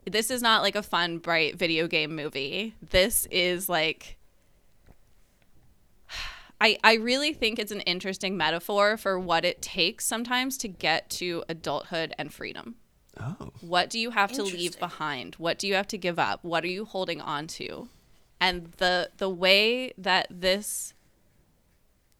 [0.05, 2.75] This is not like a fun, bright video game movie.
[2.91, 4.17] This is like
[6.61, 11.09] I, I really think it's an interesting metaphor for what it takes sometimes to get
[11.11, 12.75] to adulthood and freedom.
[13.19, 13.51] Oh.
[13.61, 15.35] What do you have to leave behind?
[15.35, 16.43] What do you have to give up?
[16.43, 17.89] What are you holding on to?
[18.39, 20.93] And the the way that this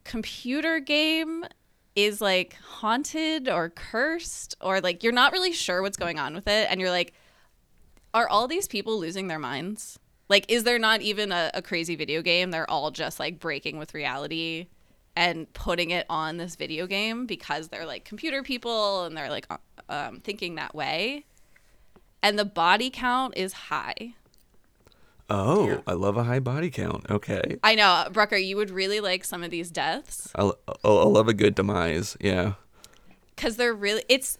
[0.04, 1.44] computer game
[1.94, 6.48] is like haunted or cursed or like you're not really sure what's going on with
[6.48, 7.12] it and you're like
[8.14, 9.98] are all these people losing their minds
[10.32, 13.78] like is there not even a, a crazy video game they're all just like breaking
[13.78, 14.66] with reality
[15.14, 19.46] and putting it on this video game because they're like computer people and they're like
[19.50, 21.24] uh, um, thinking that way
[22.22, 24.14] and the body count is high
[25.30, 27.06] Oh, I love a high body count.
[27.10, 27.58] Okay.
[27.62, 31.28] i know brucker you would really like some of these deaths I, I I love
[31.28, 32.16] a good demise.
[32.20, 32.54] Yeah.
[33.34, 34.38] because they're really it's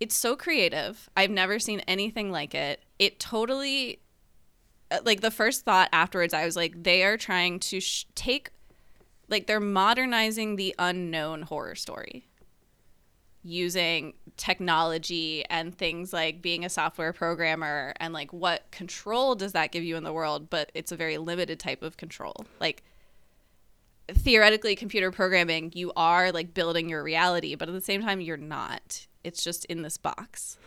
[0.00, 3.98] it's so creative i've never seen anything like it it totally
[4.90, 8.50] Uh, like the first thought afterwards i was like they are trying to sh- take
[9.28, 12.28] like they're modernizing the unknown horror story
[13.42, 19.72] using technology and things like being a software programmer and like what control does that
[19.72, 22.44] give you in the world but it's a very limited type of control.
[22.60, 22.82] Like
[24.08, 28.36] theoretically computer programming you are like building your reality but at the same time you're
[28.36, 29.06] not.
[29.24, 30.58] It's just in this box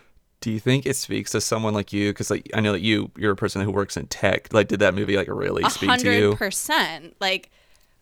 [0.42, 2.10] Do you think it speaks to someone like you?
[2.10, 4.54] Because like I know that you you're a person who works in tech.
[4.54, 5.90] Like, did that movie like really speak to you?
[5.92, 6.36] Hundred you?
[6.36, 7.16] percent.
[7.20, 7.50] Like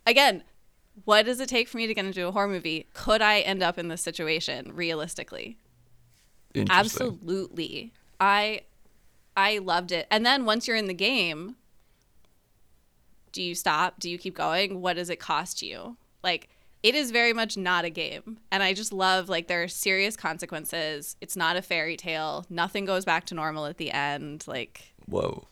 [0.08, 0.44] again
[1.06, 2.88] what does it take for me to get into a horror movie?
[2.94, 5.58] Could i end up in this situation realistically?
[6.56, 7.94] Absolutely.
[8.20, 8.62] I
[9.38, 10.08] i loved it.
[10.12, 11.56] And then once you're in the game
[13.32, 14.00] do you stop?
[14.00, 14.82] Do you keep going?
[14.82, 15.98] What does it cost you?
[16.24, 16.50] Like
[16.84, 20.16] it is very much not a game and i just love like there are serious
[20.16, 24.94] consequences it's not a fairy tale nothing goes back to normal at the end like
[25.08, 25.46] Whoa.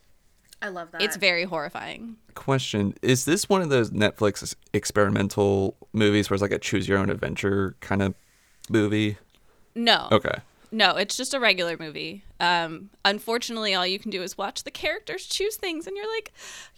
[0.62, 1.02] I love that.
[1.02, 6.52] it's very horrifying Question: Is this one of those Netflix experimental movies where it's like
[6.52, 8.14] a choose your own adventure kind of
[8.70, 9.18] movie?
[9.74, 10.36] no Okay.
[10.72, 12.24] No, it's just a regular movie.
[12.40, 16.32] Um, unfortunately, all you can do is watch the characters choose things, and you're like,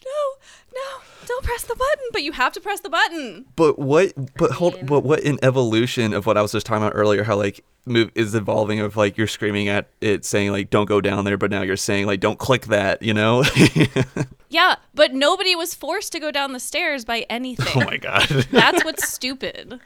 [0.03, 3.45] no, no, don't press the button, but you have to press the button.
[3.55, 4.13] But what?
[4.37, 4.85] But hold.
[4.85, 7.23] But what an evolution of what I was just talking about earlier?
[7.23, 11.01] How like move is evolving of like you're screaming at it saying like don't go
[11.01, 13.01] down there, but now you're saying like don't click that.
[13.01, 13.43] You know?
[14.51, 17.83] Yeah, but nobody was forced to go down the stairs by anything.
[17.83, 18.27] oh my god.
[18.51, 19.79] That's what's stupid.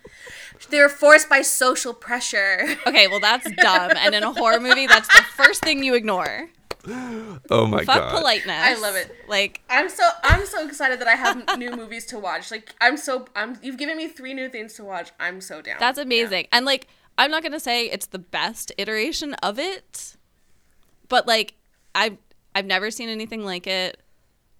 [0.69, 2.77] they were forced by social pressure.
[2.87, 3.91] Okay, well, that's dumb.
[3.97, 6.49] And in a horror movie, that's the first thing you ignore.
[6.87, 8.19] oh my Fuck god.
[8.19, 8.57] politeness.
[8.61, 9.15] I love it.
[9.27, 12.51] Like, I'm so I'm so excited that I have new movies to watch.
[12.51, 15.11] Like I'm so I'm you've given me three new things to watch.
[15.19, 15.77] I'm so down.
[15.79, 16.47] That's amazing.
[16.51, 16.87] And like,
[17.17, 20.17] I'm not gonna say it's the best iteration of it,
[21.07, 21.53] but like,
[21.95, 22.17] I've
[22.53, 23.99] I've never seen anything like it.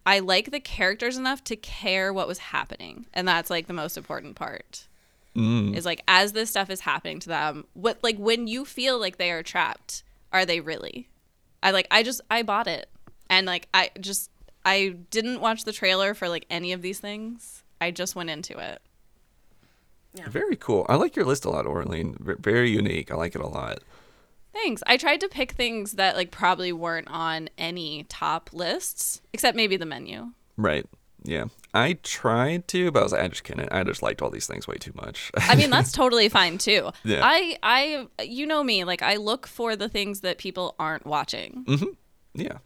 [0.05, 3.97] I like the characters enough to care what was happening, and that's like the most
[3.97, 4.87] important part.
[5.35, 5.75] Mm.
[5.75, 9.17] Is like as this stuff is happening to them, what like when you feel like
[9.17, 10.03] they are trapped,
[10.33, 11.09] are they really?
[11.61, 12.89] I like I just I bought it,
[13.29, 14.29] and like I just
[14.65, 17.63] I didn't watch the trailer for like any of these things.
[17.79, 18.81] I just went into it.
[20.27, 20.85] Very cool.
[20.89, 22.15] I like your list a lot, Orlean.
[22.19, 23.11] Very unique.
[23.11, 23.79] I like it a lot.
[24.53, 24.83] Thanks.
[24.85, 29.75] I tried to pick things that like probably weren't on any top lists, except maybe
[29.75, 30.31] the menu.
[30.55, 30.85] Right.
[31.23, 31.45] Yeah.
[31.73, 33.71] I tried to, but I was like, I just couldn't.
[33.71, 35.31] I just liked all these things way too much.
[35.35, 36.91] I mean, that's totally fine too.
[37.03, 37.21] Yeah.
[37.23, 41.65] I I you know me, like I look for the things that people aren't watching.
[41.67, 41.85] Mm-hmm.
[42.35, 42.57] Yeah.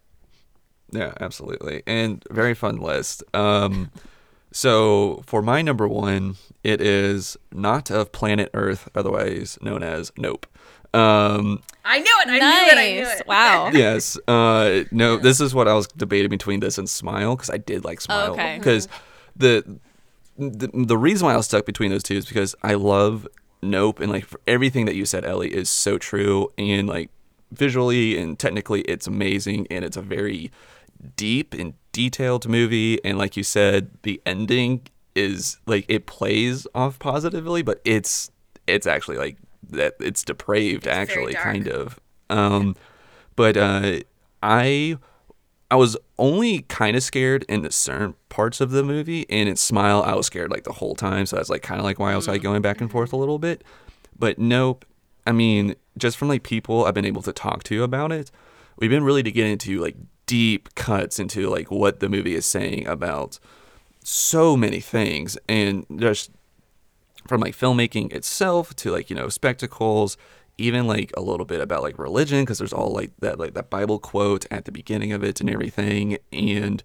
[0.91, 1.83] Yeah, absolutely.
[1.87, 3.23] And very fun list.
[3.33, 3.91] Um
[4.51, 10.47] so for my number 1, it is not of planet Earth, otherwise known as Nope.
[10.97, 12.27] Um I knew it.
[12.27, 12.77] I knew it.
[12.77, 13.27] I knew it.
[13.27, 13.69] Wow.
[13.73, 14.17] yes.
[14.27, 17.85] Uh no, this is what I was debating between this and Smile cuz I did
[17.85, 18.57] like Smile okay.
[18.57, 18.87] because
[19.35, 19.79] the,
[20.37, 23.27] the the reason why I was stuck between those two is because I love
[23.61, 27.09] Nope and like everything that you said Ellie is so true and like
[27.51, 30.51] visually and technically it's amazing and it's a very
[31.15, 34.81] deep and detailed movie and like you said the ending
[35.15, 38.29] is like it plays off positively but it's
[38.67, 39.37] it's actually like
[39.69, 41.99] that it's depraved very actually kind of.
[42.29, 42.75] Um
[43.35, 43.99] but uh
[44.43, 44.97] i
[45.71, 49.55] i was only kind of scared in the certain parts of the movie and in
[49.55, 51.25] smile i was scared like the whole time.
[51.25, 53.17] So that's like kind of like why i was like going back and forth a
[53.17, 53.63] little bit.
[54.17, 54.85] But nope.
[55.25, 58.29] I mean just from like people i've been able to talk to about it
[58.77, 59.95] we've been really to get into like
[60.27, 63.39] deep cuts into like what the movie is saying about
[64.07, 65.37] so many things.
[65.49, 66.31] And just
[67.27, 70.17] from like filmmaking itself to like you know spectacles
[70.57, 73.69] even like a little bit about like religion because there's all like that like that
[73.69, 76.83] bible quote at the beginning of it and everything and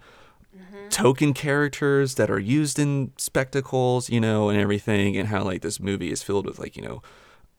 [0.91, 5.81] token characters that are used in spectacles you know and everything and how like this
[5.81, 7.03] movie is filled with like you know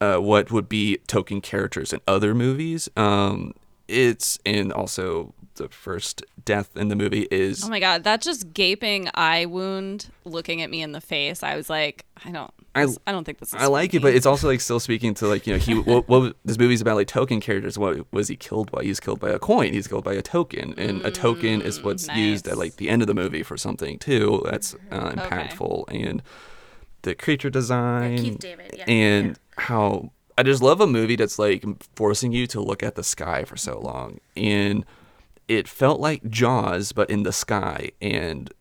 [0.02, 3.54] uh, what would be token characters in other movies um
[3.88, 8.54] it's and also the first death in the movie is Oh my god, that just
[8.54, 11.44] gaping eye wound looking at me in the face.
[11.44, 13.56] I was like, I don't I I don't think this is.
[13.56, 16.08] I like it, but it's also like still speaking to like you know he what,
[16.08, 17.78] what this movie's about like token characters.
[17.78, 18.84] What was he killed by?
[18.84, 19.74] He's killed by a coin.
[19.74, 23.02] He's killed by a token, and a token is what's used at like the end
[23.02, 24.42] of the movie for something too.
[24.46, 26.24] That's uh, impactful and
[27.04, 28.86] the creature design Keith David, yeah.
[28.88, 31.64] and how I just love a movie that's like
[31.96, 34.86] forcing you to look at the sky for so long and
[35.48, 38.52] it felt like Jaws but in the sky and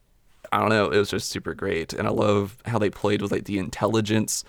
[0.52, 1.92] I don't know, it was just super great.
[1.92, 4.44] And I love how they played with like the intelligence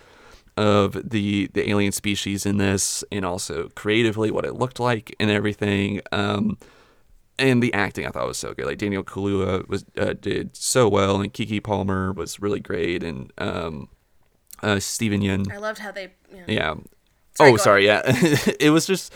[0.56, 5.32] of the the alien species in this and also creatively what it looked like and
[5.32, 6.02] everything.
[6.12, 6.58] Um
[7.40, 8.66] and the acting I thought was so good.
[8.66, 13.32] Like Daniel Kaluuya was uh, did so well and Keke Palmer was really great and
[13.40, 13.90] um
[14.62, 16.14] uh Steven Yeun I loved how they.
[16.32, 16.76] You know, yeah.
[17.36, 17.86] Sorry, oh, sorry.
[17.86, 18.02] Yeah.
[18.60, 19.14] it was just.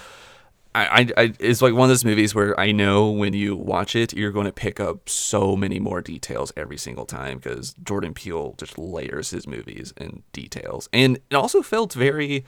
[0.78, 4.14] I, I, it's like one of those movies where I know when you watch it,
[4.14, 8.54] you're going to pick up so many more details every single time because Jordan Peele
[8.58, 12.46] just layers his movies in details, and it also felt very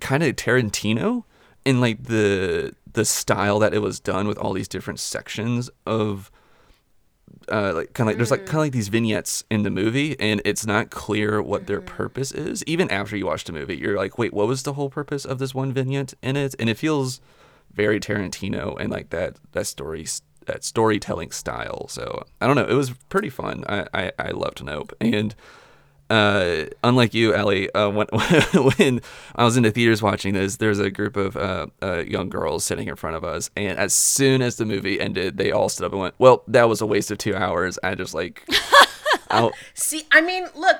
[0.00, 1.24] kind of Tarantino
[1.64, 6.30] in like the the style that it was done with all these different sections of
[7.50, 10.18] uh, like kind of like there's like kind of like these vignettes in the movie,
[10.20, 12.62] and it's not clear what their purpose is.
[12.64, 15.38] Even after you watch the movie, you're like, wait, what was the whole purpose of
[15.38, 16.54] this one vignette in it?
[16.58, 17.20] And it feels
[17.76, 20.06] very Tarantino and like that that story
[20.46, 21.86] that storytelling style.
[21.88, 23.64] So I don't know, it was pretty fun.
[23.68, 25.34] I I, I loved Nope, and
[26.08, 28.06] uh, unlike you, Ellie, uh, when
[28.76, 29.00] when
[29.34, 32.64] I was in the theaters watching this, there's a group of uh, uh, young girls
[32.64, 35.86] sitting in front of us, and as soon as the movie ended, they all stood
[35.86, 38.48] up and went, "Well, that was a waste of two hours." I just like,
[39.74, 40.78] See, I mean, look,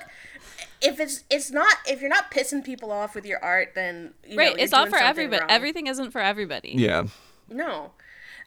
[0.81, 4.37] if it's it's not if you're not pissing people off with your art, then you
[4.37, 4.55] right.
[4.55, 5.41] know, it's you're not doing for everybody.
[5.41, 5.51] wrong.
[5.51, 6.73] Everything isn't for everybody.
[6.77, 7.07] yeah,
[7.49, 7.91] No,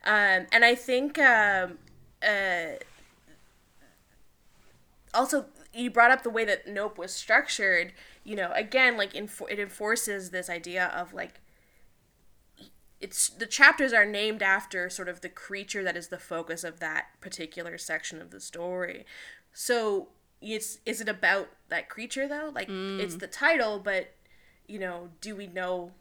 [0.05, 1.79] um, and I think um,
[2.23, 2.77] uh,
[5.13, 7.93] also you brought up the way that Nope was structured.
[8.25, 11.41] You know, again, like infor- it enforces this idea of like
[13.01, 16.81] it's the chapters are named after sort of the creature that is the focus of
[16.81, 19.05] that particular section of the story.
[19.53, 20.09] So
[20.41, 22.51] it's is it about that creature though?
[22.55, 24.15] Like it's the title, but
[24.67, 25.93] you know, do we know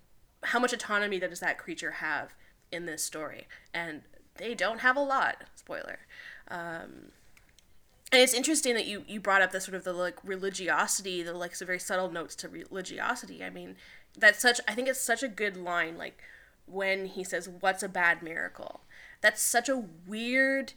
[0.44, 2.34] how much autonomy does that creature have
[2.72, 3.48] in this story?
[3.74, 4.02] And
[4.36, 5.44] they don't have a lot.
[5.56, 6.00] Spoiler.
[6.48, 7.12] Um,
[8.12, 11.34] and it's interesting that you you brought up the sort of the like religiosity, the
[11.34, 13.44] like some very subtle notes to religiosity.
[13.44, 13.76] I mean,
[14.18, 14.60] that's such.
[14.68, 15.98] I think it's such a good line.
[15.98, 16.20] Like
[16.66, 18.82] when he says, "What's a bad miracle?"
[19.22, 20.74] That's such a weird,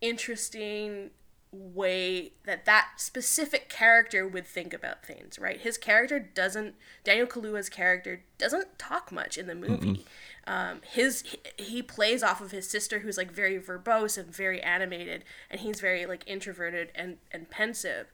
[0.00, 1.10] interesting
[1.56, 5.38] way that that specific character would think about things.
[5.38, 5.60] Right?
[5.60, 6.74] His character doesn't.
[7.04, 10.04] Daniel Kaluuya's character doesn't talk much in the movie.
[10.48, 14.62] Um, his he, he plays off of his sister who's like very verbose and very
[14.62, 18.12] animated and he's very like introverted and and pensive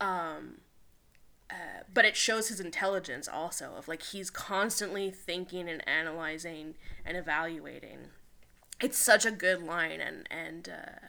[0.00, 0.60] um
[1.50, 6.74] uh, but it shows his intelligence also of like he's constantly thinking and analyzing
[7.04, 7.98] and evaluating
[8.80, 11.06] it's such a good line and and uh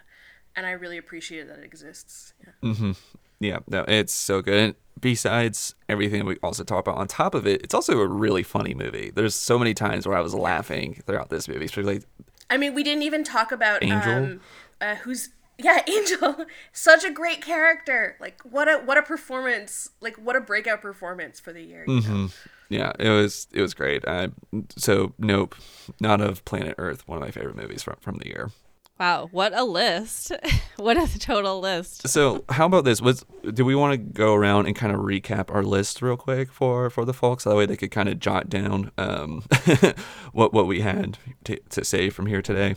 [0.59, 2.93] and i really appreciate that it exists yeah.
[3.39, 3.59] yeah.
[3.69, 4.59] No, it's so good.
[4.59, 8.43] And besides everything we also talk about, on top of it, it's also a really
[8.43, 9.11] funny movie.
[9.13, 12.01] There's so many times where I was laughing throughout this movie, especially
[12.49, 14.11] I mean, we didn't even talk about Angel?
[14.11, 14.41] Um,
[14.81, 16.45] uh, who's yeah, Angel.
[16.73, 18.17] Such a great character.
[18.19, 19.89] Like what a what a performance.
[20.01, 21.85] Like what a breakout performance for the year.
[21.87, 22.29] Know?
[22.69, 24.07] Yeah, it was it was great.
[24.07, 24.29] I,
[24.75, 25.55] so nope,
[25.99, 28.51] not of Planet Earth, one of my favorite movies from from the year.
[28.99, 30.33] Wow, what a list!
[30.75, 32.07] what a total list.
[32.09, 33.01] So how about this?
[33.01, 36.51] Was do we want to go around and kind of recap our list real quick
[36.51, 37.45] for for the folks?
[37.45, 39.43] That way they could kind of jot down um,
[40.33, 42.75] what what we had to, to say from here today.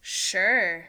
[0.00, 0.88] Sure.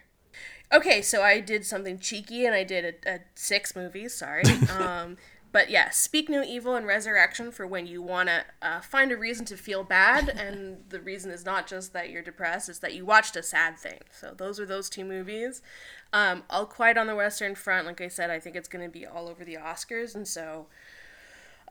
[0.72, 4.16] Okay, so I did something cheeky and I did a, a six movies.
[4.16, 4.44] Sorry.
[4.80, 5.18] um,
[5.52, 9.18] but yeah, Speak No Evil and Resurrection for when you want to uh, find a
[9.18, 12.94] reason to feel bad, and the reason is not just that you're depressed; it's that
[12.94, 14.00] you watched a sad thing.
[14.12, 15.62] So those are those two movies.
[16.14, 18.92] Um, All Quiet on the Western Front, like I said, I think it's going to
[18.92, 20.68] be all over the Oscars, and so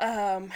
[0.01, 0.51] um,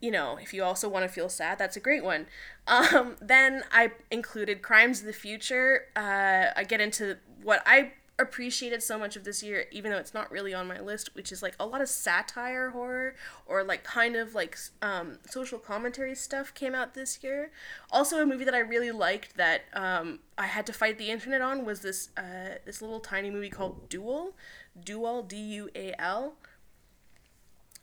[0.00, 2.26] you know, if you also want to feel sad, that's a great one.
[2.68, 5.86] Um, then I included Crimes of the Future.
[5.96, 10.12] Uh, I get into what I appreciated so much of this year, even though it's
[10.12, 13.14] not really on my list, which is like a lot of satire horror
[13.46, 17.52] or like kind of like um, social commentary stuff came out this year.
[17.92, 21.40] Also, a movie that I really liked that um, I had to fight the internet
[21.40, 24.34] on was this uh, this little tiny movie called Duel,
[24.82, 26.34] Dual D U A L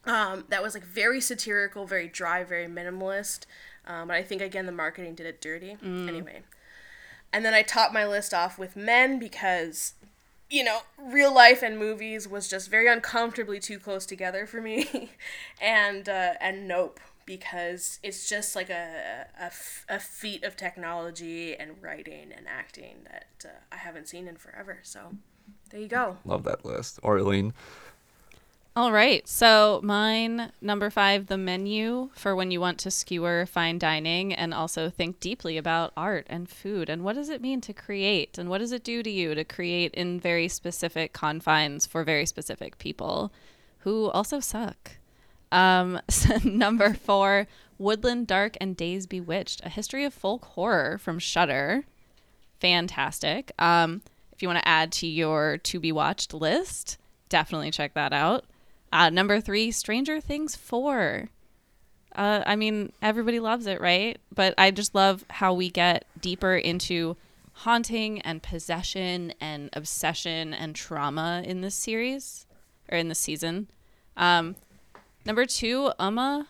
[0.03, 3.45] um, that was like very satirical, very dry, very minimalist.
[3.87, 5.77] Um, but I think again the marketing did it dirty.
[5.81, 6.41] Anyway,
[7.31, 9.93] and then I topped my list off with Men because
[10.49, 15.11] you know, real life and movies was just very uncomfortably too close together for me,
[15.61, 19.51] and uh, and Nope because it's just like a, a,
[19.89, 24.79] a feat of technology and writing and acting that uh, I haven't seen in forever.
[24.83, 25.15] So
[25.71, 26.17] there you go.
[26.23, 26.99] Love that list.
[27.03, 27.53] Orlean.
[28.77, 29.25] All right.
[29.25, 34.53] So mine number five, the menu for when you want to skewer fine dining and
[34.53, 38.49] also think deeply about art and food and what does it mean to create and
[38.49, 42.77] what does it do to you to create in very specific confines for very specific
[42.77, 43.31] people
[43.79, 44.97] who also suck.
[45.53, 47.47] Um, so number four,
[47.77, 51.85] Woodland Dark and Days Bewitched, a history of folk horror from Shudder.
[52.59, 53.53] Fantastic.
[53.57, 54.01] Um,
[54.33, 56.97] if you want to add to your to be watched list,
[57.29, 58.43] definitely check that out.
[58.95, 61.27] Uh, number three, Stranger Things 4.
[62.15, 64.17] Uh, I mean, everybody loves it, right?
[64.33, 67.17] But I just love how we get deeper into
[67.51, 72.45] haunting and possession and obsession and trauma in this series
[72.89, 73.67] or in this season.
[74.15, 74.55] Um,
[75.25, 76.45] number two, Umma,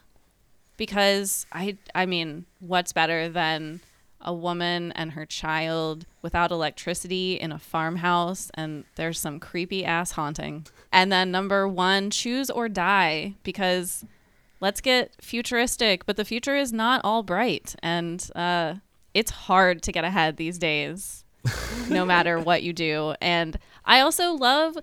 [0.77, 3.81] because I, I mean, what's better than
[4.21, 10.11] a woman and her child without electricity in a farmhouse and there's some creepy ass
[10.11, 10.67] haunting.
[10.95, 14.05] And then number 1, choose or die because
[14.61, 18.75] let's get futuristic, but the future is not all bright and uh,
[19.13, 21.25] it's hard to get ahead these days
[21.89, 23.13] no matter what you do.
[23.19, 24.77] And I also love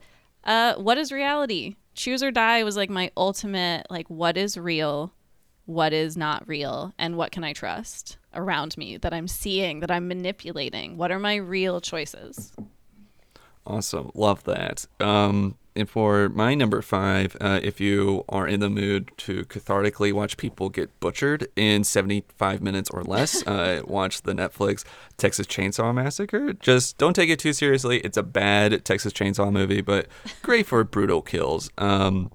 [0.45, 1.77] uh, what is reality?
[1.95, 5.15] Choose or die was like my ultimate like what is real
[5.65, 9.91] what is not real and what can I trust around me that I'm seeing, that
[9.91, 10.99] I'm manipulating?
[10.99, 12.53] What are my real choices?
[13.67, 14.11] Awesome.
[14.15, 14.85] Love that.
[15.01, 20.13] Um, and for my number five, uh, if you are in the mood to cathartically
[20.13, 24.85] watch people get butchered in 75 minutes or less, uh, watch the Netflix
[25.17, 26.53] Texas Chainsaw Massacre.
[26.55, 27.99] Just don't take it too seriously.
[28.01, 30.09] It's a bad Texas Chainsaw movie, but
[30.43, 31.71] great for brutal kills.
[31.79, 32.31] Um,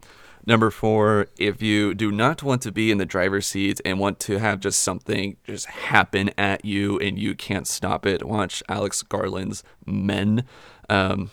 [0.47, 4.17] Number four, if you do not want to be in the driver's seat and want
[4.21, 9.03] to have just something just happen at you and you can't stop it, watch Alex
[9.03, 10.45] Garland's Men.
[10.87, 11.31] Um,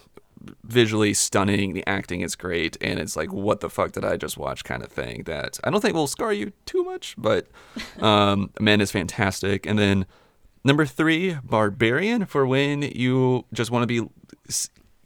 [0.65, 4.37] visually stunning, the acting is great, and it's like, what the fuck did I just
[4.37, 7.47] watch kind of thing that I don't think will scar you too much, but
[8.01, 9.67] um, Men is fantastic.
[9.67, 10.07] And then
[10.65, 14.09] number three, Barbarian, for when you just want to be,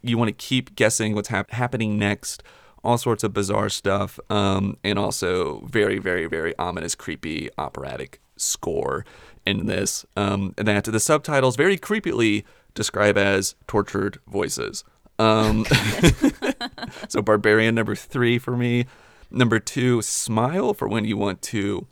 [0.01, 2.43] you want to keep guessing what's hap- happening next
[2.83, 9.05] all sorts of bizarre stuff, um, and also very, very, very ominous, creepy operatic score
[9.45, 10.05] in this.
[10.15, 12.43] Um, that the subtitles very creepily
[12.73, 14.83] describe as tortured voices.
[15.19, 15.65] Um,
[17.07, 18.85] so, Barbarian number three for me.
[19.29, 21.85] Number two, Smile for when you want to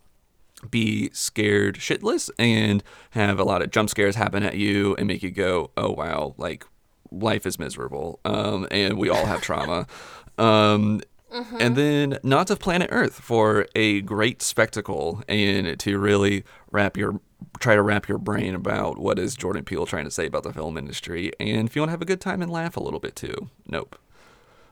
[0.71, 5.21] be scared shitless and have a lot of jump scares happen at you and make
[5.21, 6.65] you go, oh wow, like
[7.11, 8.19] life is miserable.
[8.25, 9.87] Um, and we all have trauma.
[10.39, 11.01] Um,
[11.33, 11.57] mm-hmm.
[11.59, 17.19] And then Not of Planet Earth for a great spectacle and to really wrap your
[17.59, 20.53] try to wrap your brain about what is Jordan Peele trying to say about the
[20.53, 21.31] film industry.
[21.39, 23.49] And if you want to have a good time and laugh a little bit too,
[23.68, 23.97] nope.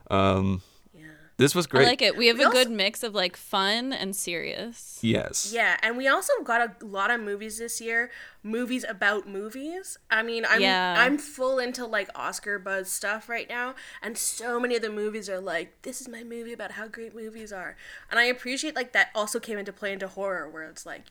[0.08, 0.62] Um,
[0.94, 1.02] yeah.
[1.36, 1.86] this was great.
[1.86, 2.16] I like it.
[2.16, 5.00] We have we a also, good mix of like fun and serious.
[5.02, 5.52] Yes.
[5.52, 8.10] Yeah, and we also got a lot of movies this year.
[8.44, 9.98] Movies about movies.
[10.08, 10.94] I mean, I'm yeah.
[10.96, 15.28] I'm full into like Oscar buzz stuff right now, and so many of the movies
[15.28, 17.76] are like, "This is my movie about how great movies are,"
[18.08, 19.08] and I appreciate like that.
[19.12, 21.02] Also came into play into horror, where it's like,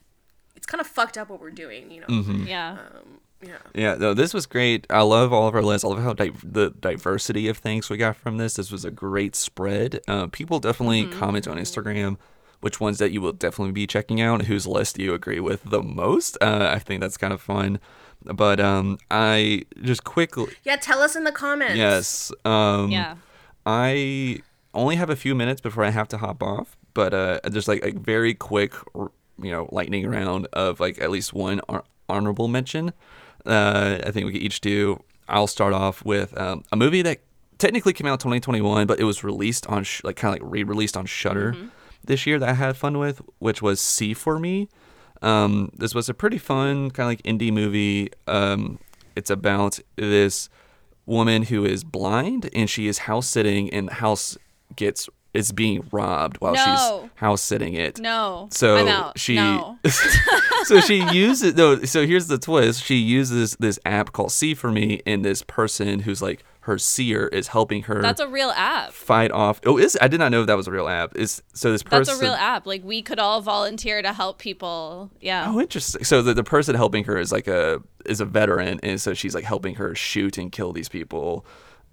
[0.56, 2.08] it's kind of fucked up what we're doing, you know.
[2.08, 2.48] Mm-hmm.
[2.48, 2.72] Yeah.
[2.72, 3.58] Um, yeah.
[3.74, 3.96] Yeah.
[3.96, 4.88] No, this was great.
[4.90, 5.86] I love all of our lists.
[5.86, 8.56] I love how di- the diversity of things we got from this.
[8.56, 10.02] This was a great spread.
[10.08, 11.20] Uh, people definitely mm-hmm.
[11.20, 12.18] comment on Instagram
[12.66, 14.44] which ones that you will definitely be checking out.
[14.44, 16.36] Whose list do you agree with the most?
[16.42, 17.80] Uh, I think that's kind of fun.
[18.24, 20.52] But um, I just quickly.
[20.64, 21.76] Yeah, tell us in the comments.
[21.76, 22.32] Yes.
[22.44, 23.18] Um, yeah.
[23.68, 24.40] I
[24.74, 27.84] only have a few minutes before I have to hop off, but uh, just like
[27.86, 28.74] a very quick,
[29.42, 31.62] you know, lightning round of like at least one
[32.10, 32.94] honorable mention.
[33.46, 35.02] Uh, I think we could each do.
[35.28, 37.20] I'll start off with um, a movie that
[37.58, 40.98] technically came out 2021, but it was released on sh- like kind of like re-released
[40.98, 41.68] on Shudder mm-hmm.
[42.04, 44.68] this year that I had fun with, which was See for Me.
[45.22, 48.12] Um, this was a pretty fun kind of like indie movie.
[48.28, 48.80] Um,
[49.16, 50.50] it's about this
[51.06, 54.38] woman who is blind and she is house sitting, and the house
[54.76, 56.64] gets is being robbed while no.
[57.04, 58.00] she's house sitting it.
[58.00, 58.48] No.
[58.52, 59.20] So I'm out.
[59.20, 59.78] she no.
[60.64, 62.84] so she uses no so here's the twist.
[62.84, 67.28] She uses this app called See for Me and this person who's like her seer
[67.28, 68.92] is helping her That's a real app.
[68.92, 69.62] Fight off.
[69.68, 71.16] Oh, is I did not know that was a real app.
[71.16, 72.66] Is so this person That's a real app.
[72.66, 75.12] Like we could all volunteer to help people.
[75.22, 75.46] Yeah.
[75.48, 76.04] Oh, interesting.
[76.04, 79.36] So the, the person helping her is like a is a veteran and so she's
[79.36, 81.46] like helping her shoot and kill these people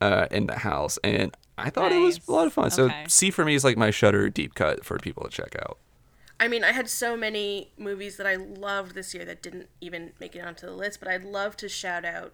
[0.02, 2.70] uh, in the house, and I thought it was a lot of fun.
[2.70, 3.04] So Okay.
[3.08, 5.78] See for Me is like my Shudder deep cut for people to check out.
[6.40, 10.10] I mean, I had so many movies that I loved this year that didn't even
[10.18, 12.32] make it onto the list, but I'd love to shout out.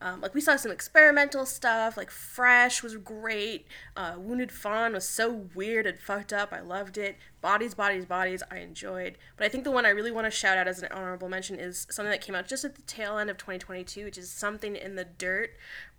[0.00, 3.66] Um, like, we saw some experimental stuff, like Fresh was great.
[3.94, 6.54] Uh, Wounded Fawn was so weird and fucked up.
[6.54, 7.18] I loved it.
[7.42, 9.18] Bodies, Bodies, Bodies, I enjoyed.
[9.36, 11.60] But I think the one I really want to shout out as an honorable mention
[11.60, 14.74] is something that came out just at the tail end of 2022, which is Something
[14.74, 15.50] in the Dirt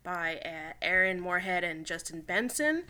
[0.03, 2.84] by uh, Aaron Moorhead and Justin Benson.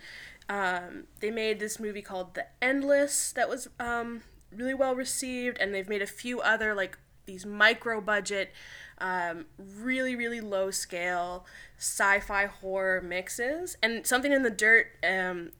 [0.48, 4.22] Um, they made this movie called The Endless that was um,
[4.54, 8.50] really well received, and they've made a few other like these micro budget,
[8.98, 11.46] um, really really low scale
[11.78, 13.76] sci-fi horror mixes.
[13.82, 15.52] And Something in the Dirt um,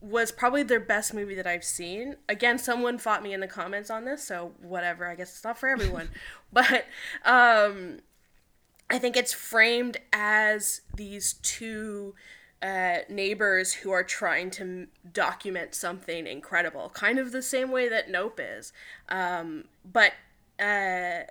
[0.00, 2.16] was probably their best movie that I've seen.
[2.28, 5.06] Again, someone fought me in the comments on this, so whatever.
[5.06, 6.10] I guess it's not for everyone,
[6.52, 6.86] but.
[7.24, 8.00] Um,
[8.90, 12.14] I think it's framed as these two
[12.62, 17.88] uh, neighbors who are trying to m- document something incredible, kind of the same way
[17.88, 18.72] that Nope is.
[19.08, 20.12] Um, but
[20.58, 21.24] uh,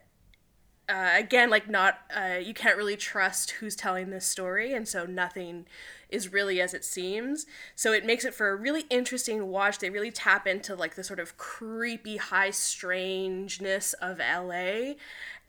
[0.90, 5.06] uh, again, like not, uh, you can't really trust who's telling this story, and so
[5.06, 5.66] nothing
[6.10, 7.46] is really as it seems.
[7.76, 9.80] So it makes it for a really interesting watch.
[9.80, 14.94] They really tap into like the sort of creepy, high strangeness of LA.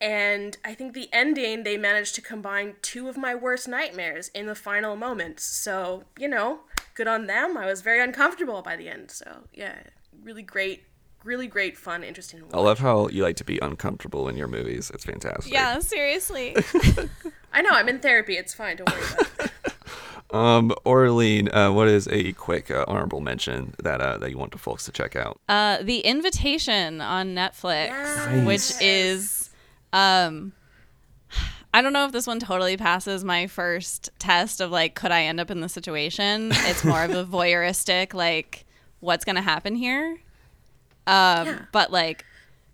[0.00, 4.46] And I think the ending, they managed to combine two of my worst nightmares in
[4.46, 5.42] the final moments.
[5.44, 6.60] So, you know,
[6.94, 7.56] good on them.
[7.56, 9.10] I was very uncomfortable by the end.
[9.10, 9.74] So, yeah,
[10.22, 10.84] really great,
[11.24, 12.42] really great, fun, interesting.
[12.52, 14.90] I love how you like to be uncomfortable in your movies.
[14.94, 15.52] It's fantastic.
[15.52, 16.56] Yeah, seriously.
[17.52, 18.36] I know, I'm in therapy.
[18.36, 18.76] It's fine.
[18.76, 19.52] Don't worry about it.
[20.30, 24.52] Um, Orlean, uh, what is a quick uh, honorable mention that uh, that you want
[24.52, 25.40] the folks to check out?
[25.48, 28.46] Uh, The Invitation on Netflix, Yes.
[28.46, 29.47] which is,
[29.92, 30.52] um,
[31.74, 35.24] I don't know if this one totally passes my first test of like, could I
[35.24, 36.50] end up in the situation?
[36.52, 38.64] It's more of a voyeuristic, like,
[39.00, 40.18] what's gonna happen here?
[41.06, 41.58] Um, Yeah.
[41.72, 42.24] but like.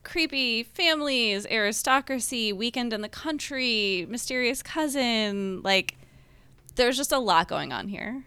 [0.05, 5.63] Creepy families, aristocracy, weekend in the country, mysterious cousin.
[5.63, 5.97] Like,
[6.75, 8.23] there's just a lot going on here.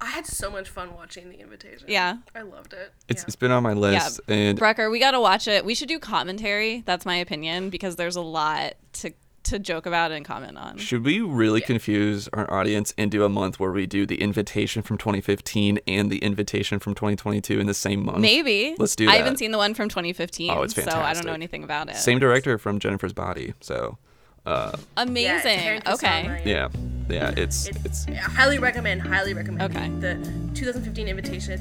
[0.00, 1.86] I had so much fun watching The Invitation.
[1.88, 2.18] Yeah.
[2.34, 2.92] I loved it.
[3.08, 3.26] It's, yeah.
[3.26, 5.64] it's been on my list, and Brecker, we gotta watch it.
[5.64, 6.82] We should do commentary.
[6.86, 9.12] That's my opinion because there's a lot to
[9.42, 10.76] to joke about and comment on.
[10.76, 14.98] should we really confuse our audience into a month where we do the invitation from
[14.98, 18.18] 2015 and the invitation from 2022 in the same month?
[18.18, 18.74] Maybe.
[18.78, 20.50] Let's do I haven't seen the one from 2015.
[20.50, 21.00] Oh, it's fantastic.
[21.00, 21.96] So I don't know anything about it.
[21.96, 23.54] Same director from Jennifer's Body.
[23.60, 23.98] So,
[24.46, 25.58] uh, Amazing.
[25.58, 26.24] Yeah, okay.
[26.26, 26.46] Kusama.
[26.46, 26.68] yeah,
[27.08, 29.02] yeah, it's It's, it's I highly recommend.
[29.02, 29.74] Highly recommend.
[29.76, 29.88] Okay.
[30.00, 30.14] The
[30.54, 31.60] 2015 invitation,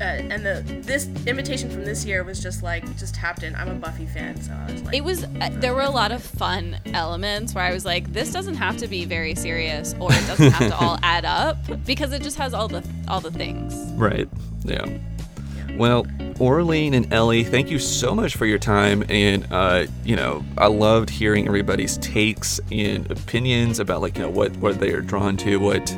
[0.00, 3.54] uh, and the this invitation from this year was just like just tapped in.
[3.54, 5.24] I'm a Buffy fan, so I was like, It was.
[5.24, 8.76] Uh, there were a lot of fun elements where I was like, "This doesn't have
[8.78, 11.56] to be very serious, or it doesn't have to all add up
[11.86, 14.28] because it just has all the all the things." Right.
[14.64, 14.86] Yeah.
[15.76, 16.06] Well,
[16.40, 19.04] Orlean and Ellie, thank you so much for your time.
[19.08, 24.30] And, uh, you know, I loved hearing everybody's takes and opinions about, like, you know,
[24.30, 25.88] what, what they are drawn to, what,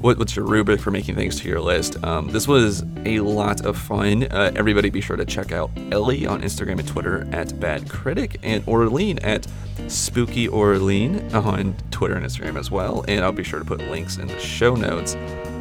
[0.00, 2.02] what what's your rubric for making things to your list.
[2.04, 4.24] Um, this was a lot of fun.
[4.24, 8.38] Uh, everybody be sure to check out Ellie on Instagram and Twitter at Bad Critic
[8.42, 9.46] and Orlean at
[9.86, 13.04] Spooky Orlean on Twitter and Instagram as well.
[13.06, 15.14] And I'll be sure to put links in the show notes.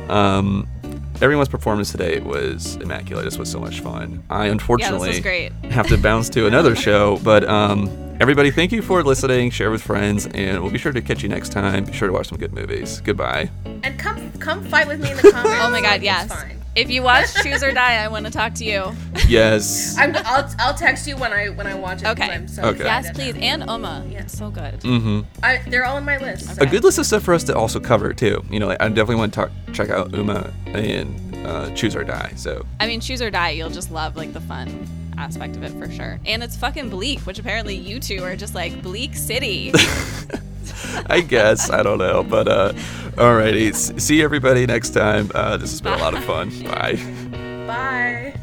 [0.10, 0.68] Um,
[1.22, 3.26] everyone's performance today was immaculate.
[3.26, 4.24] This was so much fun.
[4.30, 5.52] I unfortunately great.
[5.70, 7.90] have to bounce to another show, but um,
[8.20, 9.52] everybody, thank you for listening.
[9.52, 11.86] Share with friends, and we'll be sure to catch you next time.
[11.86, 13.02] Be sure to watch some good movies.
[13.02, 13.50] Goodbye.
[13.84, 15.52] and come come fight with me in the comments.
[15.62, 15.96] Oh my God!
[15.96, 16.61] It's Yes.
[16.74, 16.84] Fine.
[16.84, 18.92] If you watch Choose or Die, I want to talk to you.
[19.28, 19.98] Yes.
[19.98, 22.08] I'm, I'll, I'll text you when I when I watch it.
[22.08, 22.30] Okay.
[22.30, 22.84] I'm so Okay.
[22.84, 23.36] Yes, please.
[23.40, 24.10] And Umma.
[24.12, 24.26] Yeah.
[24.28, 24.80] So good.
[24.80, 25.22] mm-hmm.
[25.44, 26.62] I, they're all in my list.
[26.62, 28.44] A good list of stuff for us to also cover too.
[28.50, 32.04] You know, like, I definitely want to talk, check out Umma and uh, Choose or
[32.04, 32.34] Die.
[32.36, 35.72] So I mean, choose or die, you'll just love like the fun aspect of it
[35.72, 36.20] for sure.
[36.26, 39.72] And it's fucking bleak, which apparently you two are just like bleak city.
[41.08, 42.74] I guess I don't know, but uh,
[43.14, 44.00] alrighty.
[44.00, 45.32] See everybody next time.
[45.34, 46.50] Uh, this has been a lot of fun.
[46.64, 46.96] Bye.
[47.68, 48.40] Bye.